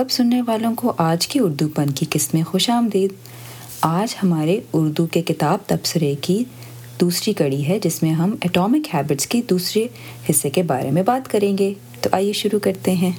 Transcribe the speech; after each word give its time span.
سب 0.00 0.10
سننے 0.10 0.42
والوں 0.42 0.74
کو 0.74 0.92
آج 0.98 1.28
کی 1.28 1.38
اردو 1.38 1.68
پن 1.68 1.90
کی 1.90 2.06
قسمیں 2.10 2.42
خوش 2.42 2.70
آمدید۔ 2.70 3.12
آج 3.80 4.16
ہمارے 4.22 4.60
اردو 4.72 5.06
کے 5.06 5.22
کتاب 5.22 5.58
تبصرے 5.66 6.14
کی 6.20 6.44
دوسری 7.00 7.32
کڑی 7.32 7.68
ہے، 7.68 7.78
جس 7.78 8.02
میں 8.02 8.12
ہم 8.12 8.34
اٹامک 8.42 8.94
ہیبٹس 8.94 9.26
کی 9.26 9.42
دوسرے 9.42 9.86
حصے 10.30 10.50
کے 10.50 10.62
بارے 10.62 10.90
میں 10.90 11.02
بات 11.02 11.30
کریں 11.30 11.58
گے۔ 11.58 11.74
تو 12.00 12.10
آئیے 12.12 12.32
شروع 12.32 12.58
کرتے 12.58 12.92
ہیں۔ 12.92 13.10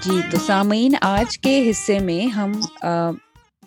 جی 0.00 0.20
تو 0.30 0.36
سامعین، 0.46 0.94
آج 1.00 1.38
کے 1.38 1.70
حصے 1.70 1.98
میں 1.98 2.26
ہم 2.26 2.52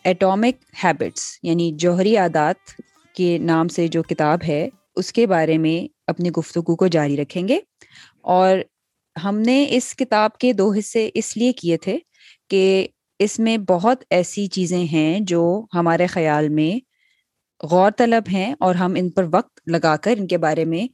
ایٹامک 0.04 0.64
ہیبٹس 0.84 1.40
یعنی 1.44 1.72
جوہری 1.76 2.18
عادات 2.18 2.82
کے 3.16 3.38
نام 3.38 3.68
سے 3.68 3.88
جو 3.88 4.04
کتاب 4.04 4.40
ہے، 4.48 4.70
اس 4.96 5.14
کے 5.14 5.28
بارے 5.28 5.58
میں 5.58 5.94
اپنی 6.08 6.30
گفتگو 6.30 6.76
کو 6.76 6.88
جاری 6.88 7.18
رکھیں 7.18 7.48
گے۔ 7.48 7.60
اور 8.22 8.58
ہم 9.24 9.40
نے 9.40 9.68
اس 9.70 9.96
کتاب 9.96 10.38
کے 10.38 10.54
دو 10.54 10.72
حصے 10.72 11.10
اس 11.14 11.38
لیے 11.38 11.52
کیے 11.52 11.78
تھے 11.78 11.98
کہ 12.50 12.88
اس 13.20 13.40
میں 13.40 13.58
بہت 13.58 14.04
ایسی 14.10 14.48
چیزیں 14.48 14.84
ہیں 14.84 15.20
جو 15.20 15.66
ہمارے 15.74 16.08
خیال 16.08 16.50
میں 16.50 16.92
غور 17.72 17.92
طلب 17.98 18.24
ہیں 18.34 18.54
اور 18.60 18.76
ہم 18.76 18.94
ان 18.98 19.10
پر 19.10 19.26
وقت 19.34 19.60
لگا 19.68 19.96
کر 19.96 20.14
ان 20.18 20.28
کے 20.28 20.38
بارے 20.38 20.66
میں 20.66 20.88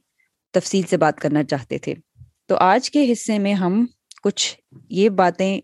تفصیل 0.54 0.82
سے 0.82 0.96
بات 0.96 1.18
کرنا 1.18 1.44
چاہتے 1.44 1.78
تھے۔ 1.78 1.94
تو 2.46 2.56
آج 2.56 2.90
کے 2.90 3.12
حصے 3.12 3.38
میں 3.38 3.54
ہم 3.54 3.86
کچھ 4.22 4.60
یہ 4.90 5.08
باتیں 5.08 5.60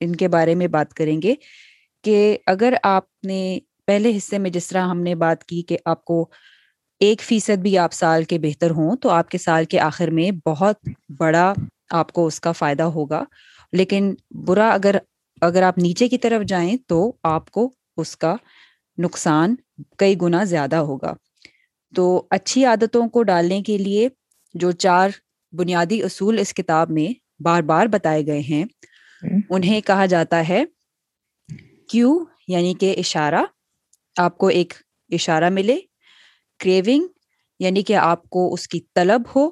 ان 0.00 0.16
کے 0.16 0.28
بارے 0.28 0.54
میں 0.54 0.66
بات 0.66 0.94
کریں 0.94 1.22
گے 1.22 1.34
کہ 2.04 2.38
اگر 2.46 2.74
آپ 2.82 3.24
نے 3.24 3.58
پہلے 3.92 4.16
حصے 4.16 4.38
میں 4.38 4.50
جس 4.50 4.66
طرح 4.66 4.82
ہم 4.82 5.00
نے 5.00 5.14
بات 5.14 5.44
کی 5.44 5.62
کہ 5.62 5.76
آپ 5.84 6.04
کو 6.04 6.28
ایک 7.00 7.22
فیصد 7.22 7.58
بھی 7.58 7.78
آپ 7.78 7.92
سال 7.92 8.24
کے 8.24 8.38
بہتر 8.38 8.70
ہوں 8.70 8.96
تو 8.96 9.10
آپ 9.10 9.28
کے 9.28 9.38
سال 9.38 9.64
کے 9.64 9.80
آخر 9.80 10.10
میں 10.10 10.48
بہت 10.48 10.88
بڑا 11.18 11.54
آپ 11.90 12.12
کو 12.12 12.26
اس 12.26 12.40
کا 12.40 12.52
فائدہ 12.52 12.82
ہوگا۔ 12.82 13.24
لیکن 13.72 14.14
برا 14.30 14.70
اگر 14.70 14.96
اگر 15.40 15.62
آپ 15.62 15.78
نیچے 15.78 16.08
کی 16.08 16.18
طرف 16.18 16.48
جائیں 16.48 16.76
تو 16.86 17.12
آپ 17.22 17.50
کو 17.50 17.72
اس 17.96 18.16
کا 18.16 18.36
نقصان 18.98 19.54
کئی 19.98 20.14
گنا 20.22 20.44
زیادہ 20.44 20.76
ہوگا۔ 20.76 21.12
تو 21.94 22.26
اچھی 22.30 22.64
عادتوں 22.64 23.08
کو 23.08 23.22
ڈالنے 23.22 23.62
کے 23.62 23.78
لیے 23.78 24.08
جو 24.54 24.70
چار 24.70 25.10
بنیادی 25.52 26.02
اصول 26.02 26.38
اس 26.38 26.54
کتاب 26.54 26.90
میں 26.90 27.42
بار 27.42 27.62
بار 27.62 27.86
بتائے 27.86 28.26
گئے 28.26 28.40
ہیں 28.40 28.64
انہیں 29.50 29.80
کہا 29.80 30.06
جاتا 30.06 30.48
ہے 30.48 30.64
کیو 31.88 32.24
یعنی 32.48 32.74
کہ 32.74 32.94
اشارہ 32.98 33.42
آپ 34.16 34.38
کو 34.38 34.46
ایک 34.46 34.72
اشارہ 35.10 35.50
ملے۔ 35.50 35.76
کریونگ 36.58 37.06
یعنی 37.60 37.82
کہ 37.82 37.96
آپ 37.96 38.28
کو 38.30 38.54
اس 38.54 38.68
کی 38.68 38.80
طلب 38.94 39.22
ہو۔ 39.36 39.50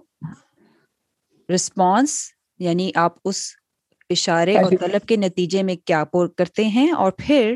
رسپانس 1.54 2.20
یعنی 2.58 2.90
آپ 2.94 3.12
اس 3.24 3.36
اشارے 4.10 4.58
اور 4.58 4.70
طلب 4.80 5.08
کے 5.08 5.16
نتیجے 5.16 5.62
میں 5.62 5.76
کیا 5.84 6.04
پور 6.04 6.28
کرتے 6.28 6.64
ہیں 6.64 6.90
اور 6.90 7.12
پھر 7.18 7.54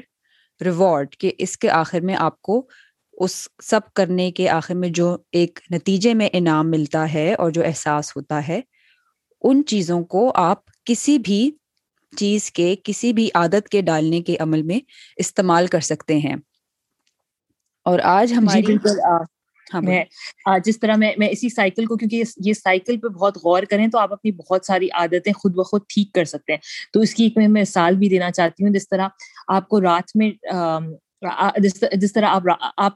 ریوارڈ 0.65 1.17
کہ 1.17 1.33
اس 1.39 1.59
کے 1.59 1.71
آخر 1.71 2.01
میں 2.01 2.15
آپ 2.19 2.43
کو 2.43 2.67
اس 3.13 3.49
سب 3.63 3.81
کرنے 3.95 4.33
کے 4.33 4.49
آخر 4.49 4.75
میں 4.75 4.89
جو 4.89 5.17
ایک 5.33 5.59
نتیجے 5.71 6.15
میں 6.15 6.29
انعام 6.33 6.71
ملتا 6.71 7.13
ہے 7.15 7.35
اور 7.35 7.51
جو 7.51 7.65
احساس 7.65 8.17
ہوتا 8.17 8.49
ہے 8.49 8.61
ان 9.43 9.63
چیزوں 9.67 10.05
کو 10.05 10.33
آپ 10.35 10.59
کسی 10.85 11.19
بھی 11.19 11.51
چیز 12.17 12.51
کے 12.51 12.77
کسی 12.85 13.13
بھی 13.13 13.29
عادت 13.35 13.69
کے 13.69 13.81
ڈالنے 13.83 14.21
کے 14.23 14.37
عمل 14.37 14.63
میں 14.63 14.79
استعمال 15.17 15.67
کر 15.67 15.81
سکتے 15.81 16.19
ہیں۔ 16.19 16.37
اور 17.87 17.99
آج 18.05 18.29
جی، 18.29 18.35
ہماری 18.35 18.63
بالکل 18.63 19.01
ہاں 19.01 19.81
میں 19.83 20.03
جس 20.65 20.79
طرح 20.81 20.97
میں 20.97 21.13
میں 21.19 21.29
اسی 21.29 21.49
سائیکل 21.49 21.87
کو 21.87 21.97
کیونکہ 21.97 22.23
یہ 22.37 22.53
سائیکل 22.53 22.97
پہ 22.99 23.09
بہت 23.09 23.37
غور 23.37 23.63
کریں 23.63 23.87
تو 23.89 23.99
آپ 23.99 24.13
اپنی 24.13 24.33
بہت 24.33 24.67
ساری 24.67 24.89
عادتیں 24.93 25.33
خود 25.33 25.55
بخود 25.55 25.83
ٹھیک 25.89 26.13
کر 26.13 26.25
سکتے 26.25 26.53
ہیں۔ 26.53 26.61
تو 26.93 27.01
اس 27.01 27.15
کی 27.15 27.25
ایک 27.25 27.37
میں 27.37 27.49
مثال 27.49 27.97
بھی 27.97 28.09
دینا 28.09 28.31
چاہتی 28.31 28.65
ہوں 28.65 28.71
جس 28.71 28.89
طرح 28.89 29.09
آپ 29.49 29.69
کو 29.69 29.81
رات 29.81 30.17
میں 30.17 30.31
جس 31.95 32.13
طرح 32.13 32.27
آپ 32.27 32.43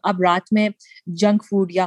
آپ 0.03 0.21
رات 0.27 0.53
میں 0.53 0.69
جنک 1.07 1.45
فوڈ 1.45 1.73
یا 1.73 1.87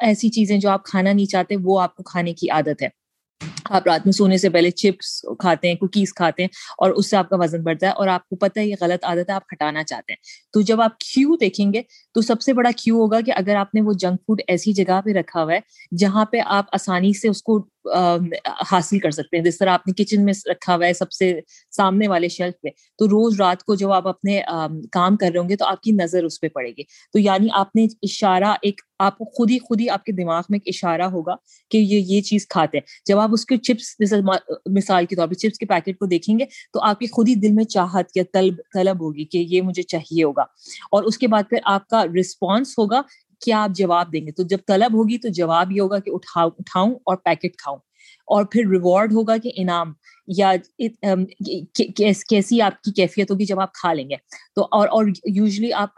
ایسی 0.00 0.28
چیزیں 0.28 0.58
جو 0.58 0.70
آپ 0.70 0.84
کھانا 0.84 1.12
نہیں 1.12 1.26
چاہتے 1.26 1.56
وہ 1.62 1.80
آپ 1.80 1.96
کو 1.96 2.02
کھانے 2.02 2.34
کی 2.34 2.50
عادت 2.50 2.82
ہے۔ 2.82 2.88
آپ 3.70 3.86
رات 3.86 4.00
میں 4.04 4.12
سونے 4.12 4.36
سے 4.36 4.48
پہلے 4.48 4.70
چپس 4.70 5.20
کھاتے 5.38 5.68
ہیں، 5.68 5.74
کوکیز 5.74 6.14
کھاتے 6.14 6.42
ہیں 6.42 6.48
اور 6.78 6.90
اس 6.90 7.10
سے 7.10 7.16
آپ 7.16 7.28
کا 7.28 7.36
وزن 7.36 7.62
بڑھتا 7.62 7.86
ہے 7.86 7.92
اور 7.92 8.08
آپ 8.08 8.28
کو 8.28 8.36
پتہ 8.36 8.60
ہے 8.60 8.66
یہ 8.66 8.74
غلط 8.80 9.04
عادت 9.04 9.30
ہے، 9.30 9.34
آپ 9.34 9.42
ہٹانا 9.52 9.84
چاہتے 9.84 10.12
ہیں۔ 10.12 10.16
تو 10.52 10.60
جب 10.60 10.80
آپ 10.80 10.98
کیو 10.98 11.36
دیکھیں 11.36 11.72
گے 11.72 11.82
تو 12.14 12.20
سب 12.20 12.40
سے 12.40 12.52
بڑا 12.52 12.70
کیو 12.76 12.96
ہوگا 12.96 13.20
کہ 13.20 13.32
اگر 13.36 13.56
آپ 13.56 13.74
نے 13.74 13.80
وہ 13.80 13.92
جنک 13.92 14.20
فوڈ 14.20 14.40
ایسی 14.48 14.72
جگہ 14.72 15.00
پہ 15.04 15.12
رکھا 15.12 15.42
ہوا 15.42 15.52
ہے 15.52 15.58
جہاں 15.96 16.24
پہ 16.24 16.36
آپ 16.46 16.64
آسانی 16.72 17.12
سے 17.12 17.28
اس 17.28 17.42
کو 17.42 17.58
حاصل 18.72 18.98
کر 18.98 19.10
سکتے 19.10 19.36
ہیں۔ 19.36 19.44
جس 19.44 19.58
طرح 19.58 19.70
آپ 19.70 19.86
نے 19.86 20.04
کچن 20.04 20.24
میں 20.24 20.32
رکھا 20.46 20.76
ہوا 20.76 20.86
ہے، 20.86 20.92
سب 20.92 21.12
سے 21.12 21.40
سامنے 21.70 22.08
والے 22.08 22.28
شیلف 22.28 22.60
پہ۔ 22.62 22.68
تو 22.98 23.06
روز 23.06 23.40
رات 23.40 23.62
کو 23.62 23.74
جب 23.74 23.92
آپ 23.92 24.08
اپنے 24.08 24.40
کام 24.92 25.16
کر 25.16 25.30
رہے 25.32 25.40
ہوں 25.40 25.48
گے 25.48 25.56
تو 25.56 25.64
آپ 25.64 25.80
کی 25.80 25.92
نظر 25.92 26.24
اس 26.24 26.40
پہ 26.40 26.48
پڑے 26.48 26.70
گی۔ 26.70 26.82
تو 27.12 27.18
یعنی 27.18 27.48
آپ 27.52 27.76
نے 27.76 27.86
اشارہ 28.02 28.54
ایک، 28.62 28.80
آپ 28.98 29.18
کو 29.18 29.24
خود 29.24 29.50
ہی 29.50 29.58
خود 29.58 29.80
ہی 29.80 29.88
آپ 29.88 30.04
کے 30.04 30.12
دماغ 30.12 30.42
میں 30.48 30.58
ایک 30.64 30.74
اشارہ 30.74 31.02
ہوگا 31.02 31.34
کہ 31.70 31.78
یہ 31.78 31.98
یہ 31.98 32.20
چیز 32.20 32.48
کھاتے 32.48 32.78
ہیں۔ 32.78 32.86
جب 33.06 33.18
آپ 33.18 33.30
اس 33.32 33.46
کے 33.46 33.56
چپس 33.56 33.98
جیسے 33.98 34.16
مثال 34.72 35.06
کے 35.06 35.16
طور 35.16 35.28
پہ 35.28 35.34
چپس 35.34 35.58
کے 35.58 35.66
پیکٹ 35.66 35.98
کو 35.98 36.06
دیکھیں 36.06 36.38
گے 36.38 36.44
تو 36.72 36.80
آپ 36.82 36.98
کی 36.98 37.06
خود 37.06 37.28
ہی 37.28 37.34
دل 37.34 37.52
میں 37.52 37.64
چاہت 37.64 38.16
یا 38.16 38.22
طلب 38.32 38.54
طلب 38.74 39.00
ہوگی 39.00 39.24
کہ 39.24 39.38
یہ 39.38 39.62
مجھے 39.62 39.82
چاہیے 39.82 40.24
ہوگا۔ 40.24 40.42
اور 40.90 41.04
اس 41.04 41.18
کے 41.18 41.28
بعد 41.28 41.42
پھر 41.50 41.58
آپ 41.64 41.88
کا 41.88 42.04
رسپانس 42.20 42.74
ہوگا 42.78 43.02
کیا 43.44 43.62
آپ 43.62 43.70
جواب 43.70 44.12
دیں 44.12 44.26
گے؟ 44.26 44.32
تو 44.32 44.42
جب 44.42 44.58
طلب 44.66 44.94
ہوگی 44.94 45.18
تو 45.18 45.28
جواب 45.28 45.72
یہ 45.72 45.80
ہوگا 45.80 45.98
کہ 45.98 46.10
اٹھاؤ، 46.10 46.48
اٹھاؤں 46.48 46.94
اور 46.94 47.16
پیکٹ 47.16 47.56
کھاؤں۔ 47.56 47.78
اور 48.26 48.44
پھر 48.44 48.68
ریوارڈ 48.70 49.12
ہوگا 49.12 49.36
کہ 49.36 49.50
انعام 49.56 49.92
یا 50.26 50.52
کیسی 51.74 52.60
آپ 52.60 52.82
کی 52.82 52.92
کیفیت 52.92 53.30
ہوگی 53.30 53.44
جب 53.44 53.60
آپ 53.60 53.72
کھا 53.72 53.92
لیں 53.92 54.10
گے۔ 54.10 54.14
تو 54.54 54.62
اور 54.62 54.88
اور 54.88 55.04
یوزلی 55.24 55.72
آپ 55.72 55.88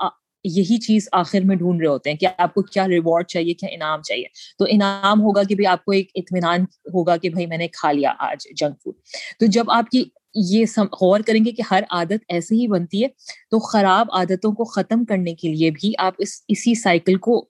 یہی 0.45 0.81
چیز 0.81 1.09
آخر 1.13 1.41
میں 1.41 1.57
ڈھونڈ 1.57 1.81
رہے 1.81 1.89
ہوتے 1.89 2.11
ہیں 2.11 2.17
کہ 2.17 2.27
آپ 2.39 2.55
کو 2.55 2.63
کیا 2.63 2.89
ریوارڈ 2.89 3.27
چاہیے، 3.27 3.55
کیا 3.55 3.69
انعام 3.73 4.03
چاہیے۔ 4.03 4.25
تو 4.59 4.65
انعام 4.69 5.21
ہوگا 5.21 5.43
کہ 5.43 5.67
آپ 5.67 5.85
کو 5.85 5.93
ایک 5.93 6.11
اطمینان 6.15 6.61
ہوگا 6.63 7.17
کہ 7.17 7.31
بھائی 7.31 7.47
میں 7.47 7.59
نے 7.59 7.69
کھا 7.69 7.93
لیا 7.93 8.13
آج 8.19 8.47
جنک 8.57 8.83
فوڈ 8.85 8.95
تو 9.41 9.47
جب 9.47 9.71
آپ 9.71 9.91
کی 9.91 10.05
یہ 10.35 10.65
غور 11.03 11.21
کریں 11.21 11.45
گے 11.45 11.51
کہ 11.51 11.63
ہر 11.71 11.83
عادت 11.91 12.25
ایسے 12.29 12.55
ہی 12.55 12.67
بنتی 12.69 13.03
ہے۔ 13.03 13.09
تو 13.51 13.59
خراب 13.61 14.07
عادتوں 14.13 14.53
کو 14.53 14.65
ختم 14.65 15.05
کرنے 15.05 15.35
کے 15.35 15.49
لیے 15.49 15.71
بھی 15.71 15.93
آپ 15.99 16.15
اس، 16.19 16.43
اسی 16.49 16.75
سائیکل 16.75 17.17
کو 17.19 17.45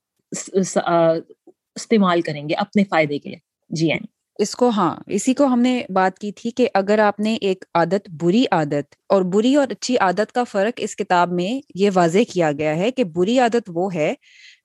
استعمال 1.76 2.20
کریں 2.20 2.48
گے 2.48 2.54
اپنے 2.54 2.84
فائدے 2.84 3.18
کے 3.18 3.28
لیے۔ 3.28 3.38
جی 3.70 3.90
این 3.92 4.06
اس 4.38 4.54
کو 4.56 4.68
ہاں 4.68 4.94
اسی 5.06 5.32
کو 5.34 5.46
ہم 5.46 5.60
نے 5.60 5.80
بات 5.88 6.18
کی 6.18 6.30
تھی 6.32 6.50
کہ 6.50 6.68
اگر 6.74 6.98
آپ 6.98 7.20
نے 7.20 7.34
ایک 7.40 7.64
عادت، 7.74 8.08
بری 8.20 8.44
عادت، 8.50 8.94
اور 9.08 9.22
بری 9.32 9.54
اور 9.56 9.68
اچھی 9.70 9.96
عادت 9.98 10.32
کا 10.32 10.44
فرق 10.44 10.80
اس 10.82 10.94
کتاب 10.96 11.32
میں 11.32 11.60
یہ 11.74 11.90
واضح 11.94 12.32
کیا 12.32 12.50
گیا 12.52 12.76
ہے 12.76 12.90
کہ 12.90 13.04
بری 13.04 13.38
عادت 13.38 13.70
وہ 13.74 13.94
ہے 13.94 14.12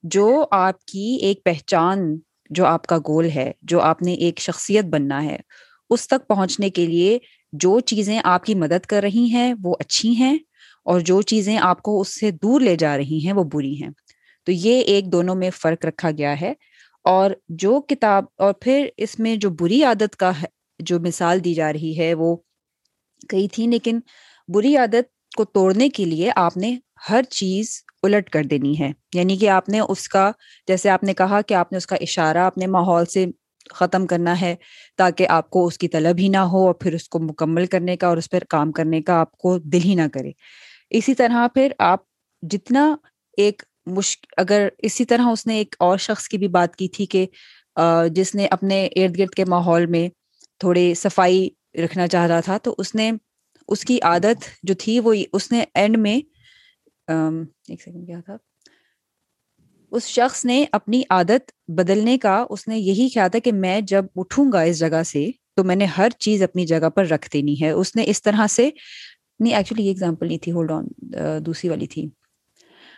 جو 0.03 0.45
آپ 0.51 0.85
کی 0.85 1.17
ایک 1.21 1.43
پہچان، 1.43 1.99
جو 2.49 2.65
آپ 2.65 2.85
کا 2.87 2.97
گول 2.97 3.29
ہے، 3.29 3.51
جو 3.61 3.81
آپ 3.81 4.01
نے 4.01 4.13
ایک 4.13 4.39
شخصیت 4.39 4.85
بننا 4.85 5.23
ہے، 5.23 5.37
اس 5.89 6.07
تک 6.07 6.27
پہنچنے 6.27 6.69
کے 6.69 6.85
لیے 6.85 7.17
جو 7.53 7.79
چیزیں 7.79 8.21
آپ 8.23 8.45
کی 8.45 8.55
مدد 8.55 8.85
کر 8.85 9.01
رہی 9.03 9.25
ہیں 9.25 9.53
وہ 9.63 9.75
اچھی 9.79 10.15
ہیں 10.15 10.37
اور 10.85 10.99
جو 10.99 11.21
چیزیں 11.21 11.57
آپ 11.57 11.81
کو 11.81 12.01
اس 12.01 12.19
سے 12.19 12.31
دور 12.31 12.61
لے 12.61 12.75
جا 12.75 12.97
رہی 12.97 13.25
ہیں 13.25 13.33
وہ 13.33 13.43
بری 13.43 13.83
ہیں۔ 13.83 13.89
تو 14.45 14.51
یہ 14.51 14.81
ایک 14.81 15.11
دونوں 15.11 15.35
میں 15.35 15.49
فرق 15.49 15.85
رکھا 15.85 16.11
گیا 16.11 16.41
ہے 16.41 16.53
اور 17.03 17.31
جو 17.49 17.81
کتاب 17.81 18.25
اور 18.37 18.53
پھر 18.53 18.87
اس 18.97 19.19
میں 19.19 19.35
جو 19.35 19.49
بری 19.49 19.83
عادت 19.83 20.15
کا 20.15 20.31
جو 20.79 20.99
مثال 20.99 21.43
دی 21.43 21.53
جا 21.53 21.73
رہی 21.73 21.97
ہے، 21.97 22.13
وہ 22.13 22.35
کئی 23.29 23.47
تھی، 23.47 23.67
لیکن 23.67 23.99
بری 24.47 24.77
عادت 24.77 25.35
کو 25.37 25.45
توڑنے 25.45 25.89
کے 25.89 26.05
لیے 26.05 26.31
آپ 26.35 26.57
نے 26.57 26.77
ہر 27.09 27.23
چیز 27.23 27.83
الٹ 28.03 28.29
کر 28.29 28.43
دینی 28.43 28.79
ہے۔ 28.79 28.91
یعنی 29.13 29.37
کہ 29.37 29.49
آپ 29.49 29.69
نے 29.69 29.79
اس 29.79 30.07
کا، 30.07 30.31
جیسے 30.67 30.89
آپ 30.89 31.03
نے 31.03 31.13
کہا 31.13 31.41
کہ 31.41 31.53
آپ 31.53 31.71
نے 31.71 31.77
اس 31.77 31.87
کا 31.87 31.95
اشارہ 32.01 32.37
اپنے 32.37 32.67
ماحول 32.67 33.05
سے 33.05 33.25
ختم 33.69 34.05
کرنا 34.07 34.39
ہے 34.41 34.55
تاکہ 34.99 35.27
آپ 35.29 35.49
کو 35.49 35.65
اس 35.67 35.77
کی 35.77 35.87
طلب 35.87 36.19
ہی 36.19 36.27
نہ 36.27 36.37
ہو 36.51 36.65
اور 36.67 36.73
پھر 36.75 36.93
اس 36.93 37.07
کو 37.09 37.19
مکمل 37.19 37.65
کرنے 37.65 37.97
کا 37.97 38.07
اور 38.07 38.17
اس 38.17 38.29
پر 38.29 38.43
کام 38.49 38.71
کرنے 38.71 39.01
کا 39.01 39.19
آپ 39.19 39.37
کو 39.37 39.57
دل 39.59 39.79
ہی 39.85 39.95
نہ 39.95 40.07
کرے۔ 40.13 40.31
اسی 40.91 41.13
طرح 41.13 41.47
پھر 41.53 41.71
آپ 41.81 41.99
جتنا 42.43 42.95
ایک 43.37 43.63
مشک، 43.87 44.25
اگر 44.37 44.67
اسی 44.79 45.05
طرح 45.05 45.27
اس 45.31 45.45
نے 45.47 45.57
ایک 45.57 45.75
اور 45.79 45.97
شخص 45.97 46.27
کی 46.27 46.37
بھی 46.37 46.47
بات 46.47 46.75
کی 46.75 46.87
تھی 46.87 47.05
کہ 47.05 47.25
جس 48.11 48.35
نے 48.35 48.47
اپنے 48.47 48.85
ارد 48.95 49.17
گرد 49.17 49.33
کے 49.33 49.45
ماحول 49.45 49.85
میں 49.85 50.07
تھوڑے 50.61 50.93
صفائی 50.93 51.49
رکھنا 51.83 52.07
چاہ 52.07 52.27
رہا 52.27 52.39
تھا، 52.39 52.57
تو 52.57 52.75
اس 52.77 52.95
نے 52.95 53.11
اس 53.69 53.81
کی 53.85 53.99
عادت 54.03 54.45
جو 54.63 54.73
تھی 54.79 54.99
وہ 54.99 55.13
اس 55.33 55.51
نے 55.51 55.63
اینڈ 55.75 55.97
میں 55.97 56.19
ایک 57.07 57.81
سیکنڈ 57.81 58.07
کیا 58.07 58.19
تھا؟ 58.25 58.37
اس 59.93 60.05
شخص 60.07 60.45
نے 60.45 60.65
اپنی 60.71 61.01
عادت 61.09 61.51
بدلنے 61.67 62.17
کا، 62.17 62.45
اس 62.49 62.67
نے 62.67 62.77
یہی 62.79 63.07
کیا 63.09 63.27
تھا 63.27 63.39
کہ 63.39 63.51
میں 63.51 63.81
جب 63.81 64.05
اٹھوں 64.15 64.51
گا 64.51 64.61
اس 64.61 64.79
جگہ 64.79 65.03
سے، 65.03 65.25
تو 65.55 65.63
میں 65.63 65.75
نے 65.75 65.85
ہر 65.85 66.09
چیز 66.19 66.43
اپنی 66.43 66.65
جگہ 66.65 66.89
پر 66.89 67.05
رکھ 67.05 67.29
دینی 67.33 67.61
ہے۔ 67.61 67.69
اس 67.69 67.95
نے 67.95 68.03
اس 68.07 68.21
طرح 68.23 68.47
سے، 68.47 68.69
نہیں 69.39 69.55
ایکچولی 69.55 69.83
یہ 69.83 69.87
ایگزامپل 69.87 70.27
نہیں 70.27 70.37
تھی 70.37 70.51
ہولڈ 70.51 70.71
آن 70.71 70.87
دوسری 71.45 71.69
والی 71.69 71.87
تھی۔ 71.87 72.07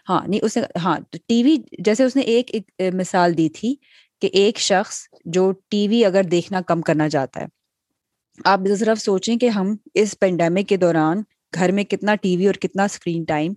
ہاں 0.10 0.28
نہیں، 0.28 0.40
اس 0.44 0.58
نے 0.58 0.64
ہاں 0.84 0.98
ٹی 1.28 1.44
وی، 1.44 1.58
جیسے 1.80 2.04
اس 2.04 2.16
نے 2.16 2.22
ایک 2.22 2.52
ایک 2.54 2.82
مثال 2.94 3.38
دی 3.38 3.50
تھی 3.50 3.76
کہ 4.22 4.30
ایک 4.34 4.60
شخص 4.60 4.98
جو 5.26 5.52
ٹی 5.70 5.88
وی 5.88 6.06
اگر 6.06 6.24
دیکھنا 6.24 6.62
کم 6.62 6.82
کرنا 6.82 7.10
چاہتا 7.10 7.42
ہے۔ 7.42 7.46
آپ 8.46 8.60
صرف 8.80 9.00
سوچیں 9.00 9.36
کہ 9.38 9.50
ہم 9.50 9.76
اس 9.94 10.16
پینڈیمک 10.20 10.70
کے 10.70 10.78
دوران 10.78 11.22
گھر 11.54 11.72
میں 11.72 11.84
کتنا 11.84 12.16
ٹی 12.16 12.38
وی 12.38 12.48
اور 12.48 12.56
کتنا 12.56 12.84
اسکرین 12.84 13.24
ٹائم 13.24 13.54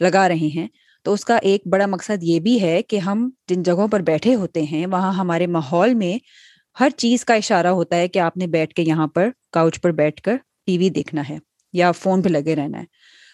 لگا 0.00 0.28
رہے 0.28 0.48
ہیں۔ 0.54 0.66
تو 1.02 1.12
اس 1.12 1.24
کا 1.24 1.36
ایک 1.36 1.62
بڑا 1.66 1.86
مقصد 1.86 2.22
یہ 2.22 2.40
بھی 2.40 2.62
ہے 2.62 2.82
کہ 2.82 2.98
ہم 2.98 3.30
جن 3.48 3.62
جگہوں 3.62 3.88
پر 3.88 4.00
بیٹھے 4.00 4.34
ہوتے 4.34 4.62
ہیں، 4.62 4.86
وہاں 4.86 5.12
ہمارے 5.12 5.46
ماحول 5.46 5.94
میں 5.94 6.18
ہر 6.80 6.90
چیز 6.90 7.24
کا 7.24 7.34
اشارہ 7.34 7.66
ہوتا 7.66 7.96
ہے 7.96 8.08
کہ 8.08 8.18
آپ 8.18 8.36
نے 8.36 8.46
بیٹھ 8.46 8.74
کے 8.74 8.82
یہاں 8.82 9.06
پر 9.06 9.28
کاؤچ 9.52 9.80
پر 9.80 9.90
بیٹھ 9.90 10.22
کر 10.22 10.36
ٹی 10.66 10.78
وی 10.78 10.88
دیکھنا 10.88 11.22
ہے 11.28 11.38
یا 11.72 11.92
فون 11.92 12.22
پہ 12.22 12.28
لگے 12.28 12.56
رہنا 12.56 12.78
ہے۔ 12.78 12.84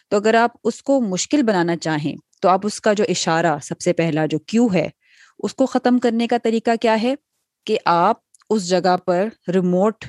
تو 0.09 0.17
اگر 0.17 0.35
آپ 0.35 0.51
اس 0.65 0.83
کو 0.83 1.01
مشکل 1.01 1.43
بنانا 1.43 1.77
چاہیں، 1.77 2.17
تو 2.41 2.49
آپ 2.49 2.61
اس 2.67 2.81
کا 2.81 2.93
جو 2.93 3.05
اشارہ 3.09 3.59
سب 3.63 3.81
سے 3.81 3.93
پہلا 3.93 4.27
جو 4.27 4.39
کیو 4.39 4.69
ہے، 4.75 4.89
اس 5.39 5.55
کو 5.55 5.67
ختم 5.67 5.99
کرنے 5.99 6.27
کا 6.27 6.37
طریقہ 6.43 6.71
کیا 6.81 7.03
ہے؟ 7.03 7.15
کہ 7.67 7.79
آپ 7.85 8.17
اس 8.51 8.69
جگہ 8.69 8.97
پر 8.97 9.29
ریموٹ 9.55 10.05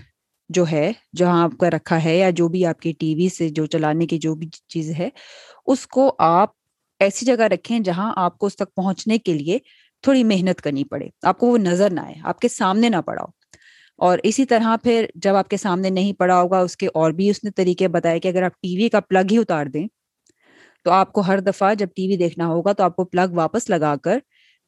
جو 0.50 0.66
ہے، 0.72 0.92
جہاں 1.16 1.44
آپ 1.44 1.52
کا 1.60 1.70
رکھا 1.70 2.04
ہے 2.04 2.18
یا 2.18 2.30
جو 2.30 2.48
بھی 2.48 2.66
آپ 2.66 2.80
کی 2.80 2.94
ٹی 3.00 3.16
وی 3.16 3.30
سے 3.30 3.50
جو 3.50 3.66
چلانے 3.66 4.08
کی 4.08 4.18
جو 4.18 4.36
بھی 4.36 4.48
چیز 4.68 4.92
ہے، 5.00 5.10
اس 5.66 5.88
کو 5.88 6.16
آپ 6.20 6.57
ایسی 7.00 7.26
جگہ 7.26 7.44
رکھیں 7.44 7.80
جہاں 7.80 8.14
آپ 8.16 8.38
کو 8.38 8.46
اس 8.46 8.56
تک 8.56 8.74
پہنچنے 8.76 9.18
کے 9.18 9.34
لیے 9.34 9.58
تھوڑی 10.04 10.24
محنت 10.24 10.62
کرنی 10.62 10.84
پڑے۔ 10.84 11.08
آپ 11.24 11.38
کو 11.40 11.48
وہ 11.48 11.58
نظر 11.58 11.90
نہ 11.90 12.00
آئے، 12.00 12.14
آپ 12.24 12.40
کے 12.40 12.48
سامنے 12.48 12.90
نہ 12.90 13.02
پڑا 13.06 13.22
ہو۔ 13.22 13.28
اور 14.00 14.20
اسی 14.24 14.46
طرح 14.46 14.76
پھر 14.84 15.06
جب 15.16 15.36
آپ 15.36 15.50
کے 15.50 15.58
سامنے 15.58 15.90
نہیں 15.90 16.14
پڑا 16.14 16.42
ہوگا، 16.42 16.60
اس 16.60 16.78
کے 16.78 16.88
اور 16.94 17.12
بھی 17.12 17.30
اس 17.30 17.44
نے 17.44 17.52
طریقے 17.52 17.88
بتائے 17.88 18.20
کہ 18.20 18.28
اگر 18.28 18.44
آپ 18.44 18.62
ٹی 18.62 18.76
وی 18.78 18.90
کا 18.90 19.00
پلگ 19.00 19.32
ہی 19.32 19.38
اتار 19.38 19.66
دیں، 19.66 19.88
تو 20.86 20.92
آپ 20.92 21.14
کو 21.14 21.22
ہر 21.22 21.40
دفعہ 21.40 21.74
جب 21.74 21.88
ٹی 21.96 22.08
وی 22.08 22.18
دیکھنا 22.18 22.48
ہوگا 22.48 22.74
تو 22.74 22.84
آپ 22.84 22.96
کو 22.96 23.06
پلگ 23.06 23.34
واپس 23.34 23.70
لگا 23.70 23.96
کر 24.04 24.20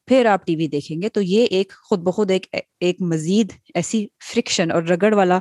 پھر 0.07 0.25
آپ 0.25 0.45
ٹی 0.45 0.55
وی 0.55 0.67
دیکھیں 0.67 1.01
گے۔ 1.01 1.09
تو 1.09 1.21
یہ 1.21 1.45
ایک 1.51 1.73
خود 1.89 1.99
بخود 1.99 2.31
ایک 2.31 2.45
ایک 2.79 3.01
مزید 3.01 3.51
ایسی 3.75 4.05
فرکشن 4.33 4.71
اور 4.71 4.83
رگڑ 4.83 5.13
والا 5.13 5.39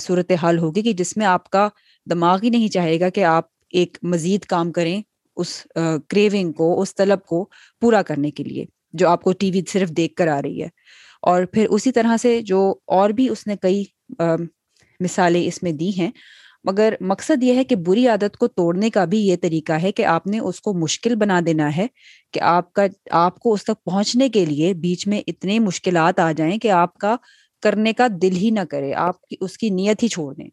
صورت 0.00 0.32
حال 0.42 0.58
ہوگی 0.58 0.82
کہ 0.82 0.92
جس 0.92 1.16
میں 1.16 1.26
آپ 1.26 1.50
کا 1.50 1.68
دماغ 2.06 2.38
ہی 2.42 2.50
نہیں 2.50 2.68
چاہے 2.68 3.00
گا 3.00 3.08
کہ 3.08 3.24
آپ 3.24 3.44
ایک 3.70 3.98
مزید 4.02 4.44
کام 4.44 4.72
کریں۔ 4.72 5.02
اس 5.40 5.66
کریونگ 6.08 6.52
کو، 6.52 6.80
اس 6.80 6.94
طلب 6.94 7.24
کو 7.24 7.48
پورا 7.80 8.02
کرنے 8.02 8.30
کے 8.30 8.44
لیے، 8.44 8.64
جو 8.92 9.08
آپ 9.08 9.22
کو 9.22 9.32
ٹی 9.32 9.50
وی 9.50 9.62
صرف 9.68 9.88
دیکھ 9.90 10.14
کر 10.14 10.28
آ 10.28 10.42
رہی 10.42 10.62
ہے۔ 10.62 10.68
اور 11.22 11.44
پھر 11.44 11.66
اسی 11.70 11.92
طرح 11.92 12.16
سے 12.16 12.40
جو 12.42 12.74
اور 12.86 13.10
بھی 13.10 13.28
اس 13.28 13.46
نے 13.46 13.56
کئی 13.56 13.84
مثالیں 15.00 15.46
اس 15.46 15.62
میں 15.62 15.72
دی 15.72 15.90
ہیں۔ 15.98 16.10
مگر 16.64 16.94
مقصد 17.00 17.42
یہ 17.42 17.54
ہے 17.54 17.64
کہ 17.64 17.76
بری 17.76 18.06
عادت 18.08 18.36
کو 18.36 18.46
توڑنے 18.48 18.90
کا 18.90 19.04
بھی 19.04 19.18
یہ 19.18 19.36
طریقہ 19.42 19.72
ہے 19.72 19.92
کہ 19.92 20.04
آپ 20.04 20.26
نے 20.26 20.38
اس 20.38 20.60
کو 20.60 20.72
مشکل 20.74 21.14
بنا 21.14 21.40
دینا 21.46 21.76
ہے 21.76 21.86
کہ 22.32 22.40
آپ 22.40 22.72
کا، 22.72 22.86
آپ 23.10 23.38
کو 23.38 23.52
اس 23.52 23.64
تک 23.64 23.84
پہنچنے 23.84 24.28
کے 24.28 24.44
لیے 24.44 24.74
بیچ 24.74 25.06
میں 25.06 25.22
اتنے 25.26 25.58
مشکلات 25.58 26.18
آ 26.18 26.32
جائیں 26.32 26.58
کہ 26.58 26.70
آپ 26.70 26.98
کا 26.98 27.16
کرنے 27.62 27.92
کا 27.92 28.06
دل 28.22 28.36
ہی 28.36 28.50
نہ 28.50 28.64
کرے، 28.70 28.94
آپ 28.94 29.22
کی، 29.22 29.36
اس 29.40 29.58
کی 29.58 29.70
نیت 29.70 30.02
ہی 30.02 30.08
چھوڑ 30.08 30.34
دیں۔ 30.34 30.48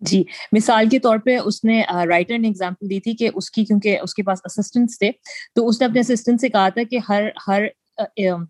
جی 0.00 0.22
مثال 0.52 0.88
کے 0.88 0.98
طور 0.98 1.18
پہ 1.18 1.36
اس 1.36 1.64
نے 1.64 1.82
رائٹر 2.08 2.38
نے 2.38 2.48
اگزامپل 2.48 2.90
دی 2.90 3.00
تھی 3.00 3.14
کہ 3.14 3.30
اس 3.34 3.50
کی، 3.50 3.64
کیونکہ 3.64 3.98
اس 4.02 4.14
کے 4.14 4.22
پاس 4.22 4.40
اسسٹنٹس 4.44 4.98
تھے، 4.98 5.10
تو 5.54 5.68
اس 5.68 5.80
نے 5.80 5.86
اپنے 5.86 6.00
اسسٹنٹ 6.00 6.40
سے 6.40 6.48
کہا 6.48 6.68
تھا 6.68 6.82
کہ 6.82 6.98
ہر 7.08 7.28
ہر 7.48 7.62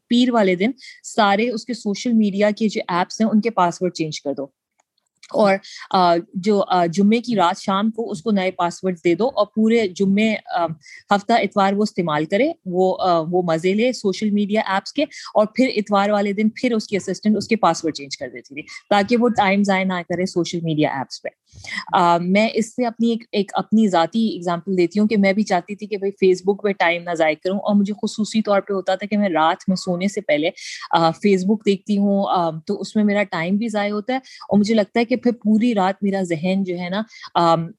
پیر 0.08 0.30
والے 0.30 0.54
دن 0.54 0.70
سارے 1.04 1.48
اس 1.50 1.64
کے 1.64 1.74
سوشل 1.74 2.12
میڈیا 2.12 2.50
کے 2.50 2.68
جو 2.68 2.80
ایپس 2.88 3.20
ہیں 3.20 3.28
ان 3.28 3.40
کے 3.40 3.50
پاسورڈ 3.50 3.94
چینج 3.94 4.20
کر 4.22 4.34
دو۔ 4.34 4.46
اور 5.30 5.54
جو 6.34 6.62
جمعے 6.92 7.20
کی 7.20 7.36
رات 7.36 7.60
شام 7.60 7.90
کو 7.90 8.10
اس 8.10 8.22
کو 8.22 8.30
نئے 8.30 8.50
پاسورڈ 8.50 8.98
دے 9.04 9.14
دو 9.14 9.30
اور 9.34 9.46
پورے 9.46 9.86
جمعے 9.88 10.34
ہفتہ 11.10 11.32
اتوار 11.32 11.72
وہ 11.72 11.82
استعمال 11.82 12.24
کرے، 12.24 12.50
وہ 12.66 12.96
وہ 13.30 13.42
مزے 13.42 13.74
لے 13.74 13.92
سوشل 13.92 14.30
میڈیا 14.30 14.62
ایپس 14.66 14.92
کے 14.92 15.02
اور 15.02 15.46
پھر 15.46 15.70
اتوار 15.76 16.10
والے 16.10 16.32
دن 16.32 16.48
پھر 16.50 16.74
اس 16.74 16.86
کی 16.86 16.96
اسسٹنٹ، 16.96 17.36
اس 17.36 17.48
کے 17.48 17.56
پاسورڈ 17.56 17.94
چینج 17.94 18.16
کر 18.16 18.28
دیتی 18.28 18.54
تھی 18.54 18.62
تاکہ 18.90 19.16
وہ 19.16 19.28
ٹائم 19.28 19.62
ضائع 19.62 19.84
نہ 19.84 20.00
کرے 20.08 20.26
سوشل 20.26 20.60
میڈیا 20.62 20.90
ایپس 20.98 21.22
پہ۔ 21.22 21.28
میں 22.20 22.48
اس 22.54 22.74
سے 22.76 22.86
اپنی 22.86 23.10
ایک 23.10 23.22
ایک 23.32 23.50
اپنی 23.54 23.86
ذاتی 23.88 24.26
اگزامپل 24.36 24.76
دیتی 24.78 25.00
ہوں 25.00 25.06
کہ 25.08 25.16
میں 25.16 25.32
بھی 25.32 25.42
چاہتی 25.42 25.74
تھی 25.74 25.86
کہ 25.86 25.96
بھائی 25.96 26.12
فیس 26.20 26.42
بک 26.44 26.62
پہ 26.62 26.72
ٹائم 26.72 27.02
نہ 27.02 27.14
ضائع 27.14 27.34
کروں 27.44 27.58
اور 27.58 27.74
مجھے 27.74 27.94
خصوصی 27.94 28.42
طور 28.42 28.60
پہ 28.60 28.72
ہوتا 28.72 28.94
تھا 28.94 29.06
کہ 29.06 29.18
میں 29.18 29.28
رات 29.28 29.68
میں 29.68 29.76
سونے 29.76 30.08
سے 30.08 30.20
پہلے 30.20 30.50
فیس 31.22 31.44
بک 31.44 31.64
دیکھتی 31.66 31.98
ہوں 31.98 32.60
تو 32.66 32.80
اس 32.80 32.94
میں 32.96 33.04
میرا 33.04 33.22
ٹائم 33.22 33.56
بھی 33.56 33.68
ضائع 33.68 33.92
ہوتا 33.92 34.12
ہے 34.12 34.18
اور 34.18 34.58
مجھے 34.58 34.74
لگتا 34.74 35.00
ہے 35.00 35.04
کہ 35.04 35.15
کہ 35.16 35.22
پھر 35.22 35.32
پوری 35.32 35.74
رات 35.74 36.02
میرا 36.02 36.22
ذہن 36.22 36.62
جو 36.64 36.78
ہے 36.78 36.88
نا 36.88 37.02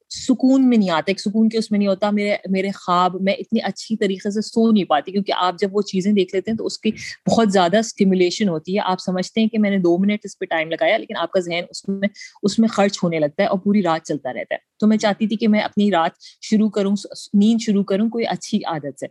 سکون 0.10 0.69
میں 0.69 0.78
نہیں 0.78 0.89
آتا، 0.89 1.04
ایک 1.07 1.19
سکون 1.19 1.50
کے 1.50 1.57
اس 1.57 1.72
میں 1.72 1.80
نہیں 1.80 1.88
ہوتا، 1.88 2.10
میرے 2.12 2.36
میرے 2.50 2.69
خواب، 2.72 3.16
میں 3.22 3.34
اتنی 3.34 3.60
اچھی 3.63 3.98
طریقے 3.98 4.31
سے 4.31 4.42
سو 4.42 4.72
نہیں 4.72 4.84
پاتی، 4.84 5.12
کیونکہ 5.12 5.34
آپ 5.36 5.60
جب 5.60 5.69
وہ 5.72 5.81
چیزیں 5.81 6.12
دیکھ 6.12 6.36
لیتے 6.36 6.51
ہیں 6.51 6.57
تو 6.57 6.66
اس 6.66 6.80
کی 6.80 6.92
بہت 7.31 7.51
زیادہ 7.51 7.78
اسٹیمولیشن 7.78 8.50
ہوتی 8.50 8.75
ہے۔ 8.75 8.81
آپ 8.84 9.01
سمجھتے 9.06 9.42
ہیں 9.42 9.48
کہ 9.48 9.60
میں 9.60 9.69
نے 9.69 9.78
دو 9.78 9.98
منٹ 9.98 10.19
اس 10.24 10.38
پہ 10.39 10.45
ٹائم 10.45 10.69
لگایا، 10.69 10.98
لیکن 10.98 11.18
آپ 11.18 11.31
کا 11.31 11.39
ذہن 11.39 11.63
اس 11.69 11.88
میں 11.89 12.07
اس 12.44 12.60
میں 12.60 12.68
خرچ 12.68 13.00
ہونے 13.04 13.19
لگتا 13.19 13.44
ہے 13.44 13.48
اور 13.48 13.60
پوری 13.60 13.81
رات 13.81 14.07
چلتا 14.07 14.34
رہتا 14.34 14.56
ہے۔ 14.56 14.66
تو 14.80 14.88
میں 14.88 14.98
چاہتی 14.98 15.28
تھی 15.28 15.36
کہ 15.36 15.48
میں 15.48 15.60
اپنی 15.60 15.89
رات 15.92 16.12
شروع 16.42 16.69
کروں، 16.69 16.95
نیند 17.34 17.62
شروع 17.62 17.84
کروں 17.84 18.10
کوئی 18.10 18.25
اچھی 18.28 18.60
عادت 18.66 19.00
سے۔ 19.00 19.06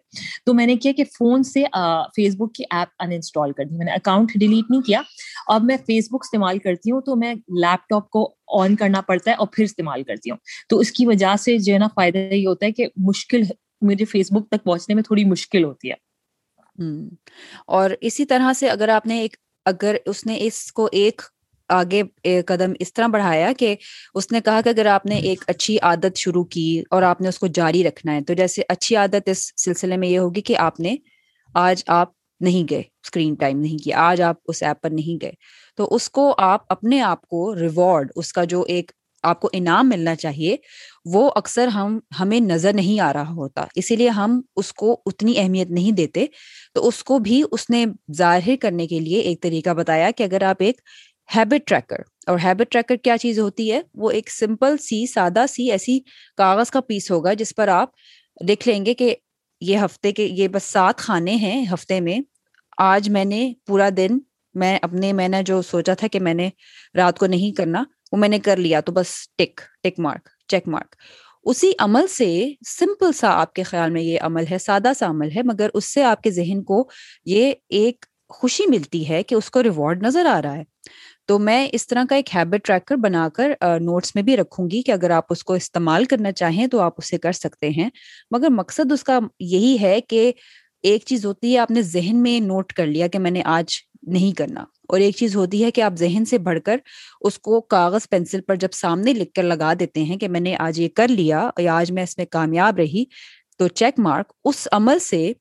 تو 0.46 0.54
میں 0.54 0.66
نے 0.66 0.76
کیا 0.76 0.92
کہ 0.96 1.04
فون 1.18 1.42
سے 1.42 1.62
فیس 2.16 2.36
بک 2.36 2.54
کی 2.54 2.64
ایپ 2.70 3.02
ان 3.02 3.12
انسٹال 3.12 3.52
کر 3.52 3.64
دی۔ 3.64 3.76
میں 3.76 3.86
نے 3.86 3.92
اکاؤنٹ 3.92 4.32
ڈیلیٹ 4.34 4.70
نہیں 4.70 4.80
کیا۔ 4.80 5.00
اب 5.46 5.64
میں 5.64 5.76
فیس 5.86 6.08
بک 6.08 6.24
استعمال 6.24 6.58
کرتی 6.58 6.90
ہوں 6.90 7.00
تو 7.00 7.16
میں 7.16 7.34
لیپ 7.34 7.88
ٹاپ 7.88 8.10
کو 8.16 8.34
آن 8.62 8.76
کرنا 8.76 9.00
پڑتا 9.00 9.30
ہے 9.30 9.36
اور 9.36 9.46
پھر 9.52 9.64
استعمال 9.64 10.02
کرتی 10.02 10.30
ہوں۔ 10.30 10.38
تو 10.68 10.78
اس 10.78 10.92
کی 10.92 11.06
وجہ 11.06 11.36
سے 11.40 11.58
جو 11.58 11.72
ہے 11.74 11.78
نا 11.78 11.88
فائدہ 11.94 12.18
یہ 12.18 12.46
ہوتا 12.46 12.66
ہے 12.66 12.72
کہ 12.72 12.86
مشکل 12.96 13.42
مجھے 13.80 14.04
فیس 14.04 14.32
بک 14.32 14.48
تک 14.50 14.64
پہنچنے 14.64 14.94
میں 14.94 15.02
تھوڑی 15.02 15.24
مشکل 15.24 15.64
ہوتی 15.64 15.90
ہے۔ 15.90 15.94
اور 17.66 17.90
اسی 18.00 18.24
طرح 18.24 18.52
سے 18.52 18.68
اگر 18.68 18.88
آپ 18.88 19.06
نے 19.06 19.20
ایک، 19.20 19.36
اگر 19.64 19.96
اس 20.06 20.26
نے 20.26 20.36
اس 20.40 20.72
کو 20.72 20.88
ایک 20.92 21.22
آگے 21.68 22.02
قدم 22.46 22.72
اس 22.80 22.92
طرح 22.92 23.06
بڑھایا 23.06 23.52
کہ 23.58 23.76
اس 24.14 24.32
نے 24.32 24.40
کہا 24.40 24.60
کہ 24.60 24.68
اگر 24.68 24.86
آپ 24.86 25.06
نے 25.06 25.16
ایک 25.16 25.44
اچھی 25.46 25.78
عادت 25.82 26.16
شروع 26.16 26.44
کی 26.44 26.82
اور 26.90 27.02
آپ 27.02 27.20
نے 27.20 27.28
اس 27.28 27.38
کو 27.38 27.46
جاری 27.46 27.84
رکھنا 27.84 28.14
ہے 28.14 28.20
تو 28.20 28.34
جیسے 28.34 28.62
اچھی 28.68 28.96
عادت 28.96 29.28
اس 29.28 29.52
سلسلے 29.56 29.96
میں 29.96 30.08
یہ 30.08 30.18
ہوگی 30.18 30.40
کہ 30.40 30.56
آپ 30.56 30.80
نے 30.80 30.96
آج 31.54 31.82
آپ 31.86 32.08
نہیں 32.40 32.66
گئے، 32.70 32.82
اسکرین 33.04 33.34
ٹائم 33.34 33.58
نہیں 33.60 33.78
کیا، 33.84 33.98
آج 33.98 34.22
آپ 34.22 34.36
اس 34.44 34.62
ایپ 34.62 34.82
پر 34.82 34.90
نہیں 34.90 35.24
گئے۔ 35.24 35.32
تو 35.76 35.88
اس 35.90 36.10
کو 36.10 36.34
آپ 36.38 36.60
اپنے 36.68 37.00
آپ 37.00 37.28
کو 37.28 37.54
ریوارڈ 37.54 38.12
اس 38.16 38.32
کا 38.32 38.44
جو 38.44 38.64
ایک 38.68 38.92
آپ 39.22 39.40
کو 39.40 39.48
انعام 39.52 39.88
ملنا 39.88 40.16
چاہیے، 40.16 40.56
وہ 41.04 41.30
اکثر 41.34 41.66
ہم، 41.66 41.98
ہمیں 42.20 42.40
نظر 42.40 42.72
نہیں 42.72 43.00
آ 43.00 43.12
رہا 43.12 43.30
ہوتا۔ 43.30 43.64
اسی 43.74 43.96
لیے 43.96 44.08
ہم 44.08 44.40
اس 44.56 44.72
کو 44.72 45.00
اتنی 45.06 45.38
اہمیت 45.38 45.70
نہیں 45.70 45.92
دیتے۔ 45.92 46.26
تو 46.74 46.88
اس 46.88 47.04
کو 47.04 47.18
بھی 47.18 47.42
اس 47.52 47.70
نے 47.70 47.86
ظاہر 48.16 48.56
کرنے 48.60 48.86
کے 48.86 49.00
لیے 49.00 49.20
ایک 49.20 49.42
طریقہ 49.42 49.70
بتایا 49.70 50.10
کہ 50.10 50.22
اگر 50.22 50.42
آپ 50.42 50.56
ایک 50.58 50.80
ہیبٹ 51.36 51.68
ٹریکر 51.68 51.96
اور 52.26 52.38
ہیبٹ 52.44 52.72
ٹریکر 52.72 52.96
کیا 52.96 53.18
چیز 53.18 53.38
ہوتی 53.38 53.72
ہے؟ 53.72 53.80
وہ 53.94 54.10
ایک 54.10 54.30
سمپل 54.30 54.76
سی، 54.76 55.06
سادہ 55.06 55.44
سی 55.48 55.70
ایسی 55.70 56.00
کاغذ 56.36 56.70
کا 56.70 56.80
پیس 56.80 57.10
ہوگا 57.10 57.32
جس 57.32 57.54
پر 57.56 57.68
آپ 57.68 57.88
دیکھ 58.48 58.68
لیں 58.68 58.86
گے 58.86 58.94
کہ 58.94 59.16
یہ 59.60 59.78
ہفتے 59.78 60.12
کے، 60.12 60.24
یہ 60.24 60.48
بس 60.48 60.62
سات 60.62 60.96
کھانے 60.96 61.34
ہیں 61.34 61.66
ہفتے 61.72 62.00
میں۔ 62.00 62.18
آج 62.78 63.10
میں 63.10 63.24
نے 63.24 63.52
پورا 63.66 63.88
دن 63.96 64.18
میں 64.56 64.78
اپنے 64.82 65.12
میں 65.12 65.28
نے 65.28 65.42
جو 65.42 65.62
سوچا 65.62 65.94
تھا 65.94 66.08
کہ 66.08 66.20
میں 66.20 66.34
نے 66.34 66.50
رات 66.94 67.18
کو 67.18 67.26
نہیں 67.26 67.56
کرنا، 67.56 67.84
وہ 68.12 68.18
میں 68.18 68.28
نے 68.28 68.38
کر 68.38 68.56
لیا 68.56 68.80
تو 68.80 68.92
بس 68.92 69.06
tick 69.36 69.60
tick 69.82 70.00
mark, 70.00 70.28
check 70.48 70.68
mark. 70.68 70.94
اسی 71.44 71.72
عمل 71.78 72.06
سے 72.06 72.50
سمپل 72.68 73.12
سا 73.12 73.30
آپ 73.30 73.52
کے 73.52 73.62
خیال 73.62 73.90
میں 73.90 74.02
یہ 74.02 74.18
عمل 74.20 74.44
ہے، 74.50 74.58
سادہ 74.58 74.92
سا 74.98 75.06
عمل 75.06 75.28
ہے، 75.36 75.42
مگر 75.42 75.68
اس 75.74 75.94
سے 75.94 76.02
آپ 76.02 76.22
کے 76.22 76.30
ذہن 76.30 76.62
کو 76.62 76.88
یہ 77.24 77.52
ایک 77.68 78.04
خوشی 78.28 78.64
ملتی 78.68 79.08
ہے 79.08 79.22
کہ 79.22 79.34
اس 79.34 79.50
کو 79.50 79.62
ریوارڈ 79.62 80.02
نظر 80.02 80.26
آ 80.26 80.42
رہا 80.42 80.56
ہے۔ 80.56 80.64
تو 81.26 81.38
میں 81.38 81.68
اس 81.72 81.86
طرح 81.86 82.04
کا 82.08 82.16
ایک 82.16 82.36
ہیبٹ 82.36 82.66
ٹریکر 82.66 82.96
بنا 82.96 83.28
کر 83.28 83.52
نوٹس 83.80 84.14
میں 84.14 84.22
بھی 84.22 84.36
رکھوں 84.36 84.70
گی 84.70 84.82
کہ 84.82 84.90
اگر 84.90 85.10
آپ 85.10 85.24
اس 85.30 85.44
کو 85.44 85.54
استعمال 85.54 86.04
کرنا 86.04 86.32
چاہیں 86.32 86.66
تو 86.66 86.80
آپ 86.80 86.92
اسے 86.98 87.18
کر 87.18 87.32
سکتے 87.32 87.68
ہیں۔ 87.68 87.90
مگر 88.30 88.50
مقصد 88.50 88.92
اس 88.92 89.04
کا 89.04 89.18
یہی 89.40 89.76
ہے 89.80 90.00
کہ 90.00 90.32
ایک 90.88 91.04
چیز 91.06 91.24
ہوتی 91.26 91.52
ہے 91.52 91.58
آپ 91.58 91.70
نے 91.70 91.82
ذہن 91.82 92.22
میں 92.22 92.38
نوٹ 92.40 92.72
کر 92.72 92.86
لیا 92.86 93.06
کہ 93.06 93.18
میں 93.18 93.30
نے 93.30 93.42
آج 93.44 93.74
نہیں 94.08 94.36
کرنا، 94.38 94.60
اور 94.88 95.00
ایک 95.00 95.16
چیز 95.16 95.36
ہوتی 95.36 95.62
ہے 95.64 95.70
کہ 95.70 95.80
آپ 95.80 95.92
ذہن 95.98 96.24
سے 96.24 96.38
بڑھ 96.38 96.58
کر 96.64 96.76
اس 97.20 97.38
کو 97.38 97.60
کاغذ 97.60 98.08
پینسل 98.10 98.40
پر 98.40 98.56
جب 98.56 98.72
سامنے 98.72 99.12
لکھ 99.12 99.32
کر 99.34 99.42
لگا 99.42 99.72
دیتے 99.80 100.02
ہیں 100.04 100.16
کہ 100.16 100.28
میں 100.28 100.40
نے 100.40 100.54
آج 100.58 100.78
یہ 100.80 100.88
کر 100.96 101.08
لیا 101.08 101.48
یا 101.58 101.74
آج 101.74 101.92
میں 101.92 102.02
اس 102.02 102.16
میں 102.18 102.26
کامیاب 102.30 102.76
رہی، 102.76 103.04
تو 103.58 103.68
چیک 103.70 103.98
مارک 103.98 104.32
اس 104.44 104.66
عمل 104.72 104.98
سے 104.98 105.32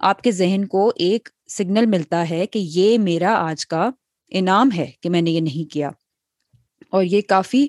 آپ 0.00 0.22
کے 0.22 0.30
ذہن 0.32 0.66
کو 0.66 0.90
ایک 0.96 1.28
سگنل 1.48 1.86
ملتا 1.86 2.28
ہے 2.30 2.44
کہ 2.46 2.58
یہ 2.72 2.98
میرا 2.98 3.34
آج 3.38 3.66
کا 3.66 3.88
انعام 4.32 4.70
ہے 4.76 4.90
کہ 5.02 5.10
میں 5.10 5.22
نے 5.22 5.30
یہ 5.30 5.40
نہیں 5.40 5.70
کیا۔ 5.72 5.90
اور 6.92 7.04
یہ 7.04 7.20
کافی 7.28 7.66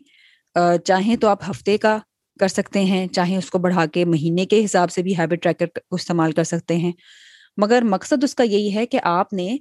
چاہیں 0.85 1.15
تو 1.15 1.27
آپ 1.27 1.49
ہفتے 1.49 1.77
کا 1.77 1.97
کر 2.41 2.47
سکتے 2.47 2.83
ہیں 2.85 3.07
چاہیں 3.07 3.37
اس 3.37 3.49
کو 3.49 3.59
بڑھا 3.59 3.85
کے 3.85 4.05
مہینے 4.05 4.45
کے 4.45 4.65
حساب 4.65 4.91
سے 4.91 5.01
بھی 5.01 5.17
ہیبٹ 5.17 5.43
ٹریکر 5.43 5.65
کو 5.65 5.95
استعمال 5.95 6.31
کر 6.31 6.43
سکتے 6.43 6.77
ہیں۔ 6.77 6.91
مگر 7.57 7.81
مقصد 7.81 8.23
اس 8.23 8.35
کا 8.35 8.43
یہی 8.43 8.75
ہے 8.75 8.85
کہ 8.85 8.99
آپ 9.03 9.33
نے 9.33 9.57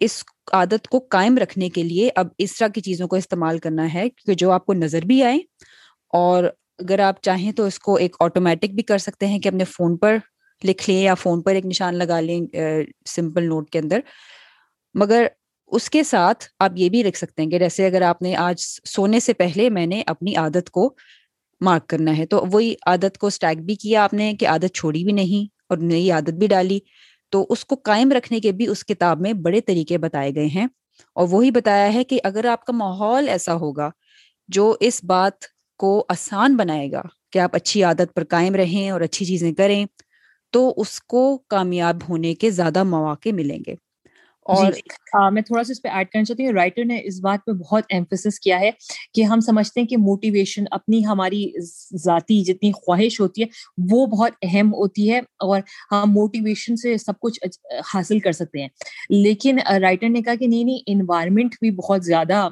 اس 0.00 0.22
عادت 0.52 0.88
کو 0.88 0.98
قائم 0.98 1.38
رکھنے 1.38 1.68
کے 1.68 1.82
لیے 1.82 2.10
اب 2.16 2.26
اس 2.38 2.58
طرح 2.58 2.68
کی 2.68 2.80
چیزوں 2.80 3.08
کو 3.08 3.16
استعمال 3.16 3.58
کرنا 3.58 3.94
ہے 3.94 4.08
کہ 4.10 4.34
جو 4.34 4.50
آپ 4.50 4.66
کو 4.66 4.74
نظر 4.74 5.02
بھی 5.02 5.22
آئے۔ 5.22 5.38
اور 6.12 6.44
اگر 6.78 6.98
آپ 6.98 7.22
چاہیں 7.22 7.52
تو 7.52 7.64
اس 7.64 7.78
کو 7.78 7.94
ایک 7.96 8.16
آٹومیٹک 8.20 8.74
بھی 8.74 8.82
کر 8.82 8.98
سکتے 8.98 9.26
ہیں 9.26 9.38
کہ 9.38 9.48
اپنے 9.48 9.64
فون 9.64 9.96
پر 9.96 10.16
لکھ 10.64 10.90
لیں 10.90 11.02
یا 11.02 11.14
فون 11.14 11.42
پر 11.42 11.54
ایک 11.54 11.66
نشان 11.66 11.94
لگا 11.94 12.20
لیں 12.20 12.40
سمپل 13.06 13.44
نوٹ 13.48 13.70
کے 13.70 13.78
اندر۔ 13.78 14.00
مگر 14.94 15.26
اس 15.66 15.90
کے 15.90 16.02
ساتھ 16.02 16.44
آپ 16.58 16.72
یہ 16.76 16.88
بھی 16.88 17.02
لکھ 17.02 17.18
سکتے 17.18 17.42
ہیں 17.42 17.50
کہ 17.50 17.58
جیسے 17.58 17.86
اگر 17.86 18.02
آپ 18.02 18.22
نے 18.22 18.36
آج 18.36 18.56
سونے 18.84 19.20
سے 19.20 19.32
پہلے 19.32 19.70
میں 19.70 19.86
نے 19.86 20.02
اپنی 20.06 20.36
عادت 20.36 20.70
کو 20.70 20.94
مارک 21.60 21.86
کرنا 21.86 22.18
ہے۔ 22.18 22.26
تو 22.26 22.44
وہی 22.52 22.74
عادت 22.86 23.18
کو 23.18 23.26
اسٹیک 23.26 23.64
بھی 23.64 23.74
کیا 23.74 24.04
آپ 24.04 24.14
نے 24.14 24.34
کہ 24.40 24.48
عادت 24.48 24.74
چھوڑی 24.74 25.04
بھی 25.04 25.12
نہیں 25.12 25.54
اور 25.68 25.78
نئی 25.78 26.10
عادت 26.10 26.30
بھی 26.30 26.46
ڈالی۔ 26.46 26.78
تو 27.30 27.46
اس 27.50 27.64
کو 27.64 27.76
قائم 27.76 28.12
رکھنے 28.12 28.40
کے 28.40 28.52
بھی 28.52 28.66
اس 28.66 28.84
کتاب 28.84 29.20
میں 29.20 29.32
بڑے 29.32 29.60
طریقے 29.60 29.98
بتائے 29.98 30.34
گئے 30.34 30.46
ہیں۔ 30.46 30.66
اور 31.14 31.28
وہی 31.30 31.50
بتایا 31.50 31.94
ہے 31.94 32.04
کہ 32.04 32.20
اگر 32.24 32.44
آپ 32.44 32.64
کا 32.64 32.72
ماحول 32.72 33.28
ایسا 33.28 33.54
ہوگا 33.54 33.90
جو 34.48 34.76
اس 34.80 35.04
بات 35.04 35.32
کو 35.78 36.04
آسان 36.08 36.56
بنائے 36.56 36.92
گا 36.92 37.02
کہ 37.32 37.38
آپ 37.38 37.56
اچھی 37.56 37.82
عادت 37.84 38.14
پر 38.14 38.24
قائم 38.24 38.54
رہیں 38.54 38.90
اور 38.90 39.00
اچھی 39.00 39.26
چیزیں 39.26 39.54
کریں، 39.54 39.86
تو 40.50 40.74
اس 40.76 41.00
کو 41.00 41.38
کامیاب 41.38 41.96
ہونے 42.08 42.34
کے 42.34 42.50
زیادہ 42.50 42.84
مواقع 42.84 43.28
ملیں 43.32 43.58
گے۔ 43.66 43.74
جی۔ 44.48 44.80
اور 45.12 45.30
میں 45.32 45.42
تھوڑا 45.42 45.64
سا 45.64 45.72
اس 45.72 45.82
پہ 45.82 45.88
ایڈ 45.88 46.08
کرنا 46.08 46.24
چاہتی 46.24 46.46
ہوں۔ 46.46 46.52
رائٹر 46.52 46.84
نے 46.84 47.00
اس 47.04 47.20
بات 47.20 47.44
پہ 47.46 47.52
بہت 47.52 47.84
ایمفسس 47.88 48.40
کیا 48.40 48.60
ہے 48.60 48.70
کہ 49.14 49.22
ہم 49.24 49.40
سمجھتے 49.40 49.80
ہیں 49.80 49.86
کہ 49.86 49.96
موٹیویشن 49.96 50.64
اپنی 50.70 51.04
ہماری 51.06 51.44
ذاتی 52.04 52.42
جتنی 52.44 52.72
خواہش 52.72 53.20
ہوتی 53.20 53.42
ہے، 53.42 53.46
وہ 53.90 54.06
بہت 54.06 54.32
اہم 54.42 54.72
ہوتی 54.74 55.10
ہے 55.10 55.18
اور 55.18 55.60
ہم 55.92 56.12
موٹیویشن 56.12 56.76
سے 56.76 56.96
سب 56.98 57.20
کچھ 57.20 57.40
حاصل 57.94 58.18
کر 58.18 58.32
سکتے 58.32 58.60
ہیں۔ 58.60 58.68
لیکن 59.10 59.58
رائٹر 59.80 60.08
نے 60.08 60.22
کہا 60.22 60.34
کہ 60.34 60.46
نہیں 60.46 60.64
نہیں 60.64 60.78
انوائرمنٹ 60.86 61.54
بھی 61.60 61.70
بہت 61.76 62.04
زیادہ 62.04 62.48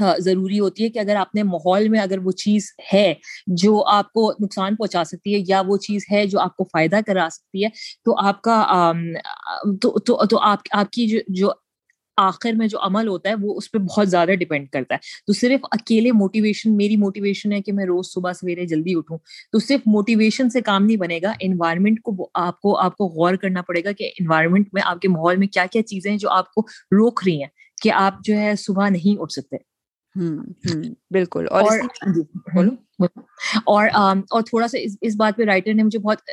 ہاں، 0.00 0.14
ضروری 0.18 0.60
ہوتی 0.60 0.84
ہے 0.84 0.88
کہ 0.88 0.98
اگر 0.98 1.16
اپنے 1.16 1.42
ماحول 1.42 1.88
میں 1.88 2.00
اگر 2.00 2.18
وہ 2.18 2.32
چیز 2.32 2.66
ہے 2.92 3.12
جو 3.56 3.82
آپ 3.88 4.12
کو 4.12 4.32
نقصان 4.40 4.76
پہنچا 4.76 5.04
سکتی 5.04 5.34
ہے 5.34 5.40
یا 5.48 5.62
وہ 5.66 5.76
چیز 5.78 6.04
ہے 6.12 6.24
جو 6.26 6.40
آپ 6.40 6.56
کو 6.56 6.64
فائدہ 6.64 7.00
کرا 7.06 7.28
سکتی 7.32 7.64
ہے، 7.64 7.68
تو 8.04 8.18
آپ 8.26 8.42
کا 8.42 8.92
تو 9.82 10.38
آپ 10.40 10.58
آپ 10.72 10.90
کی 10.90 11.06
جو 11.28 11.50
آخر 12.18 12.52
میں 12.52 12.66
جو 12.68 12.78
عمل 12.82 13.08
ہوتا 13.08 13.30
ہے، 13.30 13.34
وہ 13.42 13.54
اس 13.56 13.70
پہ 13.72 13.78
بہت 13.78 14.08
زیادہ 14.08 14.34
ڈپینڈ 14.40 14.68
کرتا 14.70 14.94
ہے۔ 14.94 14.98
تو 15.26 15.32
صرف 15.32 15.60
اکیلے 15.70 16.12
موٹیویشن 16.12 16.76
میری 16.76 16.96
موٹیویشن 16.96 17.52
ہے 17.52 17.60
کہ 17.62 17.72
میں 17.72 17.84
روز 17.84 18.12
صبح 18.12 18.32
سویرے 18.32 18.66
جلدی 18.66 18.94
اٹھوں۔ 18.96 19.18
تو 19.52 19.58
صرف 19.58 19.80
موٹیویشن 19.86 20.50
سے 20.50 20.60
کام 20.60 20.84
نہیں 20.84 20.96
بنے 20.96 21.18
گا 21.22 21.32
انوائرمنٹ 21.40 22.00
کو 22.02 22.28
آپ 22.34 22.60
کو 22.60 22.76
آپ 22.78 22.96
کو 22.96 23.06
غور 23.06 23.34
کرنا 23.34 23.62
پڑے 23.62 23.84
گا 23.84 23.92
کہ 23.92 24.10
انوائرمنٹ 24.20 24.68
میں 24.72 24.82
آپ 24.84 25.00
کے 25.00 25.08
ماحول 25.08 25.36
میں 25.36 25.48
کیا 25.48 25.66
کیا 25.72 25.82
چیزیں 25.82 26.10
ہیں 26.10 26.18
جو 26.18 26.30
آپ 26.30 26.54
کو 26.54 26.62
روک 26.92 27.20
رہی 27.26 27.40
ہیں 27.40 27.48
کہ 27.82 27.92
آپ 27.92 28.14
جو 28.24 28.36
ہے 28.36 28.54
صبح 28.58 28.88
نہیں 28.88 29.20
اٹھ 29.22 29.32
سکتے۔ 29.32 29.69
بالکل۔ 30.16 31.46
اور 31.50 31.78
جی، 32.08 32.22
اور 33.66 33.86
اور 34.30 34.42
تھوڑا 34.42 34.66
سا 34.68 34.78
اس 35.00 35.14
بات 35.16 35.36
پہ 35.36 35.44
رائٹر 35.44 35.74
نے 35.74 35.82
مجھے 35.82 35.98
بہت 35.98 36.30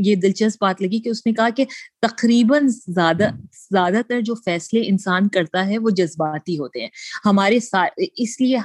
یہ 0.00 0.14
دلچسپ 0.16 0.62
بات 0.62 0.80
لگی 0.82 0.98
کہ 1.00 1.08
اس 1.08 1.24
نے 1.26 1.32
کہا 1.32 1.48
کہ 1.50 1.64
تقریباً 2.02 2.66
زیادہ 2.68 3.28
زیادہ 3.70 4.00
تر 4.08 4.20
جو 4.20 4.34
فیصلے 4.36 4.80
انسان 4.86 5.28
کرتا 5.28 5.66
ہے 5.66 5.78
وہ 5.78 5.90
جذباتی 5.96 6.58
ہوتے 6.58 6.80
ہیں۔ 6.80 6.88
ہمارے 7.24 7.58
اس 8.16 8.40
لیے 8.40 8.56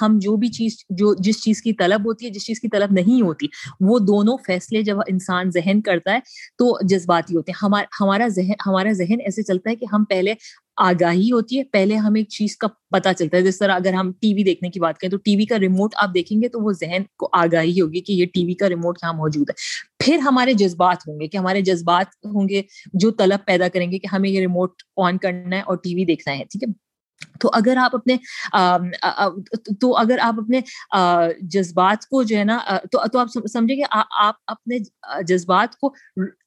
ہم 0.00 0.18
جو 0.18 0.36
بھی 0.36 0.48
چیز 0.50 0.76
جو 0.92 1.14
جس 1.20 1.42
چیز 1.42 1.62
کی 1.62 1.72
طلب 1.74 2.06
ہوتی 2.06 2.26
ہے 2.26 2.30
جس 2.30 2.46
چیز 2.46 2.60
کی 2.60 2.68
طلب 2.68 2.92
نہیں 2.92 3.22
ہوتی 3.22 3.46
وہ 3.82 3.98
دونوں 4.06 4.36
فیصلے 4.46 4.82
جب 4.82 4.98
انسان 5.06 5.50
ذہن 5.50 5.80
کرتا 5.82 6.12
ہے 6.12 6.18
تو 6.58 6.76
جذباتی 6.88 7.36
ہوتے 7.36 7.52
ہیں۔ 7.52 7.66
ہمارا 8.00 8.28
ذہن 8.30 8.52
ہمارا 8.66 8.92
ذہن 8.94 9.20
ایسے 9.24 9.42
چلتا 9.44 9.70
ہے 9.70 9.76
کہ 9.76 9.86
ہم 9.92 10.04
پہلے 10.08 10.34
آگاہی 10.76 11.32
ہوتی 11.32 11.58
ہے، 11.58 11.64
پہلے 11.64 11.96
ہمیں 11.96 12.20
ایک 12.20 12.28
چیز 12.28 12.56
کا 12.56 12.68
پتا 12.90 13.14
چلتا 13.14 13.36
ہے۔ 13.36 13.42
جس 13.42 13.58
طرح 13.58 13.74
اگر 13.74 13.92
ہم 13.92 14.12
ٹی 14.20 14.34
وی 14.34 14.42
دیکھنے 14.42 14.70
کی 14.70 14.80
بات 14.80 14.98
کریں 14.98 15.10
تو 15.10 15.16
ٹی 15.16 15.36
وی 15.36 15.44
کا 15.44 15.58
ریموٹ 15.58 15.94
آپ 15.96 16.14
دیکھیں 16.14 16.42
گے 16.42 16.48
تو 16.48 16.60
وہ 16.60 16.72
ذہن 16.72 17.02
کو 17.18 17.28
آگاہی 17.32 17.80
ہوگی 17.80 18.00
کہ 18.00 18.12
یہ 18.12 18.26
ٹی 18.34 18.44
وی 18.44 18.54
کا 18.54 18.68
ریموٹ 18.68 18.98
یہاں 19.02 19.12
موجود 19.12 19.50
ہے۔ 19.50 19.54
پھر 20.04 20.18
ہمارے 20.18 20.52
جذبات 20.52 20.96
ہوں 21.08 21.20
گے 21.20 21.26
کہ 21.26 21.36
ہمارے 21.36 21.60
جذبات 21.60 22.06
ہوں 22.24 22.48
گے 22.48 22.62
جو 22.94 23.10
طلب 23.10 23.46
پیدا 23.46 23.68
کریں 23.68 23.92
گے 23.92 23.98
کہ 23.98 24.06
ہمیں 24.12 24.30
یہ 24.30 24.40
ریموٹ 24.40 24.70
آن 24.96 25.18
کرنا 25.18 25.56
ہے 25.56 25.60
اور 25.60 25.76
ٹی 25.76 25.94
وی 25.94 26.04
دیکھنا 26.04 26.38
ہے، 26.38 26.44
ٹھیک 26.50 26.62
ہے؟ 26.62 26.72
تو 27.40 27.50
اگر 27.52 27.76
آپ 27.76 27.96
اپنے 27.96 28.16
تو 29.80 29.96
اگر 29.96 30.18
آپ 30.22 30.34
اپنے 30.38 30.60
جذبات 31.42 32.06
کو 32.06 32.22
جو 32.22 32.36
ہے 32.36 32.44
نا 32.44 32.58
تو 32.92 33.18
آپ 33.18 33.48
سمجھے 33.52 33.76
کہ 33.76 33.84
آپ 33.90 34.34
اپنے 34.46 34.78
جذبات 35.28 35.76
کو 35.76 35.94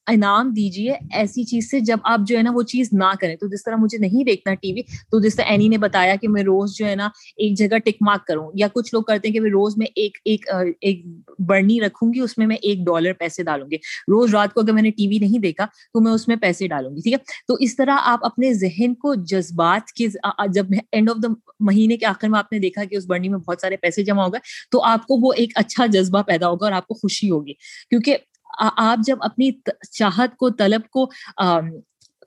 انعام 0.06 0.50
دیجیے 0.50 0.94
ایسی 1.12 1.42
چیز 1.44 1.70
سے 1.70 1.80
جب 1.80 1.98
آپ 2.04 2.20
جو 2.26 2.36
ہے 2.36 2.42
نا 2.42 2.50
وہ 2.54 2.62
چیز 2.62 2.88
نہ 2.92 3.12
کریں۔ 3.20 3.34
تو 3.36 3.48
جس 3.48 3.62
طرح 3.64 3.76
مجھے 3.76 3.98
نہیں 3.98 4.24
دیکھنا 4.24 4.54
ٹی 4.54 4.72
وی، 4.72 4.82
تو 4.82 5.20
جس 5.20 5.36
طرح 5.36 5.46
اینی 5.46 5.68
نے 5.68 5.78
بتایا 5.78 6.14
کہ 6.20 6.28
میں 6.28 6.42
روز 6.42 6.74
جو 6.76 6.86
ہے 6.86 6.94
نا 6.94 7.08
ایک 7.36 7.56
جگہ 7.58 7.78
ٹک 7.78 7.96
مارک 8.00 8.26
کروں، 8.26 8.50
یا 8.54 8.66
کچھ 8.72 8.94
لوگ 8.94 9.02
کرتے 9.02 9.28
ہیں 9.28 9.34
کہ 9.34 9.40
روز 9.40 9.76
میں 9.76 9.86
ایک 9.94 10.18
ایک 10.24 10.48
ایک 10.80 11.04
برنی 11.48 11.80
رکھوں 11.80 12.12
گی، 12.14 12.20
اس 12.20 12.36
میں 12.38 12.46
میں 12.46 12.56
ایک 12.56 12.78
ڈالر 12.86 13.12
پیسے 13.12 13.42
ڈالوں 13.42 13.70
گی۔ 13.70 13.76
روز 14.08 14.34
رات 14.34 14.54
کو 14.54 14.60
اگر 14.60 14.72
میں 14.72 14.82
نے 14.82 14.90
ٹی 14.90 15.08
وی 15.08 15.18
نہیں 15.18 15.38
دیکھا، 15.38 15.64
تو 15.64 16.00
میں 16.00 16.12
اس 16.12 16.28
میں 16.28 16.36
پیسے 16.36 16.68
ڈالوں 16.68 16.90
گی، 16.90 17.00
ٹھیک 17.00 17.12
ہے؟ 17.12 17.18
تو 17.48 17.54
اس 17.60 17.76
طرح 17.76 17.98
آپ 18.02 18.24
اپنے 18.24 18.52
ذہن 18.54 18.94
کو 18.94 19.14
جذبات 19.26 19.92
کے 19.92 20.06
جب 20.54 20.70
اینڈ 20.92 21.10
آف 21.10 21.16
دا 21.22 21.28
مہینے 21.60 21.96
کے 21.96 22.06
آخر 22.06 22.28
میں 22.28 22.38
آپ 22.38 22.52
نے 22.52 22.58
دیکھا 22.58 22.84
کہ 22.84 22.96
اس 22.96 23.06
برنی 23.06 23.28
میں 23.28 23.38
بہت 23.38 23.60
سارے 23.60 23.76
پیسے 23.76 24.04
جمع 24.04 24.24
ہو 24.24 24.32
گئے، 24.32 24.40
تو 24.72 24.82
آپ 24.84 25.06
کو 25.06 25.16
وہ 25.22 25.32
ایک 25.36 25.52
اچھا 25.54 25.86
جذبہ 25.86 26.22
پیدا 26.22 26.48
ہوگا 26.48 26.66
اور 26.66 26.72
آپ 26.72 26.86
کو 26.86 26.94
خوشی 26.94 27.30
ہوگی۔ 27.30 27.52
کیونکہ 27.90 28.16
آپ 28.58 29.06
جب 29.06 29.16
اپنی 29.20 29.50
چاہت 29.90 30.36
کو، 30.36 30.50
طلب 30.50 30.88
کو 30.90 31.08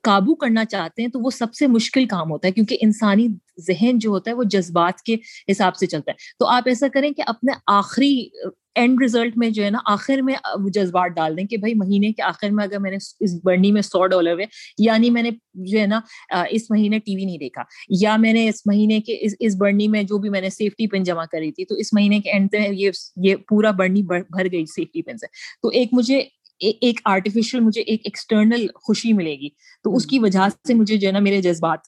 قابو 0.04 0.34
کرنا 0.34 0.64
چاہتے 0.64 1.02
ہیں 1.02 1.08
تو 1.08 1.20
وہ 1.20 1.30
سب 1.30 1.54
سے 1.54 1.66
مشکل 1.66 2.06
کام 2.06 2.30
ہوتا 2.30 2.48
ہے، 2.48 2.52
کیونکہ 2.52 2.78
انسانی 2.80 3.26
ذہن 3.58 3.98
جو 3.98 4.10
ہوتا 4.10 4.30
ہے 4.30 4.36
وہ 4.36 4.44
جذبات 4.50 5.00
کے 5.02 5.16
حساب 5.52 5.76
سے 5.76 5.86
چلتا 5.86 6.12
ہے۔ 6.12 6.34
تو 6.38 6.46
آپ 6.48 6.68
ایسا 6.68 6.88
کریں 6.94 7.10
کہ 7.10 7.22
اپنے 7.26 7.52
آخری 7.72 8.14
اینڈ 8.74 9.02
ریزلٹ 9.02 9.36
میں 9.36 9.48
جو 9.50 9.64
ہے 9.64 9.68
نا، 9.70 9.78
آخر 9.86 10.20
میں 10.22 10.34
جذبات 10.74 11.10
ڈال 11.16 11.36
دیں 11.36 11.44
کہ 11.44 11.56
بھائی 11.56 11.74
مہینے 11.74 12.10
کے 12.12 12.22
آخر 12.22 12.50
میں 12.50 12.64
اگر 12.64 12.78
میں 12.78 12.90
نے 12.90 12.96
اس 12.96 13.34
برنی 13.44 13.70
میں 13.72 13.82
سو 13.82 14.06
ڈالر 14.06 14.32
ہوئے 14.32 14.46
یعنی 14.78 15.10
میں 15.10 15.22
نے 15.22 15.30
جو 15.66 15.78
ہے 15.78 15.86
نا 15.86 16.00
اس 16.50 16.70
مہینے 16.70 16.98
ٹی 16.98 17.16
وی 17.16 17.24
نہیں 17.24 17.38
دیکھا، 17.38 17.62
یا 18.00 18.16
میں 18.16 18.32
نے 18.32 18.48
اس 18.48 18.66
مہینے 18.66 19.00
کے 19.00 19.16
اس 19.20 19.34
اس 19.40 19.56
برنی 19.56 19.88
میں 19.88 20.02
جو 20.02 20.18
بھی 20.18 20.30
میں 20.30 20.40
نے 20.40 20.50
سیفٹی 20.50 20.86
پن 20.86 21.02
جمع 21.02 21.24
کری 21.32 21.52
تھی، 21.52 21.64
تو 21.64 21.74
اس 21.74 21.92
مہینے 21.92 22.20
کے 22.20 22.30
اینڈ 22.30 22.48
میں 22.52 22.68
یہ 22.70 22.90
یہ 23.24 23.36
پورا 23.48 23.70
برنی 23.72 24.02
بھر 24.04 24.50
گئی 24.52 24.64
سیفٹی 24.66 25.02
پن 25.02 25.18
سے۔ 25.18 25.26
تو 25.62 25.68
ایک 25.70 25.88
مجھے 25.92 26.22
ایک 26.60 27.00
آرٹیفیشل 27.04 27.60
مجھے 27.60 27.80
ایک 27.80 28.00
ایکسٹرنل 28.04 28.66
خوشی 28.74 29.12
ملے 29.12 29.34
گی۔ 29.34 29.48
تو 29.84 29.96
اس 29.96 30.06
کی 30.06 30.18
وجہ 30.18 30.48
سے 30.66 30.74
مجھے 30.74 30.96
جو 30.96 31.06
ہے 31.08 31.12
نا 31.12 31.18
میرے 31.18 31.42
جذبات 31.42 31.78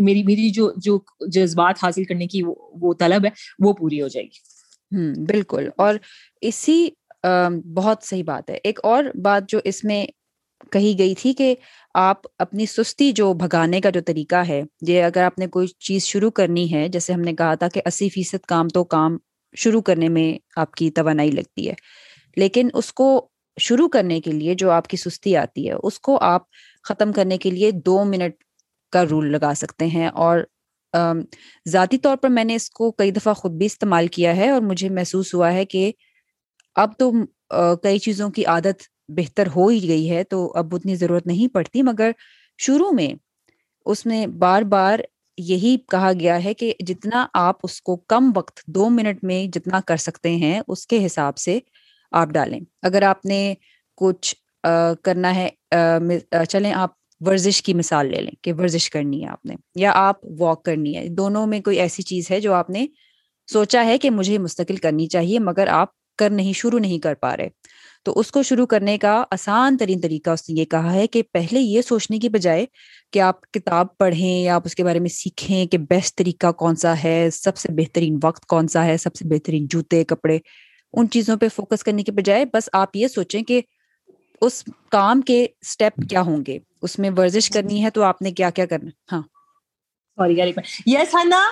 میری 0.00 0.22
میری 0.22 0.50
جو 0.50 0.72
جو 0.76 0.98
جذبات 1.28 1.74
حاصل 1.82 2.04
کرنے 2.04 2.26
کی 2.26 2.42
وہ 2.44 2.94
طلب 2.94 3.24
ہے، 3.24 3.30
وہ 3.66 3.72
پوری 3.72 4.02
ہو 4.02 4.08
جائے 4.08 4.26
گی۔ 4.26 5.24
بالکل۔ 5.26 5.68
اور 5.76 5.94
اسی 6.40 6.88
بہت 7.74 7.98
صحیح 8.02 8.24
بات 8.24 8.50
ہے۔ 8.50 8.58
ایک 8.64 8.80
اور 8.82 9.04
بات 9.22 9.42
جو 9.48 9.58
اس 9.64 9.84
میں 9.84 10.06
کہی 10.72 10.94
گئی 10.98 11.14
تھی 11.14 11.32
کہ 11.32 11.54
آپ 11.94 12.16
اپنی 12.38 12.66
سستی 12.66 13.12
جو 13.12 13.32
بھگانے 13.34 13.80
کا 13.80 13.90
جو 13.90 14.00
طریقہ 14.06 14.36
ہے، 14.36 14.62
یہ 14.86 15.02
اگر 15.02 15.22
آپ 15.22 15.38
نے 15.38 15.46
کوئی 15.46 15.66
چیز 15.66 16.04
شروع 16.04 16.30
کرنی 16.30 16.72
ہے، 16.72 16.88
جیسے 16.88 17.12
ہم 17.12 17.20
نے 17.20 17.32
کہا 17.32 17.54
تھا 17.54 17.68
کہ 17.68 17.80
اسی 17.86 18.08
فیصد 18.08 18.46
کام 18.46 18.68
تو 18.68 18.84
کام 18.84 19.16
شروع 19.56 19.82
کرنے 19.82 20.08
میں 20.08 20.38
آپ 20.56 20.72
کی 20.72 20.90
توانائی 20.90 21.30
لگتی 21.30 21.68
ہے، 21.68 21.74
لیکن 22.36 22.68
اس 22.74 22.92
کو 22.92 23.28
شروع 23.58 23.88
کرنے 23.88 24.20
کے 24.20 24.32
لیے 24.32 24.54
جو 24.54 24.70
آپ 24.70 24.88
کی 24.88 24.96
سستی 24.96 25.36
آتی 25.36 25.68
ہے، 25.68 25.74
اس 25.82 26.00
کو 26.00 26.18
آپ 26.20 26.42
ختم 26.82 27.12
کرنے 27.12 27.38
کے 27.38 27.50
لیے 27.50 27.70
دو 27.70 28.04
منٹ 28.04 28.34
کا 28.92 29.04
رول 29.04 29.32
لگا 29.32 29.52
سکتے 29.56 29.86
ہیں۔ 29.86 30.08
اور 30.08 30.40
ذاتی 31.68 31.98
طور 31.98 32.16
پر 32.16 32.28
میں 32.28 32.44
نے 32.44 32.54
اس 32.54 32.70
کو 32.70 32.90
کئی 32.92 33.10
دفعہ 33.10 33.34
خود 33.34 33.52
بھی 33.52 33.66
استعمال 33.66 34.06
کیا 34.06 34.36
ہے 34.36 34.50
اور 34.50 34.60
مجھے 34.60 34.88
محسوس 34.88 35.34
ہوا 35.34 35.52
ہے 35.52 35.64
کہ 35.64 35.92
اب 36.76 36.90
تو 36.98 37.10
کئی 37.82 37.98
چیزوں 37.98 38.30
کی 38.30 38.44
عادت 38.44 38.82
بہتر 39.08 39.46
ہو 39.56 39.68
ہی 39.68 39.88
گئی 39.88 40.10
ہے 40.10 40.24
تو 40.24 40.52
اب 40.54 40.74
اتنی 40.74 40.94
ضرورت 40.94 41.26
نہیں 41.26 41.54
پڑتی۔ 41.54 41.82
مگر 41.82 42.10
شروع 42.58 42.90
میں 42.90 43.08
اس 43.86 44.06
میں 44.06 44.26
بار 44.26 44.62
بار 44.62 44.98
یہی 45.38 45.76
کہا 45.88 46.12
گیا 46.20 46.44
ہے 46.44 46.54
کہ 46.54 46.74
جتنا 46.86 47.26
آپ 47.34 47.56
اس 47.62 47.80
کو 47.82 47.96
کم 47.96 48.30
وقت، 48.36 48.60
دو 48.66 48.88
منٹ 48.88 49.24
میں 49.24 49.46
جتنا 49.52 49.80
کر 49.86 49.96
سکتے 49.96 50.30
ہیں، 50.30 50.60
اس 50.68 50.86
کے 50.86 51.06
حساب 51.06 51.36
سے 51.36 51.58
آپ 52.12 52.28
ڈالیں۔ 52.28 52.60
اگر 52.82 53.02
آپ 53.02 53.24
نے 53.26 53.54
کچھ 53.96 54.34
کرنا 55.04 55.34
ہے 55.34 55.48
چلیں 56.48 56.72
آپ 56.72 56.90
ورزش 57.26 57.62
کی 57.62 57.74
مثال 57.74 58.10
لے 58.10 58.20
لیں 58.20 58.32
کہ 58.42 58.52
ورزش 58.52 58.90
کرنی 58.90 59.24
ہے 59.24 59.28
آپ 59.28 59.46
نے 59.46 59.54
یا 59.74 59.92
آپ 59.94 60.16
واک 60.38 60.64
کرنی 60.64 60.96
ہے۔ 60.96 61.08
دونوں 61.08 61.46
میں 61.46 61.60
کوئی 61.60 61.80
ایسی 61.80 62.02
چیز 62.02 62.30
ہے 62.30 62.40
جو 62.40 62.52
آپ 62.52 62.70
نے 62.70 62.86
سوچا 63.52 63.84
ہے 63.84 63.98
کہ 63.98 64.10
مجھے 64.10 64.38
مستقل 64.38 64.76
کرنی 64.76 65.06
چاہیے 65.06 65.38
مگر 65.38 65.66
آپ 65.66 65.88
کر 66.18 66.30
نہیں، 66.30 66.52
شروع 66.52 66.78
نہیں 66.78 66.98
کر 66.98 67.14
پا 67.14 67.36
رہے۔ 67.36 67.48
تو 68.04 68.18
اس 68.20 68.30
کو 68.32 68.42
شروع 68.42 68.66
کرنے 68.66 68.98
کا 68.98 69.24
آسان 69.30 69.76
ترین 69.76 70.00
طریقہ 70.00 70.30
اس 70.30 70.48
نے 70.48 70.60
یہ 70.60 70.64
کہا 70.64 70.92
ہے 70.92 71.06
کہ 71.06 71.22
پہلے 71.32 71.60
یہ 71.60 71.82
سوچنے 71.82 72.18
کی 72.18 72.28
بجائے 72.28 72.66
کہ 73.12 73.20
آپ 73.20 73.40
کتاب 73.52 73.86
پڑھیں 73.98 74.42
یا 74.42 74.54
آپ 74.54 74.62
اس 74.64 74.74
کے 74.74 74.84
بارے 74.84 74.98
میں 74.98 75.08
سیکھیں 75.08 75.66
کہ 75.66 75.78
بیسٹ 75.78 76.16
طریقہ 76.18 76.52
کون 76.52 76.76
سا 76.76 76.94
ہے، 77.04 77.28
سب 77.32 77.56
سے 77.56 77.68
بہترین 77.72 78.18
وقت 78.22 78.46
کون 78.46 78.68
سا 78.68 78.84
ہے، 78.84 78.96
سب 78.96 79.14
سے 79.14 79.24
بہترین 79.28 79.66
جوتے، 79.70 80.04
کپڑے۔ 80.04 80.38
ان 80.92 81.10
چیزوں 81.10 81.36
پہ 81.36 81.48
فوکس 81.48 81.84
کرنے 81.84 82.02
کے 82.02 82.12
بجائے 82.12 82.44
بس 82.44 82.68
آپ 82.72 82.96
یہ 82.96 83.08
سوچیں 83.08 83.42
کہ 83.42 83.60
اس 84.40 84.64
کام 84.88 85.20
کے 85.20 85.46
اسٹیپ 85.60 86.00
کیا 86.10 86.20
ہوں 86.20 86.44
گے؟ 86.46 86.58
اس 86.82 86.98
میں 86.98 87.10
ورزش 87.16 87.50
کرنی 87.50 87.84
ہے 87.84 87.90
تو 87.90 88.02
آپ 88.02 88.22
نے 88.22 88.32
کیا 88.32 88.50
کیا 88.50 88.66
کرنا؟ 88.66 88.90
ہاں۔ 89.12 89.22
یس 90.86 91.14
ہنا۔ 91.14 91.44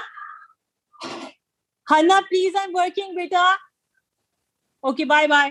ہنا 1.86 2.20
پلیز 2.20 2.56
آئی 2.56 2.70
ورکنگ 2.74 3.14
بیٹا۔ 3.14 3.54
اوکے 4.80 5.04
بائے 5.04 5.26
بائے 5.26 5.50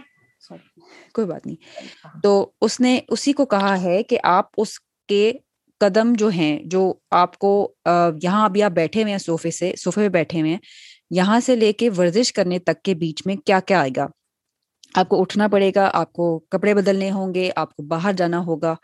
کوئی 1.13 1.27
بات 1.27 1.45
نہیں۔ 1.45 1.55
تو 2.23 2.51
اس 2.61 2.79
نے 2.79 2.99
اسی 3.07 3.33
کو 3.33 3.45
کہا 3.45 3.81
ہے 3.81 4.03
کہ 4.03 4.17
آپ 4.23 4.45
اس 4.57 4.79
کے 5.07 5.33
قدم 5.77 6.13
جو 6.13 6.27
ہیں 6.27 6.59
جو 6.63 6.93
آپ 7.11 7.37
کو 7.37 7.73
یہاں 8.23 8.45
ابھی 8.45 8.63
آپ 8.63 8.71
بیٹھے 8.71 9.01
ہوئے 9.01 9.11
ہیں 9.11 9.17
صوفے 9.17 9.51
سے 9.51 9.73
صوفے 9.77 10.01
پہ 10.01 10.09
بیٹھے 10.09 10.39
ہوئے 10.41 10.51
ہیں 10.51 10.57
یہاں 11.09 11.39
سے 11.39 11.55
لے 11.55 11.73
کے 11.73 11.89
ورزش 11.89 12.33
کرنے 12.33 12.59
تک 12.59 12.83
کے 12.83 12.93
بیچ 12.93 13.21
میں 13.25 13.35
کیا 13.35 13.59
کیا 13.59 13.81
آئے 13.81 13.89
گا؟ 13.97 14.07
آپ 14.95 15.09
کو 15.09 15.21
اٹھنا 15.21 15.47
پڑے 15.47 15.71
گا، 15.75 15.89
آپ 15.93 16.13
کو 16.13 16.39
کپڑے 16.39 16.73
بدلنے 16.73 17.11
ہوں 17.11 17.33
گے، 17.33 17.51
آپ 17.55 17.75
کو 17.75 17.83
باہر 17.83 18.13
جانا 18.13 18.39
ہوگا۔ 18.39 18.75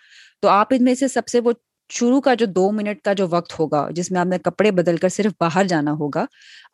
تو 0.41 0.47
آپ 0.47 0.67
ان 0.71 0.83
میں 0.83 0.95
سے 0.95 1.07
سب 1.07 1.27
سے 1.27 1.39
وہ 1.39 1.51
شروع 1.89 2.21
کا 2.21 2.33
جو 2.33 2.45
دو 2.45 2.71
منٹ 2.71 3.01
کا 3.01 3.13
جو 3.13 3.27
وقت 3.29 3.59
ہوگا، 3.59 3.87
جس 3.91 4.11
میں 4.11 4.21
آپ 4.21 4.25
نے 4.25 4.37
کپڑے 4.37 4.71
بدل 4.71 4.97
کر 4.97 5.09
صرف 5.09 5.31
باہر 5.39 5.67
جانا 5.67 5.91
ہوگا، 5.91 6.25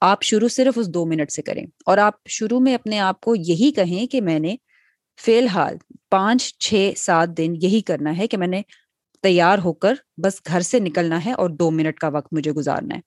آپ 0.01 0.21
شروع 0.21 0.47
صرف 0.47 0.73
اس 0.77 0.87
دو 0.87 1.05
منٹ 1.05 1.31
سے 1.31 1.41
کریں۔ 1.41 1.65
اور 1.85 1.97
آپ 1.97 2.13
شروع 2.27 2.59
میں 2.59 2.75
اپنے 2.75 2.99
آپ 2.99 3.21
کو 3.21 3.35
یہی 3.35 3.71
کہیں 3.71 4.07
کہ 4.07 4.21
میں 4.21 4.39
نے 4.39 4.55
فی 5.21 5.37
الحال 5.37 5.77
پانچ، 6.11 6.57
چھ، 6.57 6.91
سات 6.97 7.29
دن 7.29 7.53
یہی 7.61 7.81
کرنا 7.81 8.17
ہے 8.17 8.27
کہ 8.27 8.37
میں 8.37 8.47
نے 8.47 8.61
تیار 9.21 9.57
ہو 9.57 9.73
کر 9.73 9.93
بس 10.17 10.41
گھر 10.47 10.61
سے 10.61 10.79
نکلنا 10.79 11.25
ہے 11.25 11.31
اور 11.31 11.49
دو 11.49 11.71
منٹ 11.71 11.99
کا 11.99 12.07
وقت 12.07 12.27
مجھے 12.31 12.51
گزارنا 12.51 12.95
ہے۔ 12.95 12.99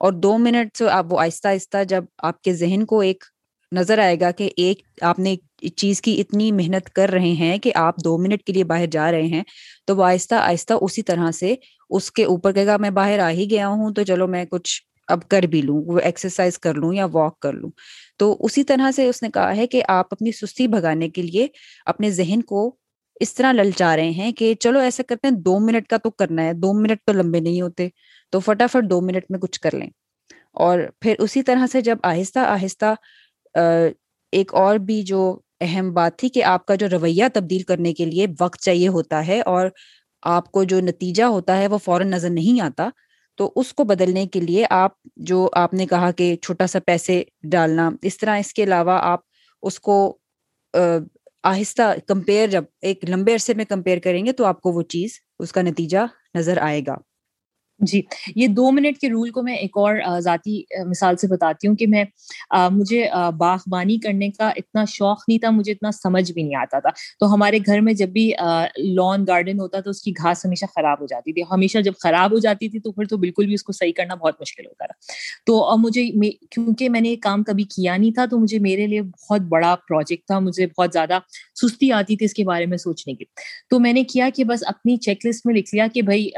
اور 0.00 0.12
دو 0.14 0.36
منٹ 0.38 0.76
سے 0.76 0.88
آپ 0.90 1.12
وہ 1.12 1.20
آہستہ 1.20 1.48
آہستہ 1.48 1.82
جب 1.88 2.04
آپ 2.22 2.40
کے 2.42 2.52
ذہن 2.54 2.84
کو 2.84 3.00
ایک 3.00 3.24
نظر 3.72 3.98
آئے 3.98 4.18
گا 4.20 4.30
کہ 4.30 4.48
ایک 4.56 4.78
آپ 5.02 5.18
نے 5.18 5.34
چیز 5.76 6.00
کی 6.02 6.20
اتنی 6.20 6.50
محنت 6.52 6.88
کر 6.90 7.10
رہے 7.10 7.32
ہیں 7.34 7.56
کہ 7.58 7.72
آپ 7.76 7.96
دو 8.04 8.16
منٹ 8.18 8.42
کے 8.42 8.52
لیے 8.52 8.64
باہر 8.64 8.86
جا 8.86 9.10
رہے 9.12 9.26
ہیں، 9.26 9.42
تو 9.86 9.96
وہ 9.96 10.04
آہستہ 10.04 10.34
آہستہ 10.34 10.74
اسی 10.80 11.02
طرح 11.02 11.30
سے 11.30 11.54
اس 11.90 12.10
کے 12.12 12.24
اوپر 12.24 12.52
کہے 12.52 12.66
گا 12.66 12.76
میں 12.76 12.90
باہر 12.90 13.18
آ 13.18 13.30
ہی 13.30 13.50
گیا 13.50 13.68
ہوں 13.68 13.92
تو 13.94 14.02
چلو 14.04 14.26
میں 14.28 14.44
کچھ 14.50 14.80
اب 15.08 15.28
کر 15.28 15.42
بھی 15.42 15.62
لوں، 15.62 15.82
وہ 15.86 15.98
ایکسرسائز 16.00 16.58
کر 16.58 16.74
لوں 16.74 16.92
یا 16.94 17.06
واک 17.12 17.38
کر 17.40 17.52
لوں۔ 17.52 17.70
تو 18.18 18.36
اسی 18.40 18.64
طرح 18.64 18.90
سے 18.96 19.06
اس 19.08 19.22
نے 19.22 19.28
کہا 19.34 19.56
ہے 19.56 19.66
کہ 19.66 19.82
آپ 19.88 20.06
اپنی 20.10 20.32
سستی 20.32 20.66
بھگانے 20.68 21.08
کے 21.08 21.22
لیے 21.22 21.46
اپنے 21.86 22.10
ذہن 22.10 22.42
کو 22.42 22.70
اس 23.20 23.34
طرح 23.34 23.52
للچا 23.52 23.96
رہے 23.96 24.10
ہیں 24.10 24.32
کہ 24.32 24.54
چلو 24.60 24.78
ایسا 24.78 25.02
کرتے 25.08 25.28
ہیں 25.28 25.34
دو 25.36 25.58
منٹ 25.60 25.88
کا 25.88 25.96
تو 25.96 26.10
کرنا 26.10 26.44
ہے، 26.44 26.52
دو 26.54 26.72
منٹ 26.74 26.98
تو 27.06 27.12
لمبے 27.12 27.40
نہیں 27.40 27.60
ہوتے، 27.60 27.88
تو 28.32 28.40
فٹافٹ 28.40 28.90
دو 28.90 29.00
منٹ 29.00 29.30
میں 29.30 29.38
کچھ 29.40 29.60
کر 29.60 29.74
لیں۔ 29.74 29.90
اور 30.54 30.78
پھر 31.00 31.14
اسی 31.18 31.42
طرح 31.42 31.66
سے 31.72 31.80
جب 31.80 31.98
آہستہ 32.02 32.38
آہستہ 32.38 32.94
ایک 34.32 34.54
اور 34.54 34.76
بھی 34.86 35.02
جو 35.02 35.20
اہم 35.60 35.92
بات 35.94 36.18
تھی 36.18 36.28
کہ 36.28 36.44
آپ 36.44 36.66
کا 36.66 36.74
جو 36.74 36.88
رویہ 36.92 37.24
تبدیل 37.34 37.62
کرنے 37.62 37.92
کے 37.94 38.04
لیے 38.04 38.26
وقت 38.40 38.60
چاہیے 38.60 38.88
ہوتا 38.88 39.26
ہے 39.26 39.40
اور 39.42 39.68
آپ 40.22 40.50
کو 40.52 40.64
جو 40.64 40.80
نتیجہ 40.80 41.22
ہوتا 41.24 41.56
ہے 41.58 41.66
وہ 41.66 41.78
فوراً 41.78 42.10
نظر 42.10 42.30
نہیں 42.30 42.60
آتا، 42.60 42.88
تو 43.38 43.52
اس 43.56 43.72
کو 43.74 43.84
بدلنے 43.84 44.26
کے 44.26 44.40
لیے 44.40 44.66
آپ 44.70 44.92
جو 45.16 45.48
آپ 45.54 45.74
نے 45.74 45.86
کہا 45.86 46.10
کہ 46.10 46.34
چھوٹا 46.42 46.66
سا 46.66 46.78
پیسے 46.86 47.22
ڈالنا، 47.42 47.90
اس 48.02 48.18
طرح 48.18 48.38
اس 48.38 48.52
کے 48.54 48.64
علاوہ 48.64 48.98
آپ 49.02 49.20
اس 49.62 49.80
کو 49.80 49.96
آہستہ 51.44 51.82
کمپیئر 52.06 52.48
جب 52.48 52.64
ایک 52.82 53.04
لمبے 53.10 53.34
عرصے 53.34 53.54
میں 53.54 53.64
کمپیئر 53.64 53.98
کریں 53.98 54.26
گے 54.26 54.32
تو 54.32 54.44
آپ 54.44 54.60
کو 54.60 54.72
وہ 54.72 54.82
چیز 54.82 55.12
اس 55.38 55.52
کا 55.52 55.62
نتیجہ 55.62 55.98
نظر 56.38 56.58
آئے 56.58 56.80
گا۔ 56.86 56.96
جی 57.80 58.00
یہ 58.36 58.46
دو 58.46 58.70
منٹ 58.70 58.98
کے 58.98 59.08
رول 59.08 59.30
کو 59.30 59.42
میں 59.42 59.54
ایک 59.56 59.76
اور 59.78 59.96
ذاتی 60.20 60.60
مثال 60.86 61.16
سے 61.16 61.26
بتاتی 61.28 61.68
ہوں 61.68 61.74
کہ 61.76 61.86
میں 61.86 62.04
مجھے 62.70 63.04
باغبانی 63.38 63.96
کرنے 63.98 64.30
کا 64.30 64.48
اتنا 64.48 64.84
شوق 64.88 65.22
نہیں 65.28 65.38
تھا، 65.38 65.50
مجھے 65.50 65.72
اتنا 65.72 65.90
سمجھ 65.92 66.30
بھی 66.32 66.42
نہیں 66.42 66.54
آتا 66.54 66.78
تھا۔ 66.78 66.90
تو 67.20 67.32
ہمارے 67.34 67.58
گھر 67.66 67.80
میں 67.80 67.92
جب 67.92 68.08
بھی 68.08 68.30
لان 68.94 69.24
گارڈن 69.28 69.60
ہوتا 69.60 69.80
تو 69.80 69.90
اس 69.90 70.02
کی 70.02 70.12
گھاس 70.12 70.44
ہمیشہ 70.44 70.66
خراب 70.74 71.00
ہو 71.00 71.06
جاتی 71.06 71.32
تھی۔ 71.32 71.42
ہمیشہ 71.50 71.78
جب 71.78 71.92
خراب 72.02 72.32
ہو 72.32 72.38
جاتی 72.38 72.68
تھی 72.68 72.80
تو 72.80 72.92
پھر 72.92 73.04
تو 73.04 73.16
بالکل 73.16 73.46
بھی 73.46 73.54
اس 73.54 73.62
کو 73.62 73.72
صحیح 73.72 73.92
کرنا 73.96 74.14
بہت 74.14 74.40
مشکل 74.40 74.66
ہوتا 74.66 74.84
رہا۔ 74.84 75.12
تو 75.46 75.76
مجھے 75.78 76.04
کیونکہ 76.50 76.88
میں 76.88 77.00
نے 77.00 77.08
یہ 77.08 77.16
کام 77.22 77.42
کبھی 77.44 77.64
کیا 77.64 77.96
نہیں 77.96 78.12
تھا 78.12 78.26
تو 78.26 78.38
مجھے 78.38 78.58
میرے 78.58 78.86
لیے 78.86 79.02
بہت 79.02 79.40
بڑا 79.48 79.74
پروجیکٹ 79.88 80.26
تھا، 80.26 80.38
مجھے 80.38 80.66
بہت 80.78 80.92
زیادہ 80.92 81.18
سستی 81.62 81.92
آتی 81.92 82.16
تھی 82.16 82.26
اس 82.26 82.34
کے 82.34 82.44
بارے 82.44 82.66
میں 82.66 82.76
سوچنے 82.76 83.14
کی۔ 83.14 83.24
تو 83.70 83.78
میں 83.80 83.92
نے 83.92 84.04
کیا 84.04 84.28
کہ 84.34 84.44
بس 84.44 84.62
اپنی 84.66 84.96
چیک 84.96 85.26
لسٹ 85.26 85.46
میں 85.46 85.54
لکھ 85.54 85.74
لیا 85.74 85.86
کہ 85.94 86.02
بھائی 86.02 86.28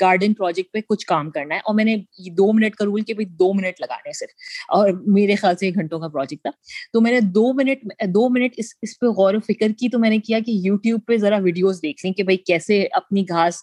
گارڈن 0.00 0.34
پروجیکٹ 0.34 0.73
پہ 0.74 0.80
کچھ 0.88 1.06
کام 1.06 1.30
کرنا 1.30 1.54
ہے 1.54 1.60
اور 1.64 1.74
میں 1.74 1.84
نے 1.84 1.96
دو 2.36 2.52
منٹ 2.52 2.74
کا 2.74 2.84
رول 2.84 3.00
کہ 3.00 3.14
دو 3.38 3.52
منٹ 3.54 3.80
لگانے 3.80 4.12
صرف۔ 4.12 4.30
اور 4.68 4.90
میرے 5.06 5.34
خیال 5.34 5.56
سے 5.56 5.66
ایک 5.66 5.74
گھنٹوں 5.74 6.00
کا 6.00 6.08
پروجیکٹ 6.08 6.42
تھا۔ 6.42 6.50
تو 6.92 7.00
میں 7.00 7.12
نے 7.12 7.20
دو 7.34 7.52
منٹ 7.52 7.84
دو 8.08 8.28
منٹ 8.28 8.54
اس 8.56 8.74
اس 8.82 8.98
پہ 8.98 9.06
غور 9.06 9.34
و 9.34 9.40
فکر 9.40 9.68
کی 9.78 9.88
تو 9.88 9.98
میں 9.98 10.10
نے 10.10 10.18
کیا 10.18 10.38
کہ 10.46 10.50
یوٹیوب 10.64 11.00
پہ 11.06 11.16
ذرا 11.16 11.36
ویڈیوز 11.36 11.82
دیکھ 11.82 12.04
لیں 12.06 12.12
کہ 12.12 12.22
بھائی 12.22 12.36
کیسے 12.46 12.84
اپنی 12.92 13.24
گھاس، 13.28 13.62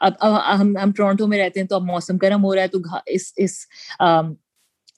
اب 0.00 0.12
ہم 0.60 0.76
ہم 0.76 0.92
ٹورانٹو 0.92 1.26
میں 1.26 1.38
رہتے 1.38 1.60
ہیں 1.60 1.66
تو 1.66 1.74
اب 1.74 1.82
موسم 1.82 2.16
گرم 2.22 2.44
ہو 2.44 2.54
رہا 2.54 2.62
ہے 2.62 2.68
تو 2.68 2.78
اس 3.06 3.32
اس 3.36 3.54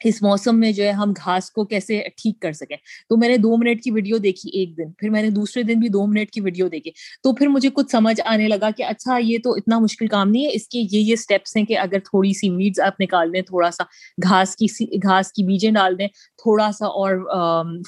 اس 0.05 0.23
موسم 0.23 0.61
میں 0.61 0.73
جو 0.73 0.85
ہے 0.85 0.91
ہم 0.91 1.13
گھاس 1.25 1.51
کو 1.51 1.65
کیسے 1.65 2.03
ٹھیک 2.17 2.41
کر 2.41 2.53
سکیں۔ 2.53 2.77
تو 3.09 3.17
میں 3.17 3.29
نے 3.29 3.37
دو 3.37 3.57
منٹ 3.57 3.83
کی 3.83 3.91
ویڈیو 3.91 4.19
دیکھی 4.19 4.51
ایک 4.51 4.77
دن، 4.79 4.93
پھر 4.93 5.11
میں 5.11 5.23
نے 5.23 5.31
دوسرے 5.31 5.63
دن 5.63 5.81
بھی 5.81 5.89
دو 5.89 6.07
منٹ 6.07 6.31
کی 6.31 6.41
ویڈیو 6.41 6.69
دیکھی۔ 6.69 6.91
تو 7.23 7.35
پھر 7.35 7.47
مجھے 7.47 7.69
کچھ 7.75 7.91
سمجھ 7.91 8.21
آنے 8.25 8.49
لگا 8.49 8.71
کہ 8.77 8.83
اچھا 8.83 9.19
یہ 9.19 9.39
تو 9.45 9.55
اتنا 9.55 9.79
مشکل 9.79 10.07
کام 10.07 10.31
نہیں 10.31 10.45
ہے، 10.45 10.51
اس 10.53 10.69
کے 10.69 10.79
یہ 10.79 10.99
یہ 10.99 11.13
اسٹیپس 11.13 11.57
ہیں 11.57 11.65
کہ 11.65 11.79
اگر 11.79 11.99
تھوڑی 11.99 12.33
سی 12.33 12.51
ویڈز 12.51 12.81
آپ 12.81 13.01
نکال 13.01 13.33
دیں، 13.33 13.43
تھوڑا 13.43 13.71
سا 13.71 13.85
گھاس 14.23 14.57
کی 14.57 14.67
گھاس 15.03 15.33
کی 15.33 15.43
بیجیں 15.43 15.71
ڈال 15.71 15.99
دیں، 15.99 16.09
تھوڑا 16.43 16.71
سا 16.73 16.87
اور 16.87 17.17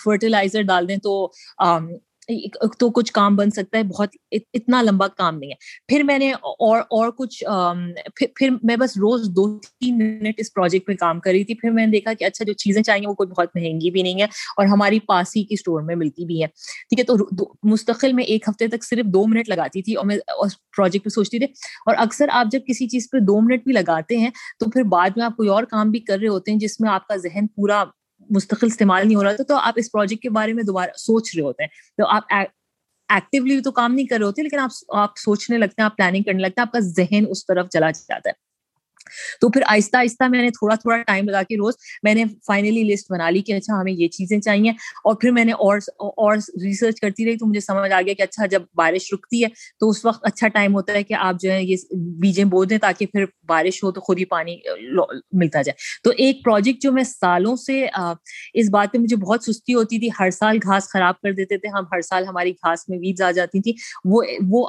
فرٹیلائزر 0.05 0.62
ڈال 0.62 0.88
دیں 0.88 0.96
تو 0.96 1.26
تو 2.79 2.91
کچھ 2.91 3.12
کام 3.12 3.37
بن 3.37 3.51
سکتا 3.51 3.79
ہے، 3.79 3.83
بہت 3.83 4.17
اتنا 4.31 4.81
لمبا 4.83 5.07
کام 5.09 5.39
نہیں 5.39 5.51
ہے۔ 5.51 5.55
پھر 5.89 6.03
میں 6.03 6.19
نے 6.19 6.31
اور 6.33 6.81
اور 6.91 7.11
کچھ 7.11 7.43
پھر 8.35 8.51
میں 8.62 8.77
بس 8.77 8.97
روز 8.97 9.29
دو 9.37 9.45
تین 9.61 9.99
منٹ 9.99 10.35
اس 10.39 10.53
پروجیکٹ 10.55 10.87
پہ 10.87 10.95
کام 10.95 11.21
کر 11.21 11.31
رہی 11.31 11.45
تھی۔ 11.45 11.55
پھر 11.55 11.71
میں 11.71 11.85
نے 11.87 11.93
دیکھا 11.93 12.12
کہ 12.12 12.25
اچھا 12.25 12.45
جو 12.45 12.53
چیزیں 12.55 12.83
چاہیے 12.83 13.09
وہ 13.09 13.15
کوئی 13.15 13.29
بہت 13.29 13.57
مہنگی 13.57 13.91
بھی 13.91 14.03
نہیں 14.03 14.21
ہے 14.21 14.25
اور 14.57 14.67
ہماری 14.67 15.01
پاس 15.07 15.37
ہی 15.37 15.45
کی 15.45 15.55
اسٹور 15.55 15.83
میں 15.83 15.95
ملتی 15.97 16.25
بھی 16.25 16.43
ہے 16.43 16.47
ٹھیک 16.47 16.99
ہے، 16.99 17.05
تو 17.05 17.17
مستقل 17.71 18.12
میں 18.12 18.25
ایک 18.25 18.49
ہفتے 18.49 18.67
تک 18.67 18.85
صرف 18.85 19.07
دو 19.07 19.27
منٹ 19.27 19.49
لگاتی 19.49 19.83
تھی 19.83 19.95
اور 19.95 20.05
میں 20.07 20.17
پروجیکٹ 20.77 21.05
پہ 21.05 21.11
سوچتی 21.11 21.39
تھی۔ 21.39 21.47
اور 21.87 21.95
اکثر 21.99 22.29
آپ 22.33 22.47
جب 22.53 22.61
کسی 22.69 22.89
چیز 22.89 23.09
پہ 23.12 23.19
دو 23.19 23.41
منٹ 23.41 23.65
بھی 23.65 23.73
لگاتے 23.73 24.17
ہیں 24.17 24.31
تو 24.59 24.71
پھر 24.71 24.83
بعد 24.89 25.17
میں 25.17 25.25
آپ 25.25 25.37
کوئی 25.37 25.49
اور 25.49 25.65
کام 25.71 25.91
بھی 25.91 26.01
کر 26.01 26.19
رہے 26.19 26.29
ہوتے 26.29 26.51
ہیں 26.51 26.59
جس 26.59 26.81
میں 26.81 26.91
آپ 26.91 27.07
کا 27.09 27.17
ذہن 27.17 27.47
پورا 27.47 27.83
مستقل 28.31 28.67
استعمال 28.67 29.07
نہیں 29.07 29.17
ہو 29.17 29.25
رہا 29.25 29.33
تھا، 29.33 29.45
تو 29.45 29.57
آپ 29.57 29.75
اس 29.77 29.93
پروجیکٹ 29.93 30.23
کے 30.23 30.31
بارے 30.31 30.53
میں 30.53 30.62
دوبارہ 30.62 30.91
سوچ 30.97 31.37
رہے 31.37 31.45
ہوتے 31.45 31.62
ہیں۔ 31.62 31.69
تو 31.97 32.07
آپ 32.07 32.23
ایکٹیولی 33.09 33.61
تو 33.61 33.73
کام 33.73 33.95
نہیں 33.95 34.07
کر 34.07 34.19
رہے 34.19 34.27
ہوتے، 34.27 34.43
لیکن 34.43 34.59
آپ 34.59 34.71
آپ 34.89 35.11
سوچنے 35.17 35.59
لگتے 35.59 35.75
ہیں، 35.79 35.85
آپ 35.85 35.97
پلاننگ 35.97 36.23
کرنے 36.23 36.43
لگتے 36.43 36.61
ہیں، 36.61 36.67
آپ 36.67 36.73
کا 36.73 36.79
ذہن 36.81 37.25
اس 37.31 37.47
طرف 37.47 37.69
چلا 37.69 37.91
جاتا 37.91 38.31
ہے۔ 38.31 38.46
تو 39.40 39.49
پھر 39.49 39.62
آہستہ 39.66 39.97
آہستہ 39.97 40.25
میں 40.29 40.42
نے 40.42 40.51
تھوڑا 40.51 40.75
تھوڑا 40.75 41.03
ٹائم 41.03 41.29
لگا 41.29 41.42
کے 41.42 41.57
روز 41.57 41.75
میں 42.03 42.14
نے 42.14 42.25
فائنلی 42.47 42.83
لسٹ 42.83 43.12
بنا 43.12 43.31
لی 43.31 43.40
کہ 43.40 43.53
اچھا 43.53 43.81
ہمیں 43.81 43.92
یہ 43.92 44.09
چیزیں 44.09 44.40
چاہیے 44.40 44.71
اور 45.05 45.14
پھر 45.14 45.31
میں 45.31 45.45
نے 45.45 45.53
اور 45.53 45.79
اور 45.99 46.37
ریسرچ 46.37 47.01
کرتی 47.01 47.25
رہی 47.25 47.37
تو 47.37 47.47
مجھے 47.47 47.61
سمجھ 47.61 47.92
آ 47.92 48.01
گیا 48.03 48.14
کہ 48.14 48.23
اچھا 48.23 48.47
جب 48.47 48.62
بارش 48.75 49.12
رکتی 49.12 49.42
ہے 49.42 49.49
تو 49.81 49.88
اس 49.88 50.05
وقت 50.05 50.21
اچھا 50.23 50.49
ٹائم 50.49 50.75
ہوتا 50.75 50.92
ہے 50.92 51.03
کہ 51.03 51.14
آپ 51.14 51.35
جو 51.40 51.53
ہے 51.53 51.62
یہ 51.64 51.77
بیجیں 52.19 52.45
بو 52.45 52.64
دیں 52.64 52.79
تاکہ 52.79 53.07
پھر 53.07 53.25
بارش 53.49 53.85
ہو 53.85 53.92
تو 53.92 54.01
خود 54.01 54.19
ہی 54.19 54.25
پانی 54.25 54.57
ملتا 55.33 55.62
جائے۔ 55.62 55.75
تو 56.05 56.11
ایک 56.19 56.45
پروجیکٹ 56.45 56.83
جو 56.83 56.92
میں 56.92 57.05
سالوں 57.05 57.57
سے 57.57 57.87
اس 58.55 58.71
بات 58.71 58.92
پہ 58.92 58.99
مجھے 58.99 59.16
بہت 59.16 59.45
سستی 59.45 59.75
ہوتی 59.75 59.99
تھی۔ 59.99 60.09
ہر 60.21 60.31
سال 60.31 60.59
گھاس 60.62 60.88
خراب 60.88 61.21
کر 61.21 61.33
دیتے 61.33 61.59
تھے۔ 61.59 61.69
ہم 61.69 61.85
ہر 61.92 62.01
سال 62.01 62.25
ہماری 62.25 62.51
گھاس 62.53 62.88
میں 62.88 62.99
ویڈز 62.99 63.23
آ 63.23 63.31
جاتی 63.31 63.61
تھی۔ 63.61 63.73
وہ 64.05 64.23
وہ، 64.49 64.69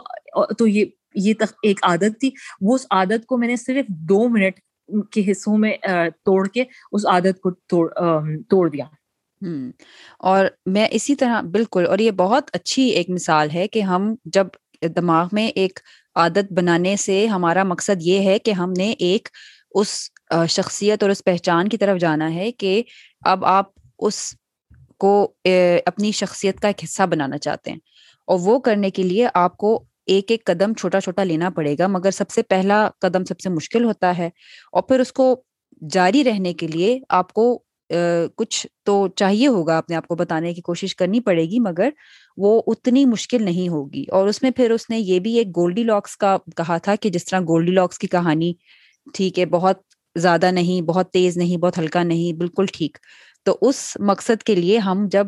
تو 0.58 0.67
یہ 0.67 0.86
یہ 1.17 1.34
ایک 1.63 1.84
عادت 1.84 2.19
تھی۔ 2.19 2.30
وہ 2.62 2.75
اس 2.75 2.86
عادت 2.91 3.25
کو 3.25 3.38
میں 3.38 3.47
نے 3.47 3.56
صرف 3.56 3.88
دو 4.10 4.27
منٹ 4.30 4.60
کے 5.12 5.21
حصوں 5.32 5.58
میں 5.58 5.71
توڑ 6.25 6.47
کے 6.47 6.63
اس 6.91 7.06
عادت 7.06 7.39
کو 7.41 7.51
توڑ 8.49 8.69
دیا۔ 8.69 8.86
اور 10.19 10.45
میں 10.65 10.88
اسی 10.91 11.15
طرح، 11.15 11.41
بالکل، 11.41 11.88
اور 11.88 11.99
یہ 11.99 12.12
بہت 12.12 12.49
اچھی 12.53 12.84
ایک 12.89 13.10
مثال 13.10 13.49
ہے 13.53 13.67
کہ 13.67 13.82
ہم 13.82 14.13
جب 14.25 14.47
دماغ 14.95 15.27
میں 15.32 15.47
ایک 15.47 15.80
عادت 16.15 16.51
بنانے 16.53 16.95
سے 16.95 17.25
ہمارا 17.27 17.63
مقصد 17.63 18.01
یہ 18.01 18.30
ہے 18.30 18.38
کہ 18.39 18.51
ہم 18.51 18.73
نے 18.77 18.91
ایک 18.99 19.27
اس 19.71 19.89
شخصیت 20.49 21.03
اور 21.03 21.12
اس 21.12 21.23
پہچان 21.23 21.69
کی 21.69 21.77
طرف 21.77 21.99
جانا 21.99 22.34
ہے 22.34 22.51
کہ 22.51 22.82
اب 23.25 23.45
آپ 23.45 23.65
اس 23.99 24.21
کو 24.97 25.12
اپنی 25.86 26.12
شخصیت 26.12 26.60
کا 26.60 26.67
ایک 26.67 26.84
حصہ 26.84 27.03
بنانا 27.03 27.38
چاہتے 27.38 27.71
ہیں، 27.71 27.77
اور 28.27 28.39
وہ 28.41 28.60
کرنے 28.60 28.89
کے 28.89 29.03
لیے 29.03 29.27
آپ 29.34 29.58
کو 29.58 29.84
ایک 30.08 30.32
ایک 30.32 30.43
قدم 30.46 30.74
چھوٹا 30.74 31.00
چھوٹا 31.02 31.24
لینا 31.24 31.50
پڑے 31.50 31.76
گا، 31.80 31.88
مگر 31.88 32.12
سب 32.12 32.30
سے 32.30 32.41
پہلا 32.43 32.88
قدم 33.02 33.26
سب 33.26 33.39
سے 33.39 33.50
مشکل 33.50 33.84
ہوتا 33.86 34.17
ہے 34.17 34.30
اور 34.74 34.84
پھر 34.84 35.00
اس 35.00 35.12
کو 35.13 35.36
جاری 35.82 36.24
رہنے 36.24 36.54
کے 36.54 36.67
لیے 36.67 37.00
آپ 37.10 37.34
کو 37.34 37.48
کچھ 38.38 38.65
تو 38.86 39.08
چاہیے 39.15 39.48
ہوگا 39.48 39.78
اپنے 39.78 39.96
آپ 39.96 40.08
کو 40.08 40.15
بتانے 40.15 40.54
کی 40.54 40.62
کوشش 40.62 40.96
کرنی 40.96 41.20
پڑے 41.20 41.43
گی، 41.43 41.60
مگر 41.60 41.89
وہ 42.38 42.62
اتنی 42.67 43.06
مشکل 43.06 43.43
نہیں 43.43 43.70
ہوگی۔ 43.70 44.04
اور 44.12 44.28
اس 44.28 44.41
میں 44.43 44.52
پھر 44.52 44.72
اس 44.72 44.89
نے 44.89 45.00
یہ 45.00 45.20
بھی 45.20 45.38
ایک 45.38 45.48
گولڈی 45.58 45.84
لاکس 45.84 46.15
کا 46.17 46.36
کہا 46.58 46.78
تھا 46.78 46.96
کہ 46.96 47.10
جس 47.10 47.26
طرح 47.26 47.39
گولڈی 47.39 47.72
لاکس 47.72 48.00
کی 48.00 48.08
کہانی، 48.08 48.54
ٹھیک 49.13 49.39
ہے، 49.39 49.46
بہت 49.46 49.82
زیادہ 50.15 50.52
نہیں، 50.52 50.82
بہت 50.82 51.12
تیز 51.12 51.38
نہیں، 51.38 51.58
بہت 51.58 51.78
ہلکا 51.78 52.04
نہیں، 52.04 52.38
بالکل 52.38 52.65
ٹھیک۔ 52.74 52.98
تو 53.46 53.58
اس 53.62 53.82
مقصد 54.00 54.43
کے 54.43 54.56
لیے 54.56 54.78
ہم 54.78 55.08
جب 55.12 55.28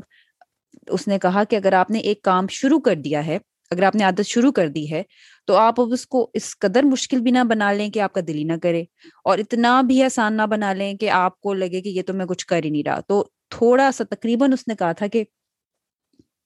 اس 0.88 1.08
نے 1.08 1.20
کہا 1.20 1.44
کہ 1.44 1.56
اگر 1.56 1.74
آپ 1.74 1.92
نے 1.92 2.00
ایک 2.00 2.22
کام 2.22 2.48
شروع 2.52 2.80
کر 2.80 2.96
دیا 2.96 3.26
ہے 3.26 3.38
اگر 3.72 3.84
آپ 3.84 3.96
نے 3.96 4.04
عادت 4.04 4.26
شروع 4.26 4.52
کر 4.52 4.68
دی 4.68 4.92
ہے، 4.92 5.02
تو 5.48 5.56
آپ 5.56 5.80
اب 5.82 5.92
اس 5.94 6.06
کو 6.08 6.30
اس 6.34 6.58
قدر 6.60 6.84
مشکل 6.84 7.20
بھی 7.22 7.32
نہ 7.32 7.44
بنا 7.50 7.72
لیں 7.74 7.90
کہ 7.90 8.00
آپ 8.00 8.14
کا 8.14 8.22
دل 8.28 8.36
ہی 8.36 8.44
نہ 8.44 8.54
کرے 8.64 8.84
اور 9.26 9.38
اتنا 9.38 9.80
بھی 9.82 10.02
آسان 10.04 10.38
نہ 10.38 10.46
بنا 10.50 10.74
لیں 10.74 10.94
کہ 10.94 11.10
آپ 11.10 11.40
کو 11.42 11.54
لگے 11.54 11.82
کہ 11.82 11.90
یہ 11.90 12.02
تو 12.08 12.14
میں 12.14 12.26
کچھ 12.26 12.46
کر 12.48 12.64
ہی 12.64 12.70
نہیں 12.70 12.84
رہا۔ 12.86 13.00
تو 13.00 13.24
تھوڑا 13.50 13.90
سا 13.94 14.04
تقریباً 14.10 14.54
اس 14.54 14.68
نے 14.68 14.76
کہا 14.76 14.92
تھا 14.92 15.08
کہ 15.08 15.24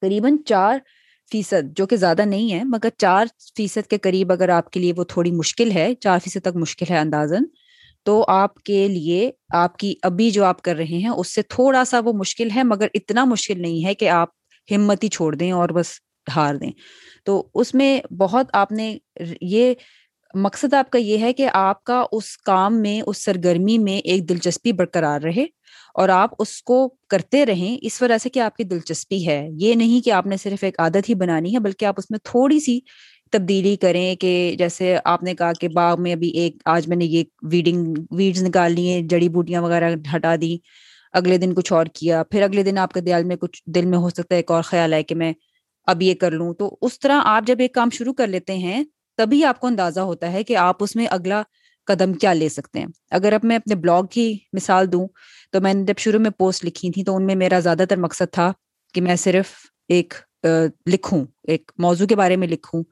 قریباً 0.01 0.37
چار 0.45 0.77
فیصد، 1.31 1.77
جو 1.77 1.85
کہ 1.87 1.95
زیادہ 1.95 2.21
نہیں 2.21 2.51
ہے، 2.53 2.63
مگر 2.63 2.89
چار 2.97 3.25
فیصد 3.57 3.89
کے 3.89 3.97
قریب 3.97 4.31
اگر 4.31 4.49
آپ 4.49 4.69
کے 4.69 4.79
لیے 4.79 4.93
وہ 4.97 5.03
تھوڑی 5.03 5.31
مشکل 5.31 5.71
ہے، 5.71 5.93
چار 5.95 6.19
فیصد 6.19 6.43
تک 6.43 6.55
مشکل 6.55 6.85
ہے 6.89 6.97
اندازن 6.97 7.43
تو 8.05 8.23
آپ 8.27 8.55
کے 8.63 8.87
لیے 8.87 9.29
آپ 9.53 9.77
کی 9.77 9.93
ابھی 10.01 10.29
جو 10.31 10.43
آپ 10.45 10.61
کر 10.61 10.75
رہے 10.75 10.97
ہیں، 10.97 11.09
اس 11.09 11.33
سے 11.35 11.41
تھوڑا 11.49 11.83
سا 11.85 11.99
وہ 11.99 12.13
مشکل 12.13 12.49
ہے، 12.55 12.63
مگر 12.63 12.87
اتنا 12.93 13.23
مشکل 13.25 13.61
نہیں 13.61 13.85
ہے 13.85 13.93
کہ 13.93 14.09
آپ 14.11 14.29
ہمت 14.69 15.03
ہی 15.03 15.09
چھوڑ 15.09 15.33
دیں 15.35 15.51
اور 15.51 15.69
بس 15.69 15.91
ہار 16.35 16.55
دیں۔ 16.55 16.71
تو 17.25 17.47
اس 17.53 17.73
میں 17.73 18.13
بہت 18.13 18.45
آپ 18.53 18.71
نے 18.71 18.97
یہ 19.41 19.73
مقصد 20.33 20.73
آپ 20.73 20.89
کا 20.89 20.97
یہ 20.97 21.17
ہے 21.17 21.33
کہ 21.33 21.47
آپ 21.53 21.83
کا 21.83 22.03
اس 22.11 22.37
کام 22.37 22.81
میں، 22.81 23.01
اس 23.05 23.25
سرگرمی 23.25 23.77
میں 23.77 23.97
ایک 23.97 24.29
دلچسپی 24.29 24.71
برقرار 24.71 25.21
رہے 25.21 25.45
اور 25.93 26.09
آپ 26.09 26.29
اس 26.39 26.61
کو 26.61 26.87
کرتے 27.09 27.45
رہیں۔ 27.45 27.77
اس 27.81 28.01
وجہ 28.01 28.17
سے 28.17 28.29
کہ 28.29 28.39
آپ 28.39 28.57
کی 28.57 28.63
دلچسپی 28.63 29.27
ہے۔ 29.27 29.47
یہ 29.59 29.73
نہیں 29.73 30.05
کہ 30.05 30.11
آپ 30.11 30.25
نے 30.25 30.37
صرف 30.37 30.63
ایک 30.63 30.79
عادت 30.79 31.09
ہی 31.09 31.15
بنانی 31.15 31.53
ہے، 31.53 31.59
بلکہ 31.59 31.85
آپ 31.85 31.95
اس 31.97 32.11
میں 32.11 32.19
تھوڑی 32.23 32.59
سی 32.59 32.79
تبدیلی 33.31 33.75
کریں 33.75 34.15
کہ 34.15 34.55
جیسے 34.57 34.97
آپ 35.05 35.23
نے 35.23 35.35
کہا 35.35 35.51
کہ 35.53 35.67
باغ 35.67 36.01
میں 36.01 36.13
ابھی 36.13 36.29
ایک، 36.29 36.57
آج 36.65 36.87
میں 36.87 36.97
نے 36.97 37.05
یہ 37.05 37.23
ویڈنگ، 37.51 37.93
ویڈز 38.11 38.43
نکال 38.43 38.73
لی 38.73 38.89
ہیں، 38.89 39.01
جڑی 39.01 39.29
بوٹیاں 39.29 39.61
وغیرہ 39.61 39.95
ہٹا 40.15 40.35
دی 40.41 40.57
اگلے 41.13 41.37
دن 41.37 41.53
کچھ 41.53 41.73
اور 41.73 41.85
کیا، 41.85 42.23
پھر 42.23 42.41
اگلے 42.41 42.63
دن 42.63 42.77
آپ 42.77 42.93
کے 42.93 43.01
دیال 43.01 43.23
میں 43.23 43.35
کچھ، 43.35 43.63
دل 43.65 43.85
میں 43.85 43.97
ہو 43.97 44.09
سکتا 44.09 44.35
ہے 44.35 44.39
ایک 44.39 44.51
اور 44.51 44.63
خیال 44.63 44.93
ہے 44.93 45.03
کہ 45.03 45.15
میں 45.15 45.33
اب 45.87 46.01
یہ 46.01 46.13
کر 46.13 46.31
لوں۔ 46.31 46.53
تو 46.53 46.75
اس 46.81 46.99
طرح 46.99 47.21
آپ 47.23 47.43
جب 47.47 47.55
ایک 47.59 47.73
کام 47.73 47.89
شروع 47.89 48.13
کر 48.13 48.27
لیتے 48.27 48.57
ہیں، 48.57 48.83
تبھی 49.17 49.43
آپ 49.45 49.59
کو 49.59 49.67
اندازہ 49.67 49.99
ہوتا 49.99 50.31
ہے 50.31 50.43
کہ 50.43 50.57
آپ 50.57 50.83
اس 50.83 50.95
میں 50.95 51.05
اگلا 51.09 51.41
قدم 51.87 52.13
کیا 52.13 52.33
لے 52.33 52.49
سکتے 52.49 52.79
ہیں۔ 52.79 52.87
اگر 53.11 53.33
اب 53.33 53.39
میں 53.43 53.55
اپنے 53.55 53.75
بلاگ 53.75 54.03
کی 54.03 54.37
مثال 54.53 54.91
دوں، 54.91 55.07
تو 55.51 55.61
میں 55.61 55.73
نے 55.73 55.83
جب 55.83 55.97
شروع 55.97 56.19
میں 56.19 56.31
پوسٹ 56.31 56.65
لکھی 56.65 56.91
تھی 56.91 57.03
تو 57.03 57.15
ان 57.15 57.25
میں 57.25 57.35
میرا 57.35 57.59
زیادہ 57.59 57.83
تر 57.89 57.97
مقصد 57.97 58.33
تھا 58.33 58.51
کہ 58.93 59.01
میں 59.01 59.15
صرف 59.15 59.51
ایک 59.89 60.13
لکھوں، 60.85 61.25
ایک 61.47 61.71
موضوع 61.77 62.07
کے 62.07 62.15
بارے 62.15 62.35
میں 62.35 62.47
لکھوں 62.47 62.83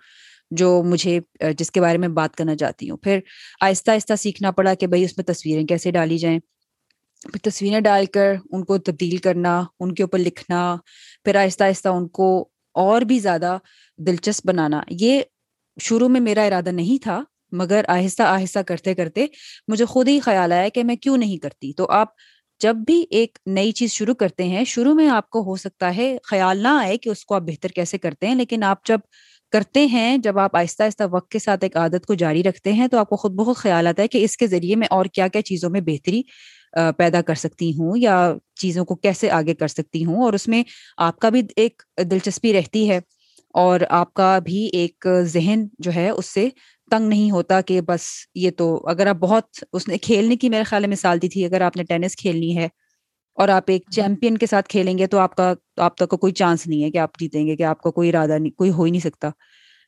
جو 0.51 0.83
مجھے 0.83 1.19
جس 1.57 1.71
کے 1.71 1.81
بارے 1.81 1.97
میں 1.97 2.07
بات 2.07 2.35
کرنا 2.35 2.55
چاہتی 2.55 2.89
ہوں۔ 2.89 2.97
پھر 2.97 3.19
آہستہ 3.61 3.91
آہستہ 3.91 4.13
سیکھنا 4.15 4.51
پڑا 4.51 4.73
کہ 4.73 4.87
بھائی 4.87 5.03
اس 5.03 5.17
میں 5.17 5.25
تصویریں 5.25 5.65
کیسے 5.65 5.91
ڈالی 5.91 6.17
جائیں۔ 6.17 6.39
پھر 7.21 7.49
تصویریں 7.49 7.79
ڈال 7.79 8.05
کر 8.05 8.35
ان 8.51 8.63
کو 8.65 8.77
تبدیل 8.77 9.17
کرنا، 9.17 9.63
ان 9.79 9.93
کے 9.93 10.03
اوپر 10.03 10.19
لکھنا، 10.19 10.75
پھر 11.25 11.35
آہستہ 11.35 11.63
آہستہ 11.63 11.89
ان 11.89 12.07
کو 12.07 12.47
اور 12.75 13.01
بھی 13.01 13.19
زیادہ 13.19 13.57
دلچسپ 13.99 14.47
بنانا۔ 14.47 14.81
یہ 14.89 15.21
شروع 15.77 16.07
میں 16.07 16.21
میرا 16.21 16.43
ارادہ 16.43 16.71
نہیں 16.71 17.03
تھا، 17.03 17.23
مگر 17.51 17.85
آہستہ 17.87 18.23
آہستہ 18.23 18.59
کرتے 18.59 18.93
کرتے 18.95 19.25
مجھے 19.67 19.85
خود 19.85 20.07
ہی 20.07 20.19
خیال 20.19 20.51
آیا 20.51 20.69
کہ 20.69 20.83
میں 20.83 20.95
کیوں 20.95 21.17
نہیں 21.17 21.37
کرتی۔ 21.37 21.73
تو 21.73 21.87
آپ 21.91 22.07
جب 22.61 22.75
بھی 22.75 23.05
ایک 23.09 23.37
نئی 23.45 23.71
چیز 23.71 23.91
شروع 23.91 24.15
کرتے 24.15 24.43
ہیں، 24.43 24.63
شروع 24.65 24.93
میں 24.93 25.09
آپ 25.09 25.29
کو 25.29 25.41
ہو 25.43 25.55
سکتا 25.55 25.95
ہے 25.95 26.17
خیال 26.23 26.57
نہ 26.57 26.67
آئے 26.67 26.97
کہ 26.97 27.09
اس 27.09 27.25
کو 27.25 27.35
آپ 27.35 27.41
بہتر 27.41 27.69
کیسے 27.69 27.97
کرتے 27.97 28.27
ہیں، 28.27 28.35
لیکن 28.35 28.63
آپ 28.63 28.85
جب 28.85 28.99
کرتے 29.53 29.85
ہیں، 29.85 30.17
جب 30.17 30.39
آپ 30.39 30.55
آہستہ 30.55 30.83
آہستہ 30.83 31.03
وقت 31.11 31.31
کے 31.31 31.39
ساتھ 31.39 31.63
ایک 31.63 31.77
عادت 31.77 32.05
کو 32.05 32.13
جاری 32.13 32.43
رکھتے 32.43 32.73
ہیں، 32.73 32.87
تو 32.87 32.97
آپ 32.97 33.09
کو 33.09 33.15
خود 33.15 33.31
بہت 33.31 33.57
خیال 33.57 33.87
آتا 33.87 34.03
ہے 34.03 34.07
کہ 34.07 34.23
اس 34.23 34.37
کے 34.37 34.47
ذریعے 34.47 34.75
میں 34.75 34.87
اور 34.89 35.05
کیا 35.05 35.27
کیا 35.27 35.41
چیزوں 35.41 35.69
میں 35.69 35.81
بہتری 35.81 36.21
پیدا 36.97 37.21
کر 37.21 37.35
سکتی 37.35 37.71
ہوں 37.71 37.97
یا 37.97 38.15
چیزوں 38.55 38.85
کو 38.85 38.95
کیسے 38.95 39.29
آگے 39.31 39.53
کر 39.53 39.67
سکتی 39.67 40.05
ہوں 40.05 40.23
اور 40.23 40.33
اس 40.33 40.47
میں 40.47 40.63
آپ 40.97 41.19
کا 41.19 41.29
بھی 41.29 41.41
ایک 41.55 41.81
دلچسپی 42.11 42.53
رہتی 42.53 42.89
ہے 42.89 42.99
اور 43.55 43.79
آپ 43.89 44.13
کا 44.13 44.39
بھی 44.39 44.65
ایک 44.73 45.07
ذہن 45.23 45.65
جو 45.79 45.91
ہے 45.95 46.09
اس 46.09 46.25
سے 46.25 46.47
تنگ 46.91 47.07
نہیں 47.07 47.31
ہوتا 47.31 47.61
کہ 47.61 47.81
بس 47.81 48.01
یہ 48.35 48.51
تو 48.57 48.87
اگر 48.87 49.07
آپ 49.07 49.15
بہت 49.15 49.63
اس 49.73 49.87
نے 49.87 49.97
کھیلنے 49.97 50.35
کی 50.35 50.49
میرے 50.49 50.63
خیال 50.63 50.81
میں 50.81 50.91
مثال 50.91 51.21
دی 51.21 51.29
تھی 51.29 51.45
اگر 51.45 51.61
آپ 51.61 51.77
نے 51.77 51.83
ٹینس 51.83 52.15
کھیلنی 52.15 52.57
ہے 52.57 52.67
اور 53.37 53.49
آپ 53.49 53.63
ایک 53.67 53.83
چیمپئن 53.91 54.37
کے 54.37 54.45
ساتھ 54.45 54.69
کھیلیں 54.69 54.97
گے 54.97 55.07
تو 55.07 55.19
آپ 55.19 55.35
کا 55.35 55.53
آپ 55.77 55.97
تک 55.97 56.09
کا 56.09 56.17
کوئی 56.17 56.33
چانس 56.33 56.67
نہیں 56.67 56.83
ہے 56.83 56.91
کہ 56.91 56.97
آپ 56.97 57.19
جیتیں 57.19 57.45
گے 57.47 57.55
کہ 57.55 57.63
آپ 57.63 57.81
کا 57.81 57.91
کوئی 57.91 58.09
ارادہ 58.09 58.37
نہیں 58.37 58.51
کوئی 58.51 58.71
ہو 58.71 58.83
ہی 58.83 58.91
نہیں 58.91 59.01
سکتا۔ 59.01 59.29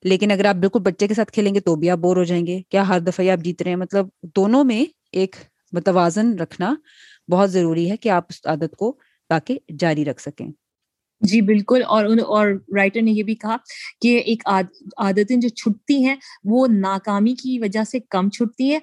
لیکن 0.03 0.31
اگر 0.31 0.45
آپ 0.45 0.55
بالکل 0.55 0.79
بچے 0.81 1.07
کے 1.07 1.13
ساتھ 1.13 1.31
کھیلیں 1.31 1.53
گے 1.55 1.59
تو 1.59 1.75
بھی 1.75 1.89
آپ 1.89 1.97
بور 1.97 2.17
ہو 2.17 2.23
جائیں 2.23 2.45
گے 2.47 2.61
کیا 2.69 2.87
ہر 2.87 2.99
دفعہ 2.99 3.29
آپ 3.29 3.43
جیت 3.43 3.61
رہے 3.61 3.71
ہیں؟ 3.71 3.77
مطلب 3.77 4.07
دونوں 4.35 4.63
میں 4.63 4.83
ایک 5.11 5.35
متوازن 5.73 6.33
رکھنا 6.39 6.73
بہت 7.31 7.51
ضروری 7.51 7.89
ہے 7.91 7.97
کہ 7.97 8.09
آپ 8.09 8.25
اس 8.29 8.41
عادت 8.45 8.75
کو 8.75 8.95
تاکہ 9.29 9.59
جاری 9.79 10.05
رکھ 10.05 10.21
سکیں۔ 10.21 10.47
جی 11.21 11.41
بالکل۔ 11.41 11.81
اور 11.87 12.05
اور 12.27 12.47
رائٹر 12.75 13.01
نے 13.01 13.11
یہ 13.11 13.23
بھی 13.23 13.35
کہا 13.35 13.55
کہ 14.01 14.17
ایک 14.17 14.43
عادتیں 14.97 15.35
جو 15.35 15.49
چھٹتی 15.49 16.03
ہیں 16.05 16.15
وہ 16.43 16.67
ناکامی 16.67 17.33
کی 17.33 17.59
وجہ 17.59 17.83
سے 17.83 17.99
کم 18.09 18.29
چھٹتی 18.29 18.71
ہیں 18.71 18.79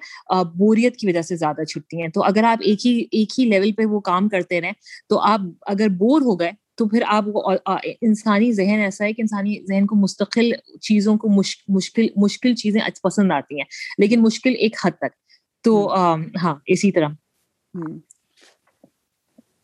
بوریت 0.55 0.95
کی 0.95 1.07
وجہ 1.07 1.21
سے 1.21 1.35
زیادہ 1.35 1.63
چھٹتی 1.63 2.01
ہیں۔ 2.01 2.07
تو 2.07 2.23
اگر 2.23 2.43
آپ 2.43 2.57
ایک 2.61 2.85
ہی 2.87 3.05
ایک 3.11 3.39
ہی 3.39 3.45
لیول 3.45 3.71
پہ 3.71 3.85
وہ 3.85 3.99
کام 3.99 4.29
کرتے 4.29 4.61
رہیں 4.61 4.71
تو 5.09 5.19
آپ 5.19 5.39
اگر 5.67 5.87
بور 5.89 6.21
ہو 6.21 6.39
گئے 6.39 6.51
تو 6.75 6.87
پھر 6.87 7.03
آپ 7.07 7.25
انسانی 8.01 8.51
ذہن 8.51 8.79
ایسا 8.79 9.05
ہے 9.05 9.13
کہ 9.13 9.21
انسانی 9.21 9.55
ذہن 9.69 9.85
کو 9.85 9.95
مستقل 9.95 10.51
چیزوں 10.81 11.17
کو 11.17 11.29
مشکل 11.69 12.07
مشکل 12.15 12.55
چیزیں 12.55 12.81
پسند 13.03 13.31
آتی 13.31 13.55
ہیں، 13.55 13.65
لیکن 13.97 14.21
مشکل 14.21 14.53
ایک 14.59 14.75
حد 14.85 14.91
تک۔ 14.91 15.15
تو 15.65 15.73
ہاں 16.37 16.55
اسی 16.67 16.91
طرح۔ 16.91 17.09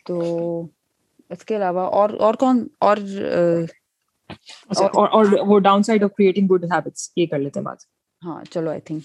تو 0.05 0.15
اس 1.29 1.43
کے 1.45 1.55
علاوہ 1.57 1.86
اور 1.93 2.10
اور 2.19 2.33
کون 2.36 2.67
اور 2.81 2.97
اور 5.07 5.25
وہ 5.47 5.60
downside 5.83 6.03
of 6.03 6.10
creating 6.13 6.47
good 6.47 6.63
habits 6.65 7.12
یہ 7.15 7.25
کر 7.27 7.39
لیتے 7.39 7.60
ہیں 7.60 7.65
بات 7.65 7.83
ہاں 8.21 8.43
چلو 8.45 8.69
آئی 8.69 8.81
تھنک 8.81 9.03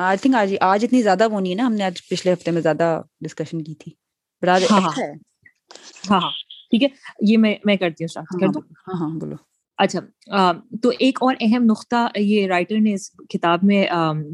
آئی 0.00 0.18
تھنک 0.18 0.34
آج 0.36 0.54
آج 0.62 0.84
اتنی 0.84 1.02
زیادہ 1.02 1.28
وہ 1.30 1.40
نہیں 1.40 1.52
ہے 1.52 1.56
نا 1.56 1.66
ہم 1.66 1.74
نے 1.74 1.84
آج 1.84 2.00
پچھلے 2.04 2.32
ہفتے 2.32 2.50
میں 2.50 2.62
زیادہ 2.62 2.88
ڈسکشن 3.20 3.62
کی 3.62 3.74
تھی۔ 3.76 3.92
ہاں 4.62 4.80
ہاں۔ 4.82 4.94
ہاں 6.10 6.30
ٹھیک 6.70 6.82
ہے 6.82 6.88
یہ 7.22 7.38
میں 7.38 7.54
میں 7.64 7.76
کرتی 7.76 8.04
ہوں۔ 8.04 8.08
ہاں 8.80 8.96
ہاں 8.98 9.10
بولو۔ 9.18 9.36
اچھا 9.82 10.00
تو 10.82 10.90
ایک 10.98 11.18
اور 11.20 11.34
اہم 11.40 11.64
نقطہ 11.64 12.06
یہ 12.16 12.46
رائٹر 12.46 12.76
نے 12.80 12.94
اس 12.94 13.10
کتاب 13.28 13.58
میں 13.62 13.84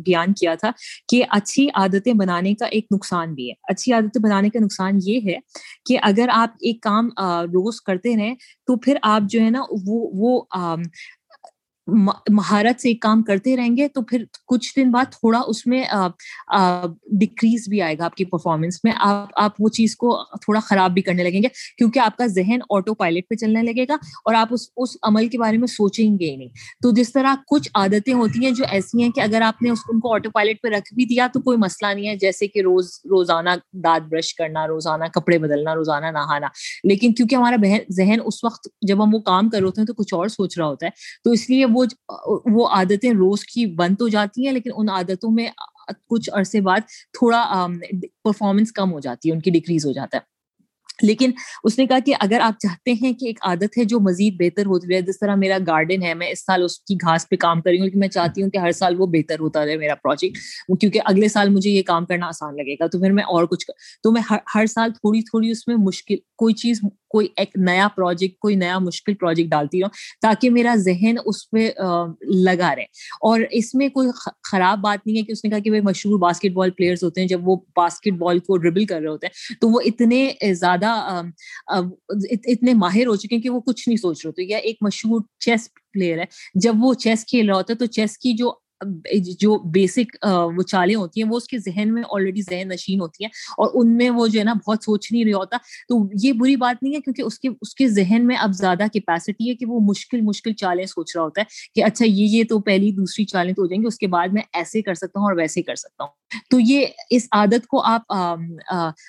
بیان 0.07 0.33
کیا 0.33 0.55
تھا 0.55 0.71
کہ 1.09 1.23
اچھی 1.31 1.69
عادتیں 1.75 2.13
بنانے 2.13 2.55
کا 2.55 2.67
ایک 2.67 2.87
نقصان 2.95 3.35
بھی 3.35 3.49
ہے۔ 3.49 3.55
اچھی 3.69 3.93
عادتیں 3.93 4.23
بنانے 4.23 4.51
کا 4.51 4.65
نقصان 4.65 4.99
یہ 5.07 5.21
ہے 5.27 5.37
کہ 5.87 5.99
اگر 6.03 6.29
آپ 6.33 6.49
ایک 6.61 6.81
کام 6.83 7.09
روز 7.47 7.81
کرتے 7.81 8.17
رہیں 8.17 8.35
تو 8.67 8.77
پھر 8.77 8.97
آپ 9.03 9.23
جو 9.31 9.41
ہے 9.41 9.51
نا 9.51 9.63
وہ 9.87 10.11
وہ 10.15 10.41
مہارت 12.31 12.81
سے 12.83 12.89
ایک 12.89 13.03
کام 13.03 13.23
کرتے 13.23 13.57
رہیں 13.57 13.77
گے 13.77 13.89
تو 13.89 14.03
پھر 14.03 14.25
کچھ 14.47 14.73
دن 14.77 14.91
بعد 14.91 15.05
تھوڑا 15.11 15.41
اس 15.47 15.67
میں 15.67 15.83
ڈکریز 17.13 17.69
بھی 17.69 17.83
آئے 17.83 17.99
گا 17.99 18.05
آپ 18.05 18.15
کی 18.15 18.25
پرفارمنس 18.25 18.81
میں۔ 18.85 18.93
آپ 19.01 19.29
آپ 19.37 19.53
وہ 19.59 19.69
چیز 19.69 19.97
کو 19.97 20.25
تھوڑا 20.43 20.61
خراب 20.61 20.93
بھی 20.93 21.03
کرنے 21.03 21.23
لگیں 21.23 21.43
گے 21.43 21.49
کیونکہ 21.79 21.99
آپ 21.99 22.17
کا 22.17 22.27
ذہن 22.27 22.59
آٹو 22.71 22.95
پائلٹ 22.95 23.25
پہ 23.31 23.35
چلنے 23.35 23.63
لگے 23.63 23.85
گا 23.89 23.95
اور 23.95 24.35
آپ 24.35 24.49
اس 24.51 24.69
اس 24.77 24.97
عمل 25.03 25.29
کے 25.29 25.39
بارے 25.39 25.59
میں 25.59 25.67
سوچیں 25.67 26.19
گے 26.21 26.31
ہی 26.31 26.37
نہیں۔ 26.37 26.49
تو 26.83 26.91
جس 26.91 27.13
طرح 27.13 27.35
کچھ 27.47 27.71
عادتیں 27.75 28.15
ہوتی 28.15 28.45
ہیں 28.45 28.51
جو 28.51 28.65
ایسی 28.71 29.03
ہیں 29.03 29.11
کہ 29.11 29.21
اگر 29.21 29.41
آپ 29.41 29.63
نے 29.63 29.71
اس 29.71 29.79
ان 29.89 30.01
کو 30.01 30.15
آٹو 30.15 30.31
پائلٹ 30.31 30.63
پہ 30.63 30.69
رکھ 30.69 30.95
بھی 30.95 31.05
دیا 31.05 31.27
تو 31.33 31.41
کوئی 31.41 31.59
مسئلہ 31.59 31.95
نہیں 31.95 32.09
ہے۔ 32.09 32.17
جیسے 32.17 32.47
کہ 32.47 32.61
روز، 32.61 32.89
روزانہ 33.05 33.51
دانت 33.73 34.09
برش 34.09 34.35
کرنا، 34.35 34.67
روزانہ 34.67 35.05
کپڑے 35.05 35.39
بدلنا، 35.39 35.75
روزانہ 35.75 36.07
نہانا۔ 36.07 36.47
لیکن 36.85 37.15
کیونکہ 37.15 37.35
ہمارا 37.35 37.57
ذہن 37.93 38.19
اس 38.25 38.45
وقت 38.45 38.69
جب 38.83 39.05
ہم 39.05 39.15
وہ 39.15 39.19
کام 39.19 39.49
کر 39.49 39.59
رہے 39.59 39.67
ہوتے 39.67 39.81
ہیں 39.81 39.87
تو 39.87 39.95
کچھ 39.95 40.15
اور 40.15 40.29
سوچ 40.29 40.59
رہا 40.59 40.67
ہوتا 40.67 40.87
ہے۔ 40.87 40.91
تو 41.25 41.31
اس 41.31 41.51
لیے 41.51 41.65
وہ 41.65 41.78
وہ 41.79 42.39
وہ 42.47 42.69
عادتیں 42.69 43.11
روز 43.13 43.45
کی 43.45 43.67
بند 43.75 43.99
تو 43.99 44.09
جاتی 44.09 44.47
ہیں، 44.47 44.53
لیکن 44.53 44.71
ان 44.77 44.89
عادتوں 44.89 45.31
میں 45.31 45.49
کچھ 46.09 46.31
عرصے 46.33 46.61
بعد 46.61 46.81
تھوڑا 47.13 47.67
پرفارمنس 48.25 48.73
کم 48.73 48.93
ہو 48.93 49.01
جاتی 49.01 49.29
ہے، 49.29 49.35
ان 49.35 49.41
کی 49.41 49.51
ڈکریز 49.51 49.87
ہو 49.87 49.93
جاتا 49.93 50.19
ہے۔ 50.19 50.38
لیکن 51.03 51.31
اس 51.65 51.79
نے 51.79 51.87
کہا 51.87 51.99
کہ 52.07 52.15
اگر 52.21 52.41
آپ 52.41 52.59
چاہتے 52.59 52.93
ہیں 52.93 53.13
کہ 53.13 53.27
ایک 53.27 53.39
عادت 53.43 53.79
ہے 53.79 53.85
جو 53.85 54.01
مزید 54.01 54.35
بہتر 54.39 54.67
ہوتی 54.67 54.93
رہے، 54.93 55.01
جس 55.01 55.19
طرح 55.19 55.35
میرا 55.35 55.59
گارڈن 55.67 56.03
ہے، 56.03 56.15
میں 56.15 56.31
اس 56.31 56.45
سال 56.47 56.65
اس 56.65 56.79
کی 56.81 56.95
گھاس 56.95 57.29
پہ 57.29 57.37
کام 57.37 57.61
کر 57.61 57.71
رہی 57.71 57.79
ہوں، 57.79 57.85
لیکن 57.85 58.01
میں 58.01 58.09
چاہتی 58.09 58.43
ہوں 58.43 58.51
کہ 58.51 58.59
ہر 58.59 58.73
سال 58.73 59.01
وہ 59.01 59.07
بہتر 59.07 59.41
ہوتا 59.41 59.65
رہے 59.67 59.77
میرا 59.77 59.95
پروجیکٹ 59.95 60.39
کیونکہ 60.81 61.01
اگلے 61.05 61.29
سال 61.29 61.49
مجھے 61.49 61.71
یہ 61.71 61.83
کام 61.83 62.07
کرنا 62.07 62.27
آسان 62.27 62.57
لگے 62.57 62.75
گا۔ 62.75 62.87
تو 62.87 63.01
پھر 63.01 63.13
میں 63.13 63.25
اور 63.25 63.45
کچھ 63.45 63.71
تو 64.03 64.13
میں 64.13 64.23
ہر 64.55 64.67
سال 64.67 64.93
تھوڑی 64.93 65.21
تھوڑی 65.21 65.51
اس 65.51 65.67
میں 65.69 65.77
مشکل 65.77 66.17
کوئی 66.37 66.55
چیز، 66.55 66.81
کوئی 67.09 67.27
ایک 67.37 67.51
نیا 67.57 67.87
پروجیکٹ 67.97 68.39
کوئی 68.39 68.55
نیا 68.55 68.79
مشکل 68.79 69.15
پروجیکٹ 69.15 69.51
ڈالتی 69.51 69.81
رہوں 69.81 69.91
تاکہ 70.23 70.51
میرا 70.51 70.75
ذہن 70.77 71.17
اس 71.25 71.49
پہ 71.51 71.69
لگا 72.45 72.75
رہے۔ 72.77 72.83
اور 73.21 73.41
اس 73.51 73.75
میں 73.75 73.89
کوئی 73.89 74.09
خراب 74.51 74.79
بات 74.79 75.07
نہیں 75.07 75.17
ہے 75.17 75.23
کہ 75.23 75.33
اس 75.33 75.45
نے 75.45 75.51
کہا 75.51 75.59
کہ 75.59 75.81
مشہور 75.81 76.19
باسکٹ 76.19 76.53
بال 76.53 76.71
پلیئرس 76.71 77.03
ہوتے 77.03 77.21
ہیں، 77.21 77.29
جب 77.29 77.49
وہ 77.49 77.57
باسکٹ 77.77 78.19
بال 78.19 78.39
کو 78.39 78.57
ڈربل 78.57 78.85
کر 78.85 79.01
رہے 79.01 79.09
ہوتے 79.09 79.27
ہیں، 79.27 79.55
تو 79.61 79.69
وہ 79.69 79.81
اتنے 79.85 80.29
زیادہ 80.53 80.88
اتنے 82.47 82.75
ماہر 82.75 83.07
ہو 83.07 83.17
چکے 83.17 83.35
ہیں 83.35 83.43
کہ 83.43 83.51
وہ 83.51 83.61
کچھ 83.61 83.89
نہیں 83.89 83.97
سوچ 83.97 84.25
رہے 84.25 84.29
ہوتے 84.29 84.43
یا 84.45 84.59
ایک 84.59 84.77
مشہور 84.81 85.21
چیس 85.41 85.69
پلیئر 85.93 86.19
ہے۔ 86.19 86.25
جب 86.55 86.75
وہ 86.81 86.95
چیس 86.95 87.27
کھیل 87.27 87.49
رہا 87.49 87.57
ہوتا 87.57 87.73
ہے 87.73 87.79
تو 87.79 87.87
چیس 87.87 88.19
کی 88.19 88.33
جو 88.33 88.53
جو 89.41 89.59
بیسک 89.73 90.17
وہ 90.57 90.63
چالیں 90.63 90.95
ہوتی 90.95 91.23
ہیں، 91.23 91.29
وہ 91.29 91.37
اس 91.37 91.47
کے 91.49 91.59
ذہن 91.61 91.95
میں 91.95 92.03
آلریڈی 92.11 92.43
ذہن 92.43 92.69
نشین 92.69 93.01
ہوتی 93.01 93.25
ہیں 93.25 93.31
اور 93.57 93.71
ان 93.75 93.97
میں 93.97 94.11
وہ 94.11 94.27
جو 94.27 94.39
ہے 94.39 94.45
نا 94.45 94.55
بہت 94.67 94.85
سوچ 94.85 95.11
نہیں 95.13 95.25
رہا 95.25 95.39
ہوتا۔ 95.39 95.57
تو 95.89 95.99
یہ 96.23 96.33
بری 96.41 96.57
بات 96.57 96.83
نہیں 96.83 96.95
ہے 96.95 97.01
کیونکہ 97.01 97.23
اس 97.23 97.39
کے 97.39 97.49
اس 97.63 97.75
کے 97.75 97.89
ذہن 97.89 98.27
میں 98.27 98.37
اب 98.37 98.53
زیادہ 98.55 98.87
کیپیسٹی 98.93 99.49
ہے 99.49 99.55
کہ 99.55 99.67
وہ 99.67 99.81
مشکل 99.89 100.21
مشکل 100.21 100.53
چالیں 100.55 100.85
سوچ 100.87 101.17
رہا 101.17 101.25
ہوتا 101.25 101.41
ہے 101.41 101.73
کہ 101.75 101.85
اچھا 101.85 102.05
یہ 102.05 102.27
یہ 102.29 102.45
تو 102.49 102.59
پہلی 102.61 102.91
دوسری 102.93 103.25
چالیں 103.25 103.53
تو 103.53 103.63
ہو 103.63 103.67
جائیں 103.67 103.81
گی، 103.83 103.87
اس 103.87 103.99
کے 103.99 104.07
بعد 104.07 104.29
میں 104.33 104.43
ایسے 104.53 104.83
کر 104.83 104.95
سکتا 104.95 105.21
ہوں 105.21 105.27
اور 105.27 105.37
ویسے 105.37 105.63
کر 105.63 105.77
سکتا 105.77 106.05
ہوں۔ 106.05 106.13
تو 106.51 106.59
یہ 106.61 106.87
اس 107.11 107.27
عادت 107.33 107.67
کو 107.67 107.81
آپ 107.85 108.13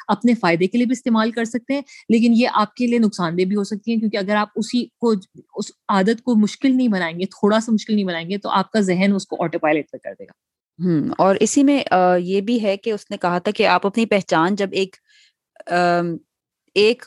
اپنے 0.08 0.34
فائدے 0.34 0.68
کے 0.68 0.78
لیے 0.78 0.86
بھی 0.86 0.94
استعمال 0.94 1.32
کر 1.32 1.46
سکتے 1.46 1.74
ہیں، 1.74 1.82
لیکن 2.10 2.34
یہ 2.36 2.48
آپ 2.54 2.74
کے 2.76 2.88
لیے 2.88 3.00
نقصان 3.00 3.38
دہ 3.38 3.46
بھی 3.46 3.56
ہو 3.56 3.64
سکتی 3.64 3.92
ہیں 3.92 4.00
کیونکہ 4.00 4.18
اگر 4.18 4.36
آپ 4.36 4.50
اسی 4.56 4.86
کو، 5.02 5.14
اس 5.56 5.72
عادت 5.90 6.22
کو 6.24 6.36
مشکل 6.36 6.76
نہیں 6.78 6.88
بنائیں 6.88 7.20
گے، 7.20 7.26
تھوڑا 7.32 7.60
سا 7.60 7.72
مشکل 7.72 7.96
نہیں 7.96 8.06
بنائیں 8.06 8.30
گے، 8.30 8.38
تو 8.38 8.50
آپ 8.50 8.72
کا 8.72 8.80
ذہن 8.82 9.16
اس 9.16 9.28
کو 9.28 9.44
آٹو 9.44 9.59
پائلٹ 9.62 9.92
پہ 9.92 9.98
کر 9.98 10.14
دے 10.20 10.24
گا۔ 10.24 10.32
اور 11.18 11.36
اسی 11.40 11.64
میں 11.64 11.80
یہ 12.20 12.42
بھی 12.42 12.62
ہے 12.64 12.78
کہ 12.78 12.92
اس 12.92 13.06
نے 13.12 13.18
کہا 13.18 13.38
تھا 13.40 13.52
کہ 13.52 13.66
آپ 13.68 13.86
اپنی 13.88 14.06
پہچان 14.06 14.56
جب 14.56 14.70
ایک 14.72 14.96
ایک 16.76 17.04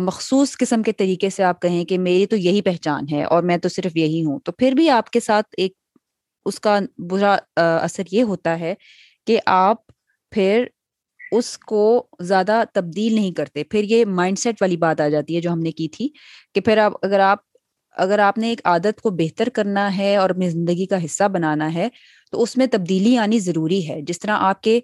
مخصوص 0.00 0.56
قسم 0.56 0.82
کے 0.82 0.92
طریقے 0.92 1.30
سے 1.30 1.42
آپ 1.44 1.60
کہیں 1.62 1.84
کہ 1.84 1.98
میری 1.98 2.26
تو 2.26 2.36
یہی 2.36 2.62
پہچان 2.62 3.04
ہے 3.12 3.22
اور 3.24 3.42
میں 3.42 3.56
تو 3.56 3.68
صرف 3.68 3.96
یہی 3.96 4.24
ہوں، 4.24 4.38
تو 4.40 4.52
پھر 4.52 4.72
بھی 4.72 4.88
آپ 4.90 5.10
کے 5.10 5.20
ساتھ 5.20 5.54
ایک، 5.58 5.72
اس 6.46 6.60
کا 6.60 6.78
برا 7.10 7.36
اثر 7.56 8.02
یہ 8.12 8.22
ہوتا 8.22 8.58
ہے 8.60 8.74
کہ 9.26 9.38
آپ 9.46 9.86
پھر 10.32 10.64
اس 11.32 11.56
کو 11.58 11.82
زیادہ 12.20 12.62
تبدیل 12.74 13.14
نہیں 13.14 13.32
کرتے۔ 13.32 13.64
پھر 13.64 13.84
یہ 13.84 14.04
مائنڈ 14.04 14.38
سیٹ 14.38 14.62
والی 14.62 14.76
بات 14.76 15.00
آ 15.00 15.08
جاتی 15.08 15.36
ہے 15.36 15.40
جو 15.40 15.52
ہم 15.52 15.60
نے 15.60 15.72
کی 15.72 15.88
تھی 15.88 16.08
کہ 16.54 16.60
پھر 16.60 16.78
آپ، 16.78 16.92
اگر 17.02 17.20
آپ 17.20 17.38
اگر 17.96 18.18
آپ 18.18 18.38
نے 18.38 18.48
ایک 18.48 18.60
عادت 18.64 19.00
کو 19.00 19.10
بہتر 19.10 19.48
کرنا 19.48 19.96
ہے 19.96 20.16
اور 20.16 20.30
اپنی 20.30 20.50
زندگی 20.50 20.86
کا 20.86 21.04
حصہ 21.04 21.28
بنانا 21.28 21.74
ہے، 21.74 21.88
تو 22.32 22.42
اس 22.42 22.56
میں 22.56 22.66
تبدیلی 22.66 23.18
آنی 23.18 23.38
ضروری 23.38 23.88
ہے۔ 23.88 24.00
جس 24.02 24.18
طرح 24.18 24.36
آپ 24.38 24.60
کے 24.60 24.80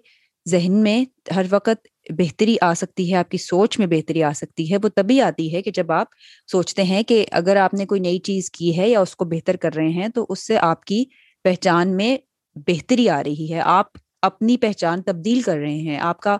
ذہن 0.49 0.73
میں 0.73 1.05
ہر 1.35 1.45
وقت 1.49 1.87
بہتری 2.09 2.55
آ 2.61 2.73
سکتی 2.73 3.11
ہے، 3.11 3.17
آپ 3.17 3.29
کی 3.29 3.37
سوچ 3.37 3.79
میں 3.79 3.87
بہتری 3.87 4.23
آ 4.23 4.31
سکتی 4.31 4.71
ہے، 4.71 4.77
وہ 4.83 4.89
تبھی 4.95 5.21
آتی 5.21 5.55
ہے 5.55 5.61
کہ 5.61 5.71
جب 5.71 5.91
آپ 5.91 6.07
سوچتے 6.51 6.83
ہیں 6.83 7.03
کہ 7.03 7.25
اگر 7.31 7.55
آپ 7.55 7.73
نے 7.73 7.85
کوئی 7.85 8.01
نئی 8.01 8.19
چیز 8.19 8.51
کی 8.51 8.77
ہے 8.77 8.89
یا 8.89 8.99
اس 8.99 9.15
کو 9.15 9.25
بہتر 9.25 9.55
کر 9.55 9.75
رہے 9.75 9.89
ہیں، 9.89 10.07
تو 10.07 10.25
اس 10.29 10.47
سے 10.47 10.57
آپ 10.57 10.85
کی 10.85 11.03
پہچان 11.43 11.97
میں 11.97 12.17
بہتری 12.55 13.09
آ 13.09 13.23
رہی 13.23 13.53
ہے۔ 13.53 13.59
آپ 13.63 13.85
اپنی 14.21 14.57
پہچان 14.57 15.01
تبدیل 15.01 15.41
کر 15.41 15.57
رہے 15.57 15.75
ہیں۔ 15.75 15.99
آپ 15.99 16.19
کا 16.19 16.37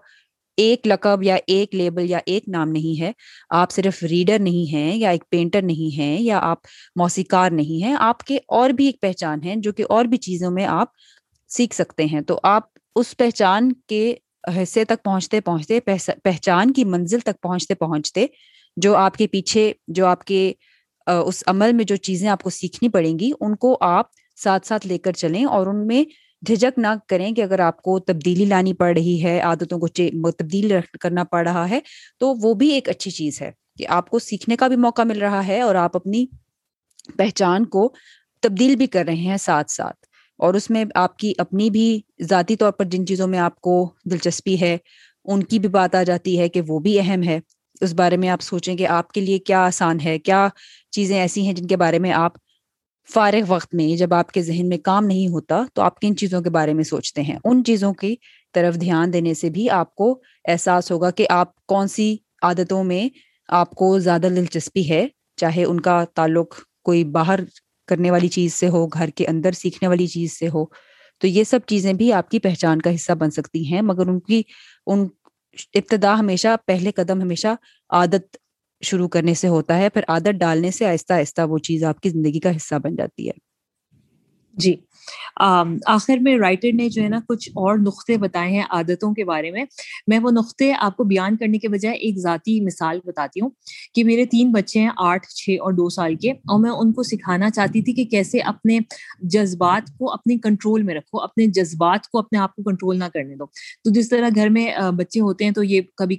ایک 0.58 0.88
لقب 0.88 1.24
یا 1.24 1.38
ایک 1.48 1.76
لیبل 1.76 2.10
یا 2.10 2.20
ایک 2.26 2.48
نام 2.48 2.70
نہیں 2.70 3.02
ہے۔ 3.02 3.12
آپ 3.52 3.72
صرف 3.72 4.02
ریڈر 4.04 4.39
نہیں 4.39 4.72
ہیں 4.74 4.96
یا 4.98 5.10
ایک 5.10 5.24
پینٹر 5.30 5.62
نہیں 5.62 5.98
ہیں 5.98 6.18
یا 6.22 6.39
آپ 6.42 6.58
موسیقار 6.96 7.52
نہیں 7.52 7.84
ہیں، 7.84 7.96
آپ 8.00 8.24
کے 8.24 8.38
اور 8.50 8.70
بھی 8.70 8.86
ایک 8.86 9.02
پہچان 9.02 9.44
ہے 9.44 9.56
جو 9.58 9.72
کہ 9.72 9.84
اور 9.89 10.06
بھی 10.06 10.18
چیزوں 10.20 10.52
میں 10.52 10.66
آپ 10.66 10.89
سیکھ 11.52 11.76
سکتے 11.76 12.06
ہیں۔ 12.06 12.22
تو 12.22 12.39
آپ 12.44 12.63
اس 12.96 13.16
پہچان 13.18 13.72
کے 13.88 14.13
حصے 14.58 14.86
تک 14.86 15.04
پہنچتے 15.04 15.42
پہنچتے 15.42 15.80
پہچان 16.24 16.72
کی 16.74 16.86
منزل 16.86 17.20
تک 17.20 17.42
پہنچتے 17.42 17.76
پہنچتے 17.76 18.26
جو 18.78 18.96
آپ 18.96 19.18
کے 19.18 19.28
پیچھے، 19.28 19.72
جو 19.88 20.06
آپ 20.06 20.24
کے 20.26 20.52
اس 21.08 21.44
عمل 21.48 21.74
میں 21.74 21.86
جو 21.86 21.96
چیزیں 21.98 22.28
آپ 22.30 22.44
کو 22.44 22.50
سیکھنی 22.50 22.89
پڑیں 22.89 23.18
گی، 23.20 23.32
ان 23.39 23.56
کو 23.56 23.78
آپ 23.82 24.06
ساتھ 24.44 24.68
ساتھ 24.68 24.88
لے 24.88 24.98
کر 24.98 25.12
چلیں 25.13 25.44
اور 25.46 25.68
ان 25.68 25.86
میں 25.88 26.04
جھجک 26.43 26.79
نہ 26.79 26.88
کریں 27.08 27.32
کہ 27.32 27.41
اگر 27.41 27.60
آپ 27.60 27.82
کو 27.82 27.99
تبدیلی 27.99 28.45
لانی 28.45 28.73
پڑ 28.73 28.93
رہی 28.95 29.23
ہے، 29.23 29.39
عادتوں 29.39 29.79
کو 29.79 29.88
تبدیل 30.32 30.71
کرنا 31.01 31.23
پڑ 31.23 31.47
رہا 31.47 31.69
ہے، 31.69 31.79
تو 32.19 32.34
وہ 32.41 32.53
بھی 32.53 32.69
ایک 32.69 32.89
اچھی 32.89 33.12
چیز 33.12 33.41
ہے 33.41 33.51
کہ 33.77 33.86
آپ 33.89 34.10
کو 34.10 34.19
سیکھنے 34.19 34.56
کا 34.56 34.67
بھی 34.67 34.75
موقع 34.77 35.01
مل 35.01 35.19
رہا 35.19 35.45
ہے 35.47 35.62
اور 35.62 35.75
آپ 35.75 35.95
اپنی 35.95 36.25
پہچان 37.17 37.65
کو 37.65 37.91
تبدیل 38.43 38.75
بھی 38.75 38.88
کر 38.88 39.06
رہے 39.06 39.15
ہیں 39.15 39.38
ساتھ 39.38 39.71
ساتھ۔ 39.71 40.06
اور 40.39 40.53
اس 40.53 40.69
میں 40.69 40.84
آپ 40.95 41.17
کی 41.17 41.34
اپنی 41.38 41.69
بھی 41.69 41.86
ذاتی 42.21 42.56
طور 42.56 42.71
پر 42.71 42.86
جن 42.86 43.06
چیزوں 43.06 43.27
میں 43.27 43.39
آپ 43.39 43.60
کو 43.62 43.75
دلچسپی 44.06 44.60
ہے، 44.62 44.77
ان 45.25 45.43
کی 45.43 45.60
بھی 45.60 45.69
بات 45.69 45.95
آ 45.95 46.03
جاتی 46.03 46.39
ہے 46.39 46.49
کہ 46.49 46.62
وہ 46.67 46.79
بھی 46.79 46.99
اہم 46.99 47.23
ہے۔ 47.23 47.39
اس 47.82 47.93
بارے 47.93 48.17
میں 48.17 48.29
آپ 48.29 48.41
سوچیں 48.41 48.75
کہ 48.75 48.88
آپ 48.88 49.12
کے 49.12 49.21
لیے 49.21 49.38
کیا 49.39 49.65
آسان 49.65 49.99
ہے، 49.99 50.17
کیا 50.19 50.47
چیزیں 50.91 51.19
ایسی 51.19 51.45
ہیں 51.45 51.53
جن 51.53 51.67
کے 51.67 51.77
بارے 51.77 51.99
میں 51.99 52.12
آپ 52.13 52.34
فارغ 53.10 53.44
وقت 53.48 53.76
میں 53.76 53.96
جب 53.98 54.13
آپ 54.13 54.32
کے 54.32 54.42
ذہن 54.42 54.70
میں 54.70 54.78
کام 54.78 55.06
نہیں 55.06 55.28
ہوتا 55.28 55.63
تو 55.74 55.82
آپ 55.82 56.00
کن 56.00 56.16
چیزوں 56.18 56.42
کے 56.42 56.50
بارے 56.50 56.74
میں 56.74 56.84
سوچتے 56.84 57.22
ہیں؟ 57.22 57.38
ان 57.44 57.63
چیزوں 57.63 57.94
کی 57.94 58.16
طرف 58.54 58.76
دھیان 58.82 59.13
دینے 59.13 59.34
سے 59.34 59.50
بھی 59.50 59.70
آپ 59.70 59.96
کو 59.96 60.22
احساس 60.46 60.92
ہوگا 60.92 61.12
کہ 61.12 61.28
آپ 61.30 61.66
کون 61.66 61.88
سی 61.88 62.16
عادتوں 62.42 62.84
میں 62.84 63.10
آپ 63.48 63.72
کو 63.72 64.00
زیادہ 64.00 64.28
دلچسپی 64.36 64.89
ہے، 64.89 65.08
چاہے 65.38 65.63
ان 65.63 65.80
کا 65.80 66.04
تعلق 66.16 66.56
کوئی 66.84 67.04
باہر 67.04 67.39
کرنے 67.88 68.12
والی 68.12 68.28
چیز 68.28 68.54
سے 68.54 68.68
ہو، 68.70 68.88
گھر 68.88 69.10
کے 69.10 69.28
اندر 69.28 69.52
سیکھنے 69.52 69.88
والی 69.88 70.08
چیز 70.08 70.38
سے 70.39 70.48
ہو، 70.48 70.66
تو 71.22 71.28
یہ 71.28 71.44
سب 71.44 71.60
چیزیں 71.68 71.94
بھی 71.94 72.13
آپ 72.13 72.30
کی 72.30 72.39
پہچان 72.39 72.82
کا 72.82 72.96
حصہ 72.96 73.13
بن 73.13 73.32
سکتی 73.32 73.74
ہیں، 73.74 73.82
مگر 73.82 74.08
ان 74.08 74.20
کی، 74.20 74.42
ان 74.88 75.08
ابتدا 75.76 76.20
ہمیشہ، 76.20 76.56
پہلے 76.66 76.92
قدم 76.92 77.22
ہمیشہ 77.22 77.48
عادت 77.89 78.38
شروع 78.84 79.08
کرنے 79.08 79.34
سے 79.34 79.48
ہوتا 79.48 79.78
ہے، 79.78 79.89
پھر 79.89 80.02
عادت 80.08 80.39
ڈالنے 80.39 80.72
سے 80.72 80.86
آہستہ 80.86 81.13
آہستہ 81.13 81.41
وہ 81.41 81.58
چیز 81.58 81.84
آپ 81.84 82.00
کی 82.00 82.10
زندگی 82.10 82.39
کا 82.39 82.56
حصہ 82.56 82.76
بن 82.84 82.96
جاتی 82.96 83.28
ہے۔ 83.28 83.34
جی۔ 84.54 84.76
آخر 85.86 86.18
میں 86.18 86.38
رائٹر 86.38 86.68
نے 86.74 86.89
جو 86.89 87.04
ہے 87.04 87.08
نا 87.08 87.20
کچھ 87.28 87.50
اور 87.50 87.78
نقطے 87.78 88.18
بتائے 88.18 88.52
ہیں 88.52 88.63
عادتوں 88.70 89.13
کے 89.13 89.26
بارے 89.26 89.52
میں۔ 89.52 89.66
میں 90.08 90.20
وہ 90.20 90.32
نقطے 90.32 90.74
آپ 90.80 90.98
کو 90.98 91.04
بیان 91.04 91.38
کرنے 91.38 91.58
کے 91.58 91.68
بجائے 91.68 91.96
ایک 91.96 92.18
ذاتی 92.18 92.62
مثال 92.62 93.00
بتاتی 93.06 93.42
ہوں 93.42 93.50
کہ 93.96 94.04
میرے 94.04 94.26
تین 94.26 94.52
بچے 94.52 94.80
ہیں، 94.80 94.89
آٹھ، 94.98 95.28
چھ 95.28 95.50
اور 95.50 95.74
دو 95.74 95.89
سال 95.89 96.16
کے۔ 96.16 96.32
اور 96.32 96.60
میں 96.60 96.72
ان 96.72 96.94
کو 96.94 97.04
سکھانا 97.04 97.50
چاہتی 97.50 97.82
تھی 97.82 97.94
کہ 97.94 98.06
کیسے 98.06 98.39
اپنے 98.39 98.80
جذبات 99.20 99.98
کو 99.98 100.12
اپنے 100.12 100.38
کنٹرول 100.38 100.84
میں 100.84 100.96
رکھو، 100.96 101.20
اپنے 101.20 101.46
جذبات 101.46 102.08
کو 102.08 102.20
اپنے 102.20 102.39
آپ 102.39 102.56
کو 102.56 102.63
کنٹرول 102.63 103.00
نہ 103.00 103.06
کرنے 103.13 103.36
دو۔ 103.36 103.46
تو 103.84 103.92
جس 103.92 104.10
طرح 104.10 104.30
گھر 104.36 104.50
میں 104.50 104.74
بچے 104.98 105.20
ہوتے 105.20 105.46
ہیں 105.46 105.52
تو 105.52 105.63
یہ 105.63 105.82
کبھی 105.98 106.16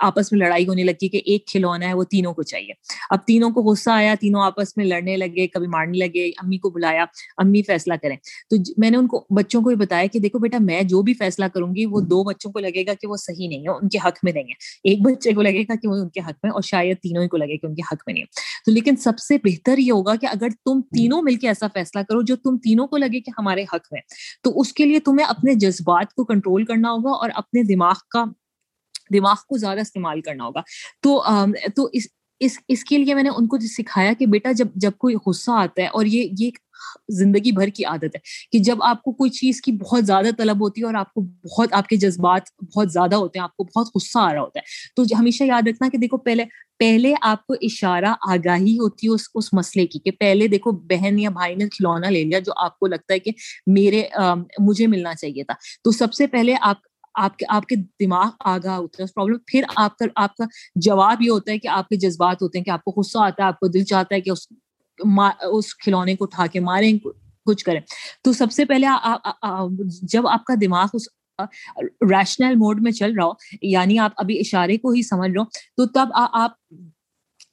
آپس 0.00 0.32
میں 0.32 0.40
لڑائی 0.40 0.68
ہونے 0.68 0.84
لگتی 0.84 1.06
ہے 1.06 1.08
کہ 1.08 1.20
ایک 1.24 1.46
کھلونا 1.46 1.88
ہے، 1.88 1.94
وہ 1.94 2.04
تینوں 2.04 2.34
کو 2.34 2.42
چاہیے۔ 2.42 2.72
اب 3.10 3.18
تینوں 3.26 3.50
کو 3.50 3.62
غصہ 3.62 3.90
آیا، 3.90 4.14
تینوں 4.20 4.42
آپس 4.42 4.76
میں 4.76 4.84
لڑنے 4.84 5.16
لگے، 5.16 5.46
کبھی 5.46 5.66
مارنے 5.66 5.98
لگے، 5.98 6.28
امی 6.28 6.58
کو 6.58 6.70
بلایا، 6.70 7.04
امی 7.36 7.62
فیصلہ 7.62 7.94
کریں۔ 7.96 8.16
تو 8.50 8.56
میں 8.76 8.90
نے 8.90 8.96
ان 8.96 9.06
کو، 9.06 9.26
بچوں 9.30 9.62
کو 9.62 9.70
یہ 9.70 9.76
بتایا 9.76 10.06
کہ 10.06 10.18
دیکھو 10.18 10.38
بیٹا، 10.38 10.58
میں 10.60 10.82
جو 10.82 11.02
بھی 11.02 11.14
فیصلہ 11.14 11.44
کروں 11.54 11.74
گی، 11.74 11.86
وہ 11.86 12.00
دو 12.00 12.24
بچوں 12.24 12.52
کو 12.52 12.58
لگے 12.58 12.86
گا 12.86 12.94
کہ 12.94 13.06
وہ 13.06 13.16
صحیح 13.16 13.48
نہیں 13.48 13.62
ہے 13.62 13.68
ان 13.68 13.88
کے 13.88 13.98
حق 13.98 14.18
میں 14.22 14.32
نہیں 14.32 14.44
ہے۔ 14.44 14.52
ایک 14.84 15.00
بچے 15.00 15.32
کو 15.32 15.42
لگے 15.42 15.62
گا 15.62 15.74
کہ 15.82 15.88
وہ 15.88 15.94
ان 15.94 16.08
کے 16.08 16.20
حق 16.20 16.38
میں 16.42 16.50
اور 16.50 16.62
شاید 16.62 16.96
تینوں 16.96 17.22
ہی 17.22 17.28
کو 17.28 17.36
لگے 17.36 17.56
کہ 17.56 17.66
ان 17.66 17.74
کے 17.74 17.82
حق 17.92 18.02
میں 18.06 18.14
نہیں 18.14 18.22
ہے۔ 18.22 18.40
تو 18.66 18.72
لیکن 18.72 18.96
سب 18.96 19.18
سے 19.18 19.36
بہتر 19.44 19.78
یہ 19.78 19.92
ہوگا 19.92 20.16
کہ 20.16 20.26
اگر 20.26 20.48
تم 20.64 20.80
تینوں 20.80 21.22
مل 21.22 21.36
کے 21.36 21.48
ایسا 21.48 21.66
فیصلہ 21.74 22.00
کرو 22.08 22.22
جو 22.22 22.36
تم 22.36 22.58
تینوں 22.58 22.86
کو 22.86 22.96
لگے 22.96 23.20
کہ 23.20 23.30
ہمارے 23.38 23.62
حق 23.62 23.92
میں 23.92 24.00
تو 24.42 24.60
اس 24.60 24.72
کے 24.72 24.84
لیے 24.84 25.00
تمہیں 25.00 25.26
اپنے 25.26 25.54
جذبات 25.54 26.14
کو 26.14 26.24
کنٹرول 26.24 26.64
کرنا 26.64 26.90
ہوگا 26.90 27.10
اور 27.10 27.30
اپنے 27.34 27.62
دماغ 27.62 27.94
کا، 28.10 28.24
دماغ 29.12 29.34
کو 29.48 29.56
زیادہ 29.56 29.80
استعمال 29.80 30.20
کرنا 30.20 30.44
ہوگا۔ 30.44 30.60
تو 31.02 31.24
تو 31.76 31.88
اس 31.92 32.06
اس 32.40 32.58
اس 32.68 32.84
کے 32.84 32.98
لیے 32.98 33.14
میں 33.14 33.22
نے 33.22 33.28
ان 33.28 33.46
کو 33.46 33.58
سکھایا 33.58 34.12
کہ 34.12 34.26
بیٹا 34.26 34.52
جب 34.52 34.68
جب 34.74 34.90
کوئی 34.98 35.14
غصہ 35.26 35.50
آتا 35.54 35.82
ہے 35.82 35.86
اور 35.86 36.06
یہ 36.06 36.28
یہ 36.38 36.50
زندگی 37.08 37.52
بھر 37.52 37.68
کی 37.68 37.84
عادت 37.84 38.04
ہے 38.04 38.18
کہ 38.52 38.58
جب 38.58 38.82
آپ 38.82 39.02
کو 39.02 39.12
کوئی 39.12 39.30
چیز 39.30 39.60
کی 39.60 39.72
بہت 39.72 40.06
زیادہ 40.06 40.28
طلب 40.38 40.60
ہوتی 40.60 40.80
ہے 40.80 40.86
اور 40.86 40.94
آپ 40.94 41.12
کو 41.14 41.20
بہت 41.20 41.72
آپ 41.72 41.86
کے 41.86 41.96
جذبات 41.96 42.42
بہت 42.76 42.92
زیادہ 42.92 43.14
ہوتے 43.14 43.38
ہیں 43.38 43.44
آپ 43.44 43.56
کو 43.56 43.64
بہت 43.64 43.86
غصہ 43.94 44.18
آ 44.18 44.34
رہا 44.34 44.40
ہوتا 44.40 44.60
ہے 44.60 44.64
تو 44.96 45.18
ہمیشہ 45.18 45.44
یاد 45.44 45.68
رکھنا 45.68 45.88
کہ 45.88 45.98
دیکھو 45.98 46.16
پہلے 46.16 46.44
پہلے 46.78 47.14
آپ 47.20 47.46
کو 47.46 47.54
اشارہ 47.62 48.14
آگاہی 48.20 48.78
ہوتی 48.78 49.06
ہے 49.06 49.12
اس 49.12 49.22
اس 49.34 49.52
مسئلے 49.52 49.86
کی 49.86 49.98
کہ 49.98 50.10
پہلے 50.10 50.48
دیکھو 50.48 50.72
بہن 50.72 51.18
یا 51.18 51.30
بھائی 51.30 51.54
نے 51.54 51.68
کھلونا 51.68 52.10
لے 52.10 52.24
لیا 52.24 52.38
جو 52.38 52.52
آپ 52.56 52.78
کو 52.78 52.86
لگتا 52.86 53.14
ہے 53.14 53.18
کہ 53.18 53.30
میرے 53.66 54.02
آ, 54.14 54.34
مجھے 54.58 54.86
ملنا 54.86 55.14
چاہیے 55.14 55.44
تھا 55.44 55.54
تو 55.84 55.90
سب 55.90 56.12
سے 56.12 56.26
پہلے 56.26 56.54
آپ 56.60 56.76
آپ 57.16 57.36
کے 57.38 57.46
آپ 57.48 57.66
کے 57.66 57.76
دماغ 58.00 58.30
آگاہ 58.46 58.76
ہوتا 58.76 58.96
ہے، 58.98 59.04
اس 59.04 59.14
پرابلم 59.14 59.38
پھر 59.46 59.64
آپ 59.76 59.96
کا 59.98 60.04
آپ 60.16 60.36
کا 60.36 60.44
جواب 60.86 61.22
یہ 61.22 61.30
ہوتا 61.30 61.52
ہے 61.52 61.58
کہ 61.58 61.68
آپ 61.68 61.88
کے 61.88 61.96
جذبات 61.98 62.42
ہوتے 62.42 62.58
ہیں، 62.58 62.64
کہ 62.64 62.70
آپ 62.70 62.84
کو 62.84 62.92
غصہ 62.96 63.18
آتا 63.18 63.42
ہے، 63.42 63.48
آپ 63.48 63.58
کو 63.60 63.68
دل 63.68 63.84
چاہتا 63.84 64.14
ہے 64.14 64.20
کہ 64.20 64.30
اس 64.30 64.46
اس 65.50 65.74
کھلونے 65.76 66.14
کو 66.16 66.24
اٹھا 66.24 66.46
کے 66.46 66.60
ماریں 66.60 66.92
کچھ 67.46 67.64
کریں۔ 67.64 67.80
تو 68.24 68.32
سب 68.32 68.52
سے 68.52 68.64
پہلے 68.64 68.86
جب 70.12 70.26
آپ 70.28 70.44
کا 70.44 70.54
دماغ 70.60 70.86
اس 70.94 71.08
ریشنل 72.10 72.54
موڈ 72.56 72.80
میں 72.82 72.92
چل 72.92 73.12
رہا 73.12 73.24
ہو 73.24 73.32
یعنی 73.62 73.98
آپ 73.98 74.12
ابھی 74.16 74.38
اشارے 74.40 74.76
کو 74.78 74.90
ہی 74.90 75.02
سمجھ 75.02 75.30
رہے 75.30 75.40
ہو، 75.40 75.44
تو 75.76 75.86
تب 75.94 76.08
آپ 76.14 76.52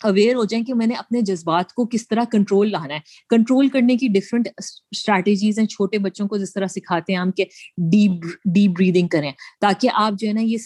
اویئر 0.04 0.36
ہو 0.36 0.44
جائیں 0.44 0.66
کہ 0.66 0.74
میں 0.74 0.88
نے 0.88 0.94
اپنے 0.94 1.22
جذبات 1.22 1.74
کو 1.74 1.86
کس 1.86 2.08
طرح 2.08 2.24
کنٹرول 2.32 2.72
لانا 2.72 2.94
ہے۔ 2.94 3.00
کنٹرول 3.30 3.68
کرنے 3.68 3.98
کی 3.98 4.08
ڈفرینٹ 4.08 4.48
اسٹریٹجیز 4.58 5.60
ہیں، 5.60 5.66
چھوٹے 5.66 5.98
بچوں 5.98 6.28
کو 6.28 6.38
جس 6.38 6.54
طرح 6.54 6.68
سکھاتے 6.68 7.14
ہیں 7.14 7.20
ہم 7.20 7.32
کہ 7.32 7.46
ڈیپ 7.92 8.26
ڈیپ 8.54 8.72
بریدنگ 8.72 9.08
کریں۔ 9.08 9.32
تاکہ 9.62 9.90
آپ 9.94 10.14
جو 10.20 10.28
ہے 10.28 10.34
نا 10.34 10.42
یہ 10.42 10.58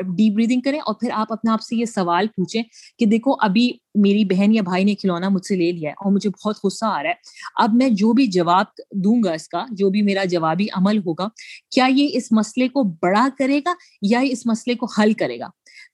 ڈیپ 0.00 0.34
بریدنگ 0.34 0.60
کریں 0.60 0.78
اور 0.78 0.94
پھر 0.94 1.10
آپ 1.12 1.32
اپنے 1.32 1.50
آپ 1.50 1.62
سے 1.62 1.76
یہ 1.76 1.84
سوال 1.84 2.26
پوچھیں 2.26 2.62
کہ 2.98 3.06
دیکھو 3.06 3.34
ابھی 3.40 3.72
میری 3.94 4.24
بہن 4.24 4.54
یا 4.54 4.62
بھائی 4.62 4.84
نے 4.84 4.94
کھلونا 4.94 5.28
مجھ 5.28 5.46
سے 5.46 5.56
لے 5.56 5.72
لیا 5.72 5.90
ہے 5.90 5.94
اور 5.94 6.12
مجھے 6.12 6.30
بہت 6.30 6.56
غصہ 6.64 6.84
آ 6.84 7.02
رہا 7.02 7.10
ہے۔ 7.10 7.14
اب 7.54 7.74
میں 7.74 7.88
جو 7.88 8.12
بھی 8.12 8.26
جواب 8.26 8.66
دوں 9.04 9.22
گا 9.22 9.32
اس 9.32 9.48
کا، 9.48 9.64
جو 9.70 9.90
بھی 9.90 10.02
میرا 10.02 10.24
جوابی 10.24 10.66
عمل 10.72 10.98
ہوگا، 10.98 11.28
کیا 11.70 11.86
یہ 11.86 12.08
اس 12.12 12.32
مسئلے 12.32 12.68
کو 12.68 12.82
بڑا 13.02 13.28
کرے 13.38 13.58
گا 13.58 13.72
یا 14.02 14.20
اس 14.20 14.46
مسئلے 14.46 14.74
کو 14.74 14.86
حل 14.98 15.12
کرے 15.12 15.38
گا؟ 15.38 15.48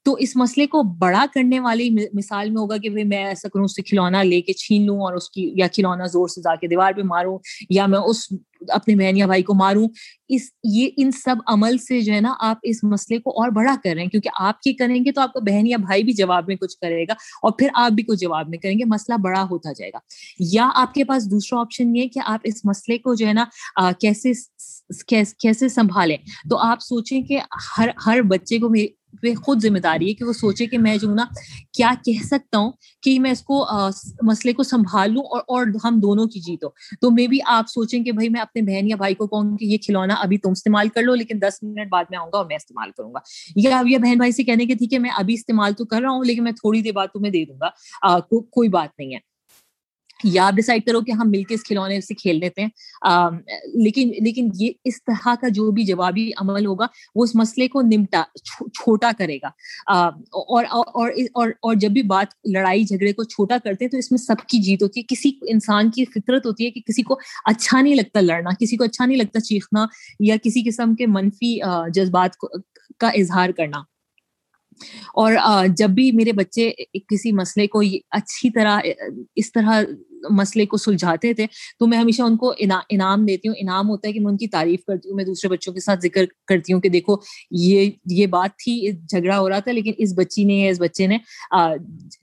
تو 0.05 0.17
اس 0.19 0.37
مسئلے 0.37 0.67
کو 0.67 0.83
بڑا 0.83 1.25
کرنے 1.35 1.61
والی 1.61 1.88
مثال 2.12 2.51
میں 2.51 2.61
ہوگا 2.62 2.77
کہ 2.77 2.91
میں 2.91 3.25
ایسا 3.25 3.49
کروں، 3.49 3.65
اس 3.65 3.77
سے 3.77 3.83
کھلونا 3.83 4.23
لے 4.23 4.41
کے 4.41 4.53
چھین 4.53 4.87
لوں 4.87 5.01
اور 5.01 5.12
اس 5.12 5.31
کی، 5.31 5.53
یا 5.57 5.67
کھلونا 5.69 6.07
زور 6.07 6.29
سے 6.29 6.41
جا 6.41 6.55
کے 6.55 6.67
دیوار 6.67 6.93
پہ 6.93 7.03
ماروں، 7.03 7.38
یا 7.71 7.87
میں 7.87 7.99
اس 7.99 8.19
اپنے 8.69 8.95
بہن 8.95 9.17
یا 9.17 9.27
بھائی 9.27 9.43
کو 9.43 9.55
ماروں۔ 9.55 9.88
اس، 10.29 10.43
یہ 10.65 10.88
ان 10.97 11.11
سب 11.11 11.37
عمل 11.47 11.79
سے 11.79 12.01
جو 12.01 12.12
ہے 12.12 12.21
نا 12.21 12.35
آپ 12.41 12.59
اس 12.62 12.85
مسئلے 12.85 13.19
کو 13.19 13.31
اور 13.31 13.49
بڑا 13.49 13.75
کر 13.85 13.91
رہے 13.95 14.03
ہیں۔ 14.03 14.09
کیونکہ 14.09 14.31
آپ 14.41 14.61
کی 14.61 14.73
کریں 14.73 15.05
گے 15.05 15.12
تو 15.12 15.21
آپ 15.21 15.33
کا 15.33 15.41
بہن 15.41 15.67
یا 15.67 15.77
بھائی 15.77 16.03
بھی 16.03 16.12
جواب 16.12 16.45
میں 16.47 16.57
کچھ 16.57 16.77
کرے 16.81 17.03
گا 17.03 17.12
اور 17.12 17.53
پھر 17.53 17.69
آپ 17.75 17.93
بھی 17.93 18.03
کچھ 18.03 18.21
جواب 18.21 18.49
میں 18.49 18.59
کریں 18.59 18.75
گے۔ 18.75 18.85
مسئلہ 18.87 19.17
بڑا 19.23 19.43
ہوتا 19.51 19.73
جائے 19.73 19.91
گا۔ 19.95 19.99
یا 20.41 20.71
آپ 20.75 20.95
کے 20.95 21.05
پاس 21.05 21.31
دوسرا 21.31 21.61
آپشن 21.61 21.97
یہ 21.97 22.09
کہ 22.09 22.21
آپ 22.25 22.41
اس 22.45 22.65
مسئلے 22.65 22.99
کو 22.99 23.15
جو 23.15 23.27
ہے 23.27 23.33
نا 23.33 23.45
کیسے 24.01 24.33
کیسے 25.38 25.69
سنبھالیں؟ 25.69 26.17
تو 26.51 26.59
آپ 26.59 26.79
سوچیں 26.81 27.23
کہ 27.23 27.41
ہر 27.79 27.88
ہر 28.07 28.23
بچے 28.23 28.59
کو 28.59 28.69
پہ 29.20 29.35
خود 29.35 29.62
ذمہ 29.62 29.79
داری 29.79 30.09
ہے 30.09 30.14
کہ 30.14 30.25
وہ 30.25 30.33
سوچے 30.33 30.66
کہ 30.66 30.79
میں 30.79 30.96
جو 30.96 31.14
نا، 31.14 31.25
کیا 31.72 31.90
کہہ 32.05 32.22
سکتا 32.22 32.59
ہوں 32.59 32.70
کہ 33.03 33.18
میں 33.20 33.31
اس 33.31 33.42
کو 33.42 33.66
مسئلے 34.22 34.53
کو 34.53 34.62
سنبھال 34.62 35.12
لوں 35.12 35.22
اور 35.22 35.40
اور 35.48 35.66
ہم 35.85 35.98
دونوں 36.03 36.27
کی 36.27 36.40
جیتو 36.40 36.68
تو 37.01 37.11
مے 37.11 37.27
بھی 37.27 37.38
آپ 37.46 37.68
سوچیں 37.68 38.03
کہ 38.05 38.12
بھائی 38.12 38.29
میں 38.29 38.40
اپنے 38.40 38.62
بہن 38.62 38.88
یا 38.88 38.96
بھائی 38.96 39.14
کو 39.14 39.27
کہوں 39.27 39.57
کہ 39.57 39.64
یہ 39.64 39.79
کھلونا 39.79 40.14
ابھی 40.14 40.38
تم 40.38 40.51
استعمال 40.51 40.88
کر 40.88 41.03
لو، 41.03 41.14
لیکن 41.14 41.38
دس 41.42 41.62
منٹ 41.62 41.88
بعد 41.90 42.05
میں 42.11 42.18
آؤں 42.18 42.31
گا 42.33 42.38
اور 42.38 42.46
میں 42.46 42.57
استعمال 42.57 42.90
کروں 42.96 43.11
گا۔ 43.14 43.18
یا 43.57 43.79
اب 43.79 43.88
یہ 43.88 43.98
بہن 43.98 44.16
بھائی 44.16 44.33
سے 44.33 44.44
کہنے 44.44 44.66
کے 44.66 44.75
ٹھیک 44.75 44.92
ہے، 44.92 44.98
میں 44.98 45.11
ابھی 45.11 45.35
استعمال 45.35 45.72
تو 45.72 45.85
کر 45.85 46.01
رہا 46.01 46.11
ہوں، 46.11 46.25
لیکن 46.25 46.44
میں 46.44 46.53
تھوڑی 46.53 46.83
دیر 46.83 46.92
بعد 46.92 47.07
تمہیں 47.12 47.33
دے 47.33 47.44
دوں 47.44 47.59
گا۔ 47.61 48.18
کوئی 48.29 48.68
بات 48.68 48.98
نہیں 48.98 49.14
ہے۔ 49.14 49.32
یا 50.24 50.46
آپ 50.46 50.52
ڈسائڈ 50.52 50.85
کرو 50.85 51.00
کہ 51.00 51.12
ہم 51.12 51.30
مل 51.30 51.42
کے 51.42 51.54
اس 51.54 51.62
کھلونے 51.64 52.00
سے 52.00 52.14
کھیل 52.14 52.40
لیتے 52.40 52.62
ہیں۔ 52.62 52.68
لیکن 53.85 54.12
لیکن 54.20 54.48
یہ 54.58 54.70
اس 54.85 55.04
طرح 55.04 55.35
کا 55.40 55.48
جو 55.48 55.70
بھی 55.70 55.85
جوابی 55.85 56.30
عمل 56.37 56.66
ہوگا، 56.66 56.87
وہ 57.14 57.24
اس 57.24 57.35
مسئلے 57.35 57.68
کو 57.68 57.82
نمٹا 57.82 58.22
چھوٹا 58.74 59.11
کرے 59.18 59.37
گا۔ 59.37 59.48
اور 60.30 60.64
اور 60.70 61.48
اور 61.48 61.74
جب 61.74 61.90
بھی 61.90 62.02
بات 62.02 62.26
لڑائی 62.52 62.85
جھگڑے 62.85 63.12
کو 63.12 63.24
چھوٹا 63.24 63.56
کرتے 63.64 63.85
ہیں 63.85 63.90
تو 63.90 63.98
اس 63.98 64.11
میں 64.12 64.18
سب 64.18 64.48
کی 64.48 64.58
جیت 64.58 64.82
ہوتی 64.82 65.00
ہے۔ 65.00 65.04
کسی 65.08 65.30
انسان 65.48 65.90
کی 65.90 66.04
فطرت 66.04 66.46
ہوتی 66.46 66.64
ہے 66.64 66.70
کہ 66.70 66.80
کسی 66.80 67.02
کو 67.02 67.18
اچھا 67.44 67.80
نہیں 67.80 67.94
لگتا 67.94 68.20
لڑنا، 68.20 68.50
کسی 68.61 68.76
کو 68.76 68.85
اچھا 68.85 69.06
نہیں 69.06 69.18
لگتا 69.18 69.40
چیخنا 69.40 69.87
یا 70.20 70.37
کسی 70.42 70.68
قسم 70.68 70.94
کے 70.94 71.06
منفی 71.06 71.58
جذبات 71.94 72.37
کا 72.98 73.08
اظہار 73.08 73.50
کرنا۔ 73.50 73.78
اور 75.14 75.32
جب 75.76 75.90
بھی 75.90 76.12
میرے 76.12 76.32
بچے 76.32 76.70
کسی 77.08 77.32
مسئلے 77.32 77.66
کو 77.66 77.82
اچھی 78.11 78.50
طرح، 78.50 78.78
اس 79.37 79.52
طرح 79.52 79.82
مسئلے 80.30 80.66
کو 80.66 80.76
سلجھاتے 80.76 81.35
تھے، 81.35 81.46
تو 81.78 81.87
میں 81.87 81.98
ہمیشہ 81.98 82.22
ان 82.22 82.37
کو 82.37 82.54
انعام 82.90 83.26
دیتی 83.26 83.48
ہوں، 83.48 83.54
انعام 83.58 83.88
ہوتا 83.88 84.08
ہے 84.08 84.12
کہ 84.12 84.20
میں 84.20 84.30
ان 84.30 84.37
کی 84.37 84.46
تعریف 84.46 84.85
کرتی 84.85 85.08
ہوں، 85.08 85.16
میں 85.16 85.24
دوسرے 85.24 85.50
بچوں 85.50 85.72
کے 85.72 85.80
ساتھ 85.80 86.00
ذکر 86.02 86.24
کرتی 86.46 86.72
ہوں 86.72 86.80
کہ 86.80 86.88
دیکھو، 86.88 87.14
یہ 87.50 87.90
یہ 88.11 88.26
بات 88.26 88.58
تھی 88.58 88.90
جھگڑا 88.92 89.38
ہو 89.38 89.48
رہا 89.48 89.58
تھا، 89.58 89.72
لیکن 89.72 89.92
اس 89.98 90.12
بچی 90.16 90.44
نے 90.44 90.68
اس 90.68 90.80
بچے 90.80 91.06
نے 91.06 91.18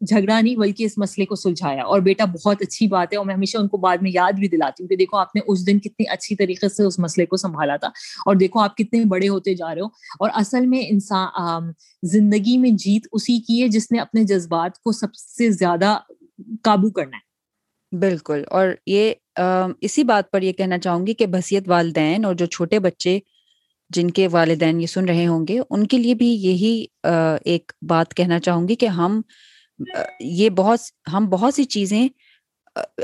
جھگڑا 0.02 0.42
نہیں 0.42 0.56
بلکہ 0.56 0.84
اس 0.84 0.98
مسئلے 0.98 1.26
کو 1.26 1.36
سلجھایا۔ 1.36 1.84
اور 1.84 2.00
بیٹا 2.00 2.26
بہت 2.26 2.58
اچھی 2.62 2.88
بات 2.88 3.08
ہے 3.14 3.18
اور 3.18 3.26
میں 3.26 3.36
ہمیشہ 3.36 3.58
ان 3.58 3.68
کو 3.68 3.78
بعد 3.78 3.98
میں 4.02 4.12
یاد 4.14 4.32
بھی 4.32 4.48
دلاتی 4.48 4.84
ہوں 4.84 4.90
کہ 4.90 4.96
دیکھو، 4.96 5.18
آپ 5.18 5.36
نے 5.36 5.42
اس 5.48 5.68
دن 5.68 5.80
کتنی 5.80 6.10
اچھی 6.10 6.36
طریقے 6.36 6.70
سے 6.70 6.84
اس 6.84 7.00
مسئلے 7.00 7.26
کو 7.26 7.38
سنبھالا 7.38 7.76
تھا۔ 7.76 7.88
اور 8.26 8.36
دیکھو، 8.36 8.60
آپ 8.60 8.78
کتنے 8.78 9.06
بڑے 9.06 9.30
ہوتے 9.30 9.54
جا 9.54 9.76
رہے 9.76 9.82
ہو۔ 9.82 9.88
اور 10.20 10.30
اصل 10.34 10.66
میں 10.66 10.84
انسان 10.90 11.72
زندگی 12.04 12.58
میں 12.58 12.70
جیت 12.70 13.08
اسی 13.12 13.40
کی 13.40 13.64
ہے 13.64 13.68
جس 13.68 13.92
نے 13.92 14.00
اپنے 14.00 14.24
جذبات 14.24 14.80
کو 14.80 14.92
سب 14.92 15.16
سے 15.16 15.50
زیادہ 15.50 15.98
قابو 16.64 16.90
کرنا 16.90 17.18
ہے۔ 17.18 17.29
بالکل، 17.92 18.44
اور 18.50 18.68
یہ 18.88 19.14
اسی 19.82 20.04
بات 20.04 20.32
پر 20.32 20.42
یہ 20.42 20.54
کہنا 20.54 20.78
چاہوں 20.80 21.06
گی 21.08 21.14
کہ 21.14 21.26
بحثیت 21.28 21.70
والدین 21.70 22.26
اور 22.26 22.36
جو 22.36 22.46
چھوٹے 22.48 22.80
بچے 22.80 23.20
جن 23.92 24.10
کے 24.12 24.28
والدین 24.32 24.82
یہ 24.82 24.88
سن 24.88 25.06
رہے 25.06 25.26
ہوں 25.28 25.46
گے، 25.48 25.60
ان 25.70 25.86
کے 25.88 25.98
لیے 25.98 26.14
بھی 26.16 26.28
یہی 26.28 26.86
ایک 27.46 27.72
بات 27.90 28.14
کہنا 28.16 28.40
چاہوں 28.40 28.68
گی 28.68 28.76
کہ 28.76 28.86
ہم 28.98 29.22
یہ 30.20 30.50
بہت، 30.58 30.80
ہم 31.14 31.30
بہت 31.30 31.54
سی 31.54 31.64
چیزیں 31.66 32.08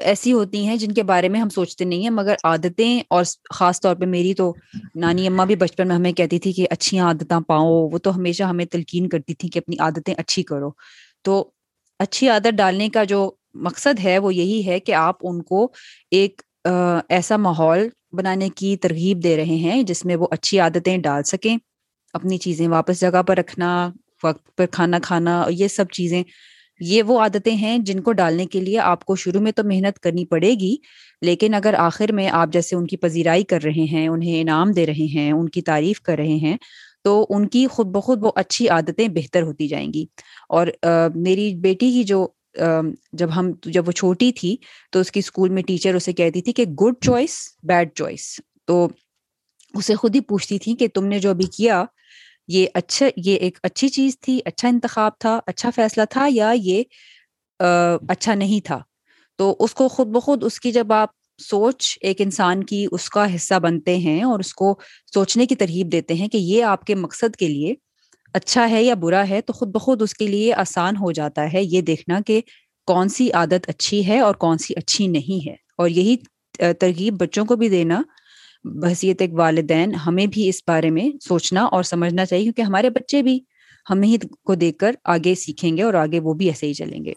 ایسی 0.02 0.34
ہوتی 0.34 0.66
ہیں 0.66 0.76
جن 0.78 0.92
کے 0.94 1.04
بارے 1.04 1.30
میں 1.30 1.40
ہم 1.40 1.50
سوچتے 1.50 1.86
نہیں 1.86 2.04
ہیں، 2.04 2.10
مگر 2.10 2.36
عادتیں، 2.44 3.02
اور 3.10 3.24
خاص 3.56 3.82
طور 3.82 3.96
پہ 3.96 4.06
میری 4.06 4.34
تو 4.34 4.54
نانی 4.96 5.28
اماں 5.28 5.46
بھی 5.46 5.56
بچپن 5.56 5.88
میں 5.88 5.96
ہمیں 5.96 6.12
کہتی 6.14 6.40
تھی 6.40 6.54
کہ 6.54 6.68
اچھی 6.72 7.00
عادتیں 7.00 7.40
پاؤ، 7.48 7.74
وہ 7.92 7.98
تو 7.98 8.16
ہمیشہ 8.16 8.44
ہمیں 8.44 8.66
تلقین 8.66 9.10
کرتی 9.10 9.34
تھی 9.34 9.50
کہ 9.50 9.60
اپنی 9.60 9.78
عادتیں 9.80 10.14
اچھی 10.18 10.44
کرو۔ 10.44 10.70
تو 11.26 11.44
اچھی 12.00 12.30
عادت 12.30 12.58
ڈالنے 12.58 12.90
کا 12.90 13.04
جو 13.04 13.30
مقصد 13.56 14.00
ہے 14.04 14.18
وہ 14.20 14.34
یہی 14.36 14.66
ہے 14.66 14.80
کہ 14.80 14.92
آپ 14.92 15.16
ان 15.22 15.42
کو 15.42 15.68
ایک 16.12 16.42
ایسا 17.10 17.38
ماحول 17.38 17.88
بنانے 18.12 18.50
کی 18.50 18.78
ترغیب 18.78 19.24
دے 19.24 19.36
رہے 19.38 19.56
ہیں 19.56 19.84
جس 19.84 20.06
میں 20.06 20.16
وہ 20.16 20.28
اچھی 20.32 20.60
عادتیں 20.60 20.98
ڈال 20.98 21.24
سکیں، 21.24 21.58
اپنی 22.14 22.38
چیزیں 22.38 22.68
واپس 22.68 23.00
جگہ 23.02 23.22
پر 23.24 23.38
رکھنا، 23.38 23.92
وقت 24.24 24.56
پر 24.56 24.66
کھانا 24.66 25.00
کھانا، 25.04 25.46
یہ 25.50 25.68
سب 25.68 25.86
چیزیں۔ 25.94 26.24
یہ 26.80 27.04
وہ 27.04 27.20
عادتیں 27.20 27.56
ہیں 27.56 27.78
جن 27.78 28.00
کو 28.00 28.12
ڈالنے 28.12 28.46
کے 28.46 28.62
لیے 28.62 28.80
آپ 28.80 29.06
کو 29.06 29.16
شروع 29.16 29.42
میں 29.42 29.52
تو 29.52 29.64
محنت 29.64 30.00
کرنی 30.00 30.26
پڑے 30.26 30.52
گی، 30.52 30.76
لیکن 31.22 31.54
اگر 31.54 31.74
آخر 31.74 32.12
میں 32.12 32.28
آپ 32.30 32.50
جیسے 32.54 32.76
ان 32.76 32.88
کی 32.88 32.98
پذیرائی 32.98 33.44
کر 33.44 33.64
رہے 33.64 33.84
ہیں، 33.84 34.08
انہیں 34.08 34.42
انعام 34.42 34.72
دے 34.72 34.86
رہے 34.86 35.06
ہیں، 35.06 35.32
ان 35.32 35.50
کی 35.50 35.62
تعریف 35.62 36.02
کر 36.02 36.18
رہے 36.18 36.36
ہیں، 36.36 36.58
تو 37.04 37.26
ان 37.30 37.48
کی 37.48 37.68
خود 37.68 37.88
بخود 37.88 38.20
وہ 38.22 38.32
اچھی 38.36 38.70
عادتیں 38.70 39.08
بہتر 39.08 39.42
ہوتی 39.42 39.68
جائیں 39.68 39.94
گی۔ 39.94 40.06
اور 40.50 40.68
میری 41.16 41.54
بیٹی 41.56 41.92
کی 41.92 42.04
جو 42.04 42.28
جب 43.14 43.30
ہم، 43.36 43.52
جب 43.66 43.88
وہ 43.88 43.92
چھوٹی 43.92 44.32
تھی 44.32 44.56
تو 44.92 45.00
اس 45.00 45.12
کی 45.12 45.20
اسکول 45.20 45.50
میں 45.50 45.64
ٹیچر 45.64 45.96
اسے 45.96 46.14
کہتی 46.14 46.42
تھی 46.42 46.54
کہ 46.54 46.64
گڈ 46.82 47.04
چوائس 47.06 47.38
بیڈ 47.64 47.90
چوائس 47.96 48.40
تو 48.66 48.88
اسے 49.74 49.96
خود 49.96 50.16
ہی 50.16 50.20
پوچھتی 50.22 50.60
تھی 50.60 50.76
کہ 50.76 50.88
تم 50.94 51.06
نے 51.06 51.20
جو 51.20 51.30
ابھی 51.30 51.46
کیا، 51.46 51.84
یہ 52.48 52.66
اچھا 52.74 53.06
یہ 53.18 53.36
ایک 53.36 53.58
اچھی 53.64 53.88
چیز 53.90 54.20
تھی 54.20 54.40
اچھا 54.46 54.68
انتخاب 54.68 55.12
تھا 55.20 55.40
اچھا 55.48 55.70
فیصلہ 55.76 56.04
تھا 56.10 56.28
یا 56.30 56.52
یہ 56.56 56.84
اچھا 58.10 58.34
نہیں 58.36 58.66
تھا؟ 58.66 58.80
تو 59.40 59.56
اس 59.60 59.74
کو 59.74 59.88
خود 59.88 60.08
بخود 60.08 60.44
اس 60.44 60.60
کی 60.60 60.72
جب 60.72 60.94
آپ 60.94 61.10
سوچ 61.40 61.98
ایک 62.02 62.22
انسان 62.22 62.64
کی 62.64 62.86
اس 62.92 63.10
کا 63.10 63.36
حصہ 63.36 63.60
بنتے 63.60 63.98
ہیں 63.98 64.24
اور 64.24 64.40
اس 64.40 64.54
کو 64.54 64.74
سوچنے 65.14 65.46
کی 65.46 65.56
ترغیب 65.56 65.92
دیتے 65.92 66.14
ہیں 66.14 66.28
کہ 66.28 66.38
یہ 66.38 66.64
آپ 66.64 66.84
کے 66.84 66.96
مقصد 66.96 67.36
کے 67.36 67.48
لیے 67.48 67.74
اچھا 68.36 68.70
ہے 68.70 68.82
یا 68.84 68.94
برا 68.96 69.24
ہے 69.30 69.42
تو 69.42 69.54
خود 69.54 69.70
بخود 69.70 70.02
اس 70.02 70.14
کے 70.14 70.28
لیے 70.28 70.54
آسان 70.56 70.96
ہو 70.96 71.12
جاتا 71.12 71.52
ہے 71.54 71.62
یہ 71.64 71.82
دیکھنا 71.84 72.20
کہ 72.26 72.40
کون 72.88 73.10
سی 73.10 73.32
عادت 73.32 73.70
اچھی 73.70 74.06
ہے 74.08 74.20
اور 74.20 74.36
کون 74.36 74.58
سی 74.58 74.74
اچھی 74.78 75.08
نہیں 75.08 75.48
ہے۔ 75.48 75.54
اور 75.78 75.90
یہی 75.90 76.16
ترغیب 76.80 77.14
بچوں 77.20 77.46
کو 77.46 77.56
بھی 77.56 77.70
دینا 77.70 78.02
بحثیت 78.76 79.22
ایک 79.22 79.34
والدین 79.34 79.94
ہمیں 79.96 80.26
بھی 80.28 80.48
اس 80.50 80.62
بارے 80.68 80.90
میں 80.90 81.10
سوچنا 81.22 81.64
اور 81.68 81.84
سمجھنا 81.84 82.26
چاہیے 82.26 82.44
کیونکہ 82.44 82.62
ہمارے 82.62 82.90
بچے 82.90 83.22
بھی 83.22 83.40
ہمیں 83.86 84.08
ہی 84.08 84.18
کو 84.44 84.56
دیکھ 84.56 84.78
کر 84.78 84.96
آگے 85.06 85.36
سیکھیں 85.36 85.76
گے 85.78 85.84
اور 85.84 85.94
آگے 85.96 86.20
وہ 86.20 86.34
بھی 86.34 86.48
ایسے 86.48 86.68
ہی 86.68 86.74
چلیں 86.74 87.04
گے۔ 87.06 87.14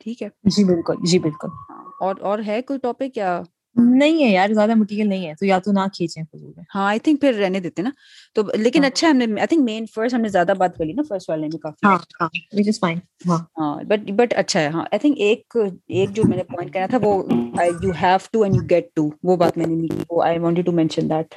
ٹھیک 0.00 0.22
ہے؟ 0.22 0.28
جی 0.48 0.64
بالکل 0.64 1.06
جی 1.06 1.18
بالکل۔ 1.18 1.48
اور 2.00 2.14
اور 2.20 2.38
ہے 2.46 2.60
کوئی 2.62 2.78
ٹاپک 2.78 3.16
یا 3.16 3.40
نہیں 3.76 4.22
ہے 4.22 4.30
یار 4.30 4.48
زیادہ 4.50 4.74
مٹیریل 4.74 5.08
نہیں 5.08 5.26
ہے 5.26 5.34
تو 5.34 5.46
یا 5.46 5.58
تو 5.60 5.72
نہ 5.72 5.86
کھینچیں 5.92 6.22
ہاں 6.74 6.86
آئی 6.86 6.98
تھنک 7.00 7.20
پھر 7.20 7.34
رہنے 7.34 7.60
دیتے 7.60 7.82
نا۔ 7.82 7.90
تو 8.36 8.42
لیکن 8.56 8.84
ہاں۔ 8.84 8.86
اچھا 8.86 9.10
ہم 9.10 9.16
نے 9.18 9.26
آئی 9.32 9.46
تھنک 9.46 9.62
مین 9.64 9.86
فرسٹ 9.86 10.14
ہم 10.14 10.20
نے 10.20 10.28
زیادہ 10.30 10.52
بات 10.58 10.76
کری 10.76 10.92
نا 10.92 11.02
فرسٹ 11.08 11.30
والے 11.30 11.48
میں 11.48 11.58
کافی۔ 11.60 11.86
ہاں 11.86 12.28
وچ 12.52 12.68
از 12.68 12.78
فائن 12.80 12.98
ہاں۔ 13.28 13.38
بٹ 13.88 14.10
بٹ 14.16 14.34
اچھا 14.36 14.60
ہے 14.60 14.68
ہاں۔ 14.68 14.82
آئی 14.82 14.98
تھنک 14.98 15.16
ایک 15.18 15.56
ایک 15.90 16.12
جو 16.12 16.24
میں 16.24 16.36
نے 16.36 16.42
پوائنٹ 16.44 16.72
کرنا 16.72 16.86
تھا 16.86 16.98
وہ 17.02 17.12
you 17.80 17.90
have 18.02 18.18
to 18.32 18.42
and 18.42 18.56
you 18.56 18.62
get 18.70 18.94
to 18.94 19.08
وہ 19.22 19.36
بات 19.36 19.56
میں 19.56 19.66
نے 19.66 19.74
نہیں 19.74 19.88
کی۔ 19.90 20.02
وہ 20.10 20.22
I 20.22 20.38
wanted 20.38 20.66
to 20.66 20.72
mention 20.72 21.10
that 21.10 21.34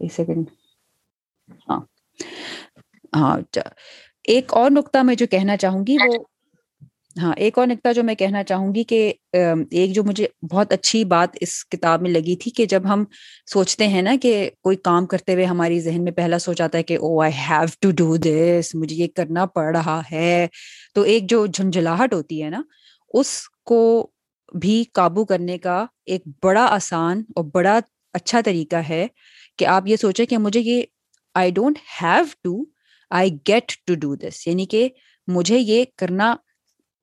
ایک 0.00 0.12
سیکنڈ 0.12 0.50
ہاں۔ 1.68 1.80
ہاں 3.12 3.36
ایک 4.24 4.52
اور 4.52 4.70
نقطہ 4.70 4.98
میں 5.02 5.14
جو 5.14 5.26
کہنا 5.28 5.56
چاہوں 5.56 5.86
گی 5.86 5.98
وہ 5.98 6.12
ہاں 7.20 7.32
ایک 7.36 7.58
اور 7.58 7.66
نقطہ 7.66 7.92
جو 7.92 8.02
میں 8.02 8.14
کہنا 8.14 8.42
چاہوں 8.44 8.74
گی 8.74 8.82
کہ 8.84 8.98
ایک 9.32 9.92
جو 9.94 10.02
مجھے 10.04 10.26
بہت 10.50 10.72
اچھی 10.72 11.02
بات 11.04 11.36
اس 11.40 11.64
کتاب 11.64 12.02
میں 12.02 12.10
لگی 12.10 12.36
تھی 12.36 12.50
کہ 12.50 12.66
جب 12.66 12.82
ہم 12.84 13.04
سوچتے 13.46 13.88
ہیں 13.88 14.02
نا 14.02 14.14
کہ 14.22 14.32
کوئی 14.62 14.76
کام 14.84 15.06
کرتے 15.06 15.34
ہوئے 15.34 15.44
ہماری 15.44 15.80
ذہن 15.80 16.04
میں 16.04 16.12
پہلا 16.12 16.38
سوچ 16.38 16.60
آتا 16.60 16.78
ہے 16.78 16.82
کہ 16.82 16.98
او 17.00 17.20
I 17.22 17.32
have 17.48 17.66
to 17.80 17.90
do 17.90 18.16
this 18.18 18.74
مجھے 18.74 18.96
یہ 18.96 19.06
کرنا 19.16 19.46
پڑ 19.46 19.64
رہا 19.76 20.00
ہے۔ 20.12 20.46
تو 20.94 21.02
ایک 21.02 21.28
جو 21.30 21.44
جھنجھلاہٹ 21.46 22.14
ہوتی 22.14 22.42
ہے 22.42 22.50
نا، 22.50 22.62
اس 23.14 23.30
کو 23.64 23.80
بھی 24.54 24.82
قابو 24.94 25.24
کرنے 25.24 25.58
کا 25.58 25.84
ایک 26.06 26.22
بڑا 26.42 26.64
آسان 26.66 27.22
اور 27.36 27.44
بڑا 27.54 27.78
اچھا 28.14 28.40
طریقہ 28.44 28.76
ہے 28.88 29.06
کہ 29.58 29.64
آپ 29.66 29.86
یہ 29.86 29.96
سوچیں 29.96 30.24
کہ 30.26 30.38
مجھے 30.38 30.60
یہ 30.60 30.82
I 31.34 31.50
don't 31.50 31.78
have 32.02 32.24
to 32.42 32.62
I 33.10 33.30
get 33.48 33.72
to 33.86 33.94
do 33.94 34.14
this 34.16 34.46
یعنی 34.46 34.66
کہ 34.66 34.88
مجھے 35.28 35.58
یہ 35.58 35.84
کرنا 35.96 36.34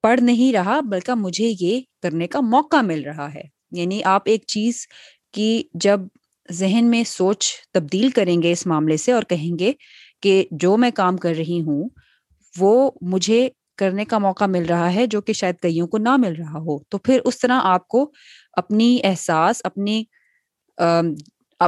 پڑھ 0.04 0.22
نہیں 0.22 0.54
رہا، 0.54 0.80
بلکہ 0.80 1.14
مجھے 1.14 1.54
یہ 1.60 1.80
کرنے 2.04 2.28
کا 2.28 2.40
موقع 2.42 2.82
مل 2.82 3.04
رہا 3.04 3.34
ہے۔ 3.34 3.44
یعنی 3.72 4.04
آپ 4.04 4.22
ایک 4.26 4.44
چیز 4.48 4.88
کی 5.34 5.64
جب 5.74 6.00
ذہن 6.52 6.86
میں 6.90 7.04
سوچ 7.04 7.48
تبدیل 7.74 8.10
کریں 8.10 8.42
گے 8.42 8.52
اس 8.52 8.66
معاملے 8.68 8.98
سے 8.98 9.12
اور 9.12 9.24
کہیں 9.24 9.60
گے 9.60 9.72
کہ 10.22 10.46
جو 10.52 10.78
میں 10.78 10.92
کام 10.92 11.18
کر 11.18 11.34
رہی 11.38 11.62
ہوں، 11.62 11.88
وہ 12.58 12.92
مجھے 13.02 13.48
کرنے 13.78 14.06
کا 14.06 14.18
موقع 14.18 14.46
مل 14.46 14.66
رہا 14.66 14.94
ہے 14.96 15.06
جو 15.08 15.22
کہ 15.22 15.34
شاید 15.34 15.56
کئیوں 15.62 15.88
کو 15.88 15.98
نہ 15.98 16.16
مل 16.18 16.34
رہا 16.36 16.60
ہو۔ 16.60 16.78
تو 16.90 16.98
پھر 16.98 17.20
اس 17.26 17.40
طرح 17.40 17.60
آپ 17.64 17.88
کو 17.88 18.12
اپنی 18.54 18.98
احساس، 19.04 19.62
اپنی 19.64 20.04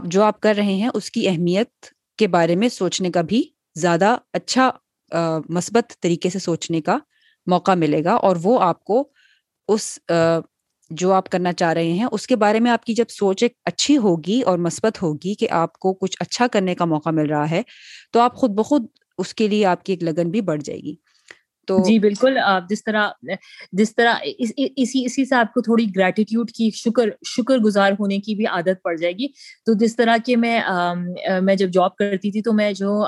جو 0.04 0.24
آپ 0.24 0.40
کر 0.42 0.54
رہے 0.58 0.74
ہیں، 0.74 0.90
اس 0.94 1.12
کی 1.12 1.28
اہمیت 1.30 1.86
کے 2.18 2.28
بارے 2.28 2.56
میں 2.56 2.70
سوچنے 2.70 3.12
کا 3.12 3.22
بھی 3.22 3.44
زیادہ 3.76 4.18
اچھا 4.34 4.70
مثبت 5.50 5.94
طریقے 6.02 6.30
سے 6.30 6.40
سوچنے 6.40 6.82
کا 6.82 6.98
موقع 7.50 7.74
ملے 7.76 8.04
گا 8.04 8.14
اور 8.22 8.36
وہ 8.44 8.60
آپ 8.62 8.84
کو 8.84 9.04
اس 9.70 9.98
جو 10.92 11.12
آپ 11.14 11.30
کرنا 11.30 11.52
چاہ 11.54 11.74
رہے 11.74 11.92
ہیں، 11.92 12.06
اس 12.12 12.26
کے 12.28 12.36
بارے 12.36 12.60
میں 12.60 12.72
آپ 12.72 12.86
کی 12.86 12.94
جب 12.94 13.10
سوچ 13.10 13.44
ایک 13.44 13.54
اچھی 13.66 13.98
ہوگی 13.98 14.42
اور 14.42 14.58
مثبت 14.58 15.02
ہوگی 15.02 15.34
کہ 15.34 15.48
آپ 15.52 15.78
کو 15.80 15.94
کچھ 15.94 16.18
اچھا 16.20 16.48
کرنے 16.48 16.76
کا 16.76 16.86
موقع 16.86 17.10
مل 17.10 17.30
رہا 17.30 17.50
ہے، 17.50 17.62
تو 18.14 18.20
آپ 18.20 18.36
خود 18.36 18.52
بخود 18.52 18.86
اس 19.20 19.34
کے 19.34 19.48
لیے 19.48 19.66
آپ 19.66 19.84
کی 19.86 19.94
ایک 19.94 20.04
لگن 20.04 20.30
بھی 20.30 20.42
بڑھ 20.42 20.62
جائے 20.62 20.80
گی۔ 20.80 20.96
تو 21.68 21.78
جی 21.84 21.98
بالکل 22.00 22.38
جس 22.70 22.84
طرح 22.84 23.10
جس 23.74 23.94
طرح 23.96 24.16
اسی 24.38 25.04
اسی 25.06 25.26
سے 25.26 25.36
آپ 25.36 25.54
کو 25.54 25.62
تھوڑی 25.62 25.86
گریٹیٹیوڈ 25.96 26.52
کی، 26.52 26.70
شکر 26.76 27.10
شکر 27.28 27.58
گزار 27.58 27.92
ہونے 28.00 28.18
کی 28.20 28.36
بھی 28.36 28.46
عادت 28.48 28.82
پڑ 28.84 28.96
جائے 28.96 29.14
گی۔ 29.14 29.28
تو 29.66 29.74
جس 29.74 29.96
طرح 29.96 30.18
کہ 30.26 30.38
میں 30.38 30.60
میں 31.42 31.56
جب 31.56 31.70
جاب 31.70 31.96
کرتی 31.96 32.32
تھی 32.32 32.42
تو 32.42 32.54
میں 32.54 32.72
جو 32.74 33.04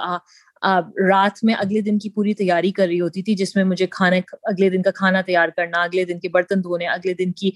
رات 1.10 1.44
میں 1.44 1.54
اگلے 1.54 1.82
دن 1.82 2.00
کی 2.00 2.10
پوری 2.10 2.34
تیاری 2.34 2.72
کر 2.72 2.86
رہی 2.88 3.00
ہوتی 3.02 3.24
تھی، 3.24 3.36
جس 3.36 3.56
میں 3.56 3.64
مجھے 3.64 3.88
کھانا، 3.88 4.16
اگلے 4.44 4.70
دن 4.70 4.82
کا 4.82 4.92
کھانا 4.92 5.22
تیار 5.22 5.50
کرنا، 5.50 5.82
اگلے 5.84 6.06
دن 6.06 6.20
کے 6.20 6.30
برتن 6.30 6.64
دھونے، 6.64 6.88
اگلے 6.88 7.14
دن 7.14 7.32
کی 7.32 7.52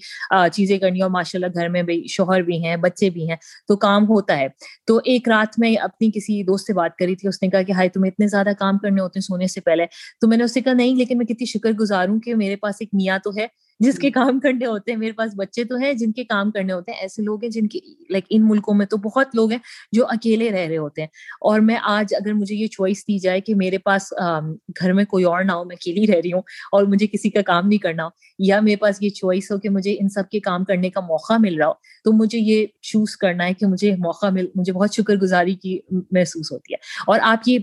چیزیں 0.52 0.78
کرنی 0.78 1.02
اور 1.02 1.10
ماشاء 1.10 1.38
اللہ 1.38 1.60
گھر 1.60 1.68
میں 1.68 1.82
بھی 1.82 2.02
شوہر 2.08 2.42
بھی 2.42 2.64
ہیں، 2.64 2.76
بچے 2.76 3.10
بھی 3.10 3.28
ہیں، 3.28 3.36
تو 3.68 3.76
کام 3.76 4.08
ہوتا 4.08 4.38
ہے۔ 4.38 4.46
تو 4.86 5.00
ایک 5.04 5.28
رات 5.28 5.58
میں 5.58 5.74
اپنی 5.74 6.10
کسی 6.10 6.42
دوست 6.42 6.66
سے 6.66 6.72
بات 6.72 6.96
کری 6.96 7.16
تھی، 7.16 7.28
اس 7.28 7.42
نے 7.42 7.48
کہا 7.48 7.62
کہ 7.62 7.72
ہائی 7.72 7.88
تمہیں 7.88 8.10
اتنے 8.10 8.28
زیادہ 8.28 8.50
کام 8.58 8.78
کرنے 8.78 9.00
ہوتے 9.00 9.18
ہیں 9.18 9.22
سونے 9.22 9.46
سے 9.46 9.60
پہلے۔ 9.60 9.86
تو 10.20 10.28
میں 10.28 10.36
نے 10.36 10.44
اس 10.44 10.54
سے 10.54 10.60
کہا 10.60 10.72
نہیں، 10.72 10.96
لیکن 10.96 11.18
میں 11.18 11.26
کتنی 11.26 11.46
شکر 11.46 11.70
گزار 11.70 12.08
ہوں 12.08 12.20
کہ 12.20 12.34
میرے 12.34 12.56
پاس 12.56 12.74
ایک 12.80 12.88
میاں 12.92 13.18
تو 13.24 13.30
ہے۔ 13.36 13.46
جس 13.80 13.98
کے 13.98 14.10
کام 14.10 14.38
کرنے 14.40 14.66
ہوتے 14.66 14.92
ہیں 14.92 14.98
میرے 14.98 15.12
پاس 15.12 15.32
بچے 15.36 15.64
تو 15.64 15.76
ہیں 15.76 15.92
جن 15.92 16.12
کے 16.12 16.24
کام 16.24 16.50
کرنے 16.50 16.72
ہوتے 16.72 16.92
ہیں 16.92 16.98
ایسے 16.98 17.22
لوگ 17.22 17.38
ہیں 17.42 17.50
جن 17.50 17.66
کی 17.66 17.80
لائک 18.10 18.24
ان 18.30 18.48
ملکوں 18.48 18.74
میں 18.74 18.86
تو 18.86 18.96
بہت 18.96 19.26
لوگ 19.34 19.50
ہیں 19.50 19.58
جو 19.92 20.06
اکیلے 20.06 20.50
رہ 20.50 20.66
رہے 20.66 20.76
ہوتے 20.76 21.02
ہیں۔ 21.02 21.08
اور 21.40 21.60
میں 21.60 21.76
آج 21.82 22.14
اگر 22.14 22.32
مجھے 22.32 22.56
یہ 22.56 22.66
چوائس 22.66 23.02
دی 23.02 23.18
جائے 23.18 23.40
کہ 23.40 23.54
میرے 23.54 23.78
پاس 23.78 24.12
گھر 24.80 24.92
میں 24.92 25.04
کوئی 25.04 25.24
اور 25.24 25.44
نہ 25.44 25.52
ہو 25.52 25.64
میں 25.64 25.76
اکیلی 25.76 26.06
رہ 26.06 26.20
رہی 26.24 26.32
ہوں 26.32 26.42
اور 26.72 26.84
مجھے 26.84 27.06
کسی 27.06 27.30
کا 27.30 27.42
کام 27.42 27.68
نہیں 27.68 27.78
کرنا 27.78 28.04
ہو 28.04 28.08
یا 28.38 28.60
میرے 28.60 28.76
پاس 28.76 29.02
یہ 29.02 29.08
چوائس 29.08 29.50
ہو 29.52 29.58
کہ 29.58 29.68
مجھے 29.70 29.92
ان 29.92 30.08
سب 30.08 30.28
کے 30.30 30.40
کام 30.40 30.64
کرنے 30.64 30.90
کا 30.90 31.00
موقع 31.00 31.34
مل 31.38 31.56
رہا 31.58 31.66
ہو 31.66 31.72
تو 32.04 32.12
مجھے 32.12 32.38
یہ 32.38 32.66
چوز 32.82 33.16
کرنا 33.16 33.44
ہے 33.44 33.54
کہ 33.54 33.66
مجھے 33.66 33.92
موقع 33.98 34.26
مل 34.30 34.46
مجھے 34.54 34.72
بہت 34.72 34.94
شکر 34.94 35.16
گزاری 35.16 35.54
کی 35.54 35.78
محسوس 36.10 36.52
ہوتی 36.52 36.74
ہے۔ 36.74 36.78
اور 37.06 37.18
آپ 37.22 37.38
یہ 37.46 37.58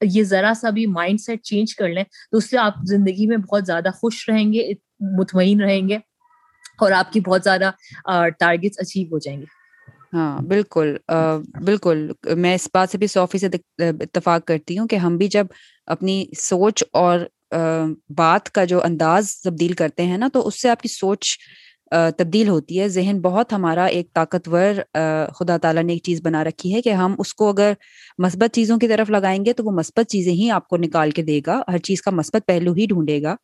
یہ 0.00 0.22
ذرا 0.22 0.52
سا 0.56 0.70
بھی 0.70 0.86
مائنڈ 0.86 1.20
سیٹ 1.20 1.42
چینج 1.42 1.74
کر 1.76 1.88
لیں 1.88 2.04
تو 2.30 2.38
اس 2.38 2.50
سے 2.50 2.58
آپ 2.58 2.74
زندگی 2.86 3.26
میں 3.26 3.36
بہت 3.36 3.66
زیادہ 3.66 3.90
خوش 3.94 4.28
رہیں 4.28 4.52
گے 4.52 4.70
مطمئن 5.18 5.60
رہیں 5.60 5.88
گے 5.88 5.98
اور 6.78 6.92
آپ 6.92 7.12
کی 7.12 7.20
بہت 7.20 7.44
زیادہ 7.44 7.70
ٹارگیٹس 8.38 8.78
اچیو 8.78 9.06
ہو 9.12 9.18
جائیں 9.18 9.40
گے۔ 9.40 9.46
ہاں 10.12 10.38
بالکل 10.42 10.96
بالکل۔ 11.64 11.98
میں 12.36 12.54
اس 12.54 12.68
بات 12.74 12.90
سے 12.90 12.98
بھی 12.98 13.06
سو 13.06 13.24
فیصد 13.26 13.54
اتفاق 13.80 14.44
کرتی 14.44 14.78
ہوں 14.78 14.88
کہ 14.88 14.96
ہم 14.96 15.16
بھی 15.16 15.28
جب 15.28 15.46
اپنی 15.88 16.14
سوچ 16.38 16.84
اور 16.94 17.20
بات 18.16 18.50
کا 18.50 18.64
جو 18.64 18.82
انداز 18.84 19.30
تبدیل 19.38 19.72
کرتے 19.74 20.06
ہیں 20.06 20.18
نا 20.18 20.28
تو 20.32 20.46
اس 20.46 20.60
سے 20.62 20.68
آپ 20.68 20.80
کی 20.82 20.88
سوچ 20.90 21.36
تبدیل 21.90 22.48
ہوتی 22.48 22.80
ہے۔ 22.80 22.88
ذہن 22.88 23.20
بہت 23.20 23.52
ہمارا 23.52 23.84
ایک 23.86 24.12
طاقتور 24.12 24.80
خدا 25.34 25.56
تعالیٰ 25.56 25.82
نے 25.82 25.92
ایک 25.92 26.02
چیز 26.02 26.20
بنا 26.22 26.42
رکھی 26.44 26.74
ہے 26.74 26.82
کہ 26.82 26.92
ہم 26.92 27.14
اس 27.18 27.34
کو 27.34 27.48
اگر 27.48 27.72
مثبت 28.18 28.54
چیزوں 28.54 28.78
کی 28.78 28.88
طرف 28.88 29.10
لگائیں 29.10 29.44
گے 29.44 29.52
تو 29.52 29.64
وہ 29.64 29.70
مثبت 29.70 30.08
چیزیں 30.08 30.32
ہی 30.32 30.50
آپ 30.50 30.68
کو 30.68 30.76
نکال 30.76 31.10
کے 31.10 31.22
دے 31.22 31.40
گا۔ 31.46 31.60
ہر 31.68 31.78
چیز 31.78 32.02
کا 32.02 32.10
مثبت 32.10 32.46
پہلو 32.46 32.72
ہی 32.72 32.86
ڈھونڈے 32.86 33.22
گا۔ 33.22 33.34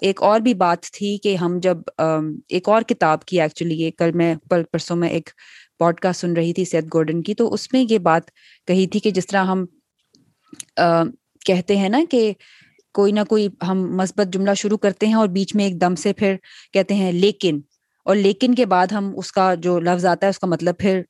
ایک 0.00 0.22
اور 0.22 0.40
بھی 0.40 0.54
بات 0.54 0.82
تھی 0.92 1.16
کہ 1.22 1.34
ہم 1.36 1.58
جب 1.62 1.78
ایک 1.98 2.68
اور 2.68 2.82
کتاب 2.82 3.24
کی 3.24 3.40
ایکچولی 3.40 3.80
یہ 3.80 3.90
کل 3.98 4.12
میں 4.12 4.34
پرسوں 4.50 4.96
میں 4.96 5.08
ایک 5.08 5.30
پوڈ 5.78 6.00
کاسٹ 6.00 6.20
سن 6.20 6.32
رہی 6.32 6.52
تھی 6.52 6.64
سید 6.64 6.88
گورڈن 6.94 7.22
کی، 7.22 7.34
تو 7.34 7.52
اس 7.52 7.72
میں 7.72 7.84
یہ 7.90 7.98
بات 7.98 8.30
کہی 8.66 8.86
تھی 8.86 9.00
کہ 9.00 9.10
جس 9.10 9.26
طرح 9.26 9.44
ہم 9.44 9.64
کہتے 11.46 11.76
ہیں 11.76 11.88
نا 11.88 12.00
کہ 12.10 12.32
کوئی 12.94 13.12
نہ 13.12 13.20
کوئی 13.28 13.48
ہم 13.68 13.84
مثبت 13.96 14.32
جملہ 14.32 14.54
شروع 14.56 14.78
کرتے 14.78 15.06
ہیں 15.06 15.14
اور 15.14 15.28
بیچ 15.28 15.54
میں 15.56 15.64
ایک 15.64 15.80
دم 15.80 15.94
سے 15.94 16.12
پھر 16.12 16.36
کہتے 16.72 16.94
ہیں 16.94 17.12
لیکن، 17.12 17.60
اور 18.06 18.16
لیکن 18.16 18.54
کے 18.54 18.66
بعد 18.66 18.92
ہم 18.92 19.12
اس 19.16 19.32
کا 19.32 19.54
جو 19.54 19.78
لفظ 19.80 20.06
آتا 20.06 20.26
ہے 20.26 20.30
اس 20.30 20.38
کا 20.38 20.46
مطلب 20.46 20.78
پھر 20.78 21.00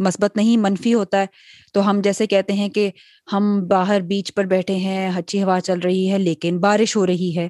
مثبت 0.00 0.36
نہیں، 0.36 0.56
منفی 0.56 0.92
ہوتا 0.94 1.20
ہے۔ 1.20 1.26
تو 1.74 1.88
ہم 1.90 2.00
جیسے 2.00 2.26
کہتے 2.26 2.52
ہیں 2.52 2.68
کہ 2.68 2.88
ہم 3.28 3.58
باہر 3.68 4.00
بیچ 4.02 4.32
پر 4.34 4.44
بیٹھے 4.44 4.76
ہیں 4.76 5.10
اچھی 5.10 5.42
ہوا 5.42 5.58
چل 5.60 5.78
رہی 5.78 6.10
ہے، 6.10 6.18
لیکن 6.18 6.58
بارش 6.60 6.96
ہو 6.96 7.06
رہی 7.06 7.36
ہے۔ 7.36 7.48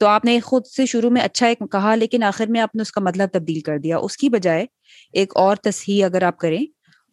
تو 0.00 0.06
آپ 0.06 0.24
نے 0.24 0.38
خود 0.40 0.66
سے 0.66 0.86
شروع 0.86 1.10
میں 1.10 1.22
اچھا 1.22 1.46
ایک 1.46 1.62
کہا، 1.72 1.94
لیکن 1.94 2.22
آخر 2.22 2.46
میں 2.46 2.60
آپ 2.60 2.74
نے 2.76 2.82
اس 2.82 2.92
کا 2.92 3.00
مطلب 3.00 3.28
تبدیل 3.32 3.60
کر 3.60 3.78
دیا۔ 3.78 3.98
اس 3.98 4.16
کی 4.16 4.28
بجائے 4.28 4.64
ایک 5.12 5.36
اور 5.36 5.56
تصحیح 5.56 6.04
اگر 6.04 6.22
آپ 6.22 6.38
کریں، 6.38 6.64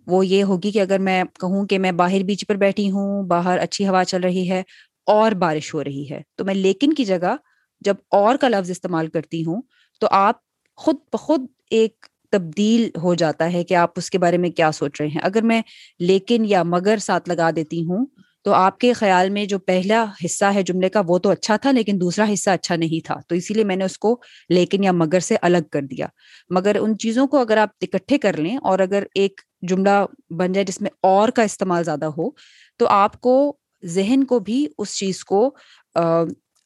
وہ 0.08 0.26
یہ 0.28 0.44
ہوگی 0.44 0.72
کہ 0.72 0.82
اگر 0.82 1.00
میں 1.00 1.24
کہوں 1.40 1.66
کہ 1.66 1.80
میں 1.80 1.92
باہر 1.94 2.24
بیچ 2.24 2.46
پر 2.48 2.56
بیٹھی 2.56 2.90
ہوں، 2.92 3.24
باہر 3.28 3.58
اچھی 3.60 3.88
ہوا 3.88 4.04
چل 4.06 4.22
رہی 4.24 4.50
ہے 4.52 4.62
اور 5.08 5.32
بارش 5.32 5.74
ہو 5.74 5.84
رہی 5.84 6.10
ہے۔ 6.12 6.22
تو 6.36 6.46
میں 6.46 6.54
لیکن 6.54 6.94
کی 6.94 7.06
جگہ 7.06 7.36
جب 7.82 7.96
اور 8.12 8.36
کا 8.36 8.50
لفظ 8.50 8.72
استعمال 8.72 9.08
کرتی 9.08 9.46
ہوں 9.46 9.62
تو 10.02 10.08
آپ 10.12 10.36
خود 10.78 10.96
بخود 11.14 11.46
ایک 11.72 12.06
تبدیل 12.32 12.90
ہو 13.04 13.14
جاتا 13.16 13.54
ہے 13.54 13.64
کہ 13.64 13.74
آپ 13.74 13.90
اس 13.96 14.10
کے 14.10 14.18
بارے 14.18 14.38
میں 14.38 14.50
کیا 14.50 14.72
سوچ 14.72 15.02
رہے 15.02 15.10
ہیں۔ 15.10 15.22
اگر 15.24 15.42
میں 15.42 15.62
لیکن 16.00 16.46
یا 16.46 16.64
مگر 16.64 16.98
ساتھ 16.98 17.30
لگا 17.30 17.50
دیتی 17.56 17.84
ہوں 17.86 18.06
تو 18.44 18.54
آپ 18.54 18.80
کے 18.80 18.94
خیال 18.94 19.30
میں 19.30 19.46
جو 19.46 19.60
پہلا 19.60 20.06
حصہ 20.26 20.46
ہے 20.46 20.64
جملے 20.64 20.90
کا 20.90 21.02
وہ 21.08 21.18
تو 21.20 21.30
اچھا 21.30 21.58
تھا 21.58 21.72
لیکن 21.72 22.02
دوسرا 22.02 22.26
حصہ 22.34 22.50
اچھا 22.50 22.76
نہیں 22.76 23.06
تھا۔ 23.06 23.16
تو 23.28 23.36
اسی 23.36 23.54
لیے 23.54 23.64
میں 23.64 23.76
نے 23.76 23.86
اس 23.86 23.98
کو 24.00 24.20
لیکن 24.50 24.84
یا 24.84 24.92
مگر 24.92 25.20
سے 25.20 25.36
الگ 25.42 25.64
کر 25.72 25.82
دیا۔ 25.82 26.08
مگر 26.50 26.78
ان 26.80 26.98
چیزوں 26.98 27.28
کو 27.28 27.38
اگر 27.38 27.58
آپ 27.58 27.70
اکٹھے 27.82 28.18
کر 28.18 28.38
لیں 28.38 28.58
اور 28.58 28.80
اگر 28.80 29.04
ایک 29.16 29.42
جملہ 29.62 30.06
بن 30.30 30.52
جائے 30.52 30.66
جس 30.66 30.82
میں 30.82 30.92
اور 31.02 31.30
کا 31.30 31.44
استعمال 31.44 31.84
زیادہ 31.84 32.06
ہو 32.06 32.30
تو 32.78 32.88
آپ 32.88 33.22
کو 33.22 33.58
ذہن 33.84 34.24
کو 34.24 34.40
بھی 34.40 34.68
اس 34.78 34.98
چیز 34.98 35.24
کو 35.26 35.50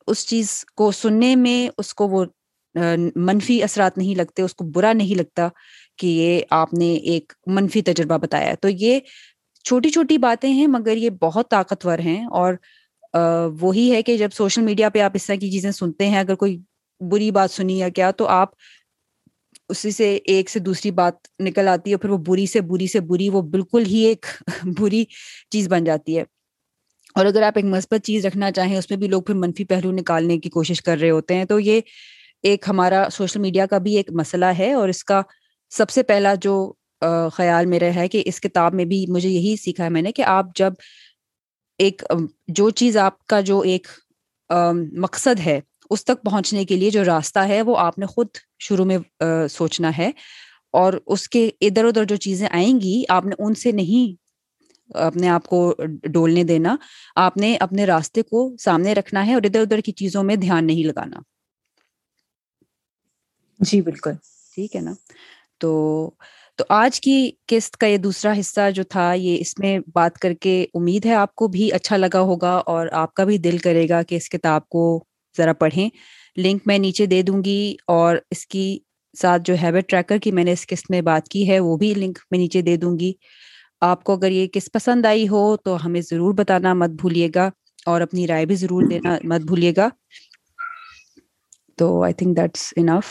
اس 0.07 0.26
چیز 0.28 0.66
کو 0.76 0.91
سننے 0.91 1.36
میں 1.36 1.70
اس 1.78 1.93
کو 1.93 2.07
وہ 2.07 2.26
منفی 3.16 3.62
اثرات 3.64 3.97
نہیں 3.97 4.16
لگتے، 4.16 4.41
اس 4.41 4.55
کو 4.55 4.66
برا 4.66 4.93
نہیں 4.93 5.16
لگتا 5.16 5.47
کہ 5.97 6.07
یہ 6.07 6.41
آپ 6.49 6.74
نے 6.74 6.93
ایک 6.93 7.34
منفی 7.47 7.82
تجربہ 7.82 8.18
بتایا۔ 8.18 8.53
تو 8.62 8.70
یہ 8.70 8.99
چھوٹی 9.66 9.89
چھوٹی 9.89 10.18
باتیں 10.18 10.51
ہیں، 10.53 10.68
مگر 10.68 10.97
یہ 10.97 11.09
بہت 11.09 11.49
طاقتور 11.49 11.99
ہیں 11.99 12.26
اور 12.26 12.53
وہی 13.62 13.91
ہے 13.91 14.01
کہ 14.01 14.18
جب 14.18 14.30
سوشل 14.34 14.62
میڈیا 14.62 14.89
پہ 14.89 14.99
آپ 14.99 15.12
اس 15.16 15.26
طرح 15.26 15.36
کی 15.36 15.51
چیزیں 15.51 15.72
سنتے 15.72 16.07
ہیں، 16.09 16.20
اگر 16.20 16.36
کوئی 16.36 16.57
بری 17.01 17.32
بات 17.32 17.51
سنی 17.51 17.80
یا 17.80 17.89
کیا، 17.89 18.12
تو 18.12 18.28
آپ 18.28 18.49
اسی 19.70 19.91
سے 19.91 20.16
ایک 20.26 20.49
سے 20.49 20.59
دوسری 20.59 20.91
بات 20.91 21.14
نکل 21.39 21.68
آتی 21.68 21.91
ہے 21.91 21.97
پھر 21.97 22.09
وہ 22.09 22.18
بری 22.18 22.45
سے 22.45 22.62
بری 22.62 22.88
سے 22.88 22.99
بری، 22.99 23.30
وہ 23.30 23.41
بالکل 23.41 23.86
ہی 23.86 23.99
ایک 23.99 24.26
بری 24.80 25.03
چیز 25.51 25.68
بن 25.68 25.84
جاتی 25.84 26.18
ہے۔ 26.18 26.24
اور 27.16 27.26
اگر 27.26 27.41
آپ 27.41 27.53
ایک 27.55 27.66
مثبت 27.66 28.05
چیز 28.05 28.26
رکھنا 28.26 28.51
چاہیں، 28.51 28.78
اس 28.78 28.89
میں 28.89 28.97
بھی 28.97 29.07
لوگ 29.07 29.22
پھر 29.22 29.36
منفی 29.36 29.66
پہلو 29.66 29.91
نکالنے 29.91 30.38
کی 30.39 30.49
کوشش 30.49 30.82
کر 30.82 30.97
رہے 30.97 31.09
ہوتے 31.09 31.36
ہیں۔ 31.36 31.45
تو 31.45 31.59
یہ 31.59 31.82
ایک 32.43 32.66
ہمارا 32.68 33.07
سوشل 33.12 33.39
میڈیا 33.39 33.66
کا 33.66 33.78
بھی 33.78 33.95
ایک 33.97 34.12
مسئلہ 34.12 34.45
ہے 34.59 34.74
اور 34.74 34.89
اس 34.89 35.03
کا 35.03 35.22
سب 35.72 35.89
سے 35.89 36.03
پہلا 36.03 36.34
جو 36.41 36.74
خیال 37.34 37.66
میرا 37.66 37.95
ہے 37.95 38.07
کہ 38.07 38.22
اس 38.26 38.39
کتاب 38.41 38.74
میں 38.74 38.86
بھی 38.86 39.05
مجھے 39.09 39.30
یہی 39.30 39.55
سیکھا 39.55 39.84
ہے 39.84 39.89
میں 39.89 40.01
نے 40.01 40.12
کہ 40.12 40.22
آپ 40.22 40.45
جب 40.55 40.74
ایک 41.80 42.03
جو 42.47 42.70
چیز 42.70 42.97
آپ 42.97 43.26
کا 43.26 43.41
جو 43.41 43.59
ایک 43.59 43.88
مقصد 44.99 45.39
ہے 45.45 45.59
اس 45.89 46.05
تک 46.05 46.24
پہنچنے 46.24 46.66
کے 46.66 46.76
لیے 46.76 46.89
جو 46.89 47.03
راستہ 47.03 47.39
ہے 47.39 47.62
وہ 47.62 47.78
آپ 47.78 47.97
نے 47.99 48.05
خود 48.05 48.28
شروع 48.59 48.86
میں 48.86 48.97
سوچنا 49.49 49.91
ہے۔ 49.97 50.09
اور 50.74 50.93
اس 51.07 51.28
کے 51.30 51.49
ادھر 51.62 51.86
ادھر 51.86 52.03
جو 52.03 52.16
چیزیں 52.16 52.47
آئیں 52.51 52.80
گی، 52.82 53.03
آپ 53.09 53.26
نے 53.26 53.36
ان 53.39 53.53
سے 53.53 53.72
نہیں 53.72 54.20
اپنے 54.94 55.30
آپ 55.30 55.48
کو 55.48 55.74
ڈولنے 56.04 56.44
دینا 56.44 56.76
آپ 57.16 57.38
نے 57.38 57.56
اپنے 57.58 57.86
راستے 57.86 58.22
کو 58.22 58.56
سامنے 58.60 58.94
رکھنا 58.94 59.26
ہے 59.28 59.34
اور 59.34 59.42
ادھر 59.44 59.62
ادھر 59.62 59.80
کی 59.80 59.92
چیزوں 59.92 60.24
میں 60.24 60.36
دھیان 60.36 60.68
نہیں 60.68 60.84
لگانا۔ 60.84 61.22
جی 63.60 63.82
بالکل۔ 63.82 64.12
ٹھیک 64.56 64.76
ہے 64.76 64.82
نا؟ 64.82 64.94
تو 65.60 65.72
تو 66.60 66.64
آج 66.70 67.02
کی 67.02 67.14
قسط 67.48 67.78
کا 67.78 67.88
یہ 67.88 67.98
دوسرا 67.98 68.34
حصہ 68.39 68.72
جو 68.72 68.84
تھا 68.84 69.14
یہ 69.14 69.38
اس 69.39 69.60
میں 69.60 69.80
بات 69.94 70.18
کر 70.18 70.34
کے 70.34 70.66
امید 70.74 71.06
ہے 71.06 71.14
آپ 71.14 71.36
کو 71.36 71.48
بھی 71.48 71.72
اچھا 71.74 71.98
لگا 71.98 72.20
ہوگا 72.22 72.52
اور 72.66 72.88
آپ 72.94 73.14
کا 73.14 73.24
بھی 73.24 73.38
دل 73.38 73.58
کرے 73.58 73.89
گا 73.89 74.04
کہ 74.04 74.16
اس 74.16 74.30
کتاب 74.30 74.68
کو 74.70 74.84
ذرا 75.38 75.54
پڑھیں۔ 75.54 75.89
لنک 76.38 76.62
میں 76.66 76.78
نیچے 76.78 77.06
دے 77.06 77.22
دوں 77.22 77.44
گی 77.44 77.62
اور 77.88 78.18
اس 78.32 78.46
کی 78.48 78.80
ساتھ 79.14 79.42
جو 79.46 79.54
ہیبٹ 79.64 79.89
ٹریکر 79.89 80.18
کی 80.18 80.32
میں 80.32 80.44
نے 80.44 80.52
اس 80.52 80.68
قسط 80.68 80.86
میں 80.89 81.02
بات 81.02 81.28
کی 81.28 81.50
ہے 81.50 81.60
وہ 81.60 81.78
بھی 81.78 81.94
لنک 81.94 82.20
میں 82.32 82.39
نیچے 82.39 82.62
دے 82.62 82.76
دوں 82.78 83.00
گی۔ 83.00 83.12
آپ 83.82 84.04
کو 84.04 84.14
اگر 84.14 84.32
یہ 84.32 84.48
کس 84.48 84.70
پسند 84.72 85.06
آئی 85.06 85.28
ہو 85.28 85.58
تو 85.58 85.86
ہمیں 85.86 86.02
ضرور 86.02 86.34
بتانا، 86.34 86.74
مت 86.74 86.90
بھولیے 86.90 87.30
گا 87.36 87.50
اور 87.86 88.02
اپنی 88.02 88.28
رائے 88.28 88.46
بھی 88.46 88.56
ضرور 88.56 88.84
دینا، 88.90 89.18
مت 89.24 89.42
بھولیے 89.42 89.74
گا۔ 89.78 89.90
تو 91.76 92.04
آئی 92.04 92.14
تھنک 92.14 92.38
دیٹس 92.38 92.74
انف 92.76 93.06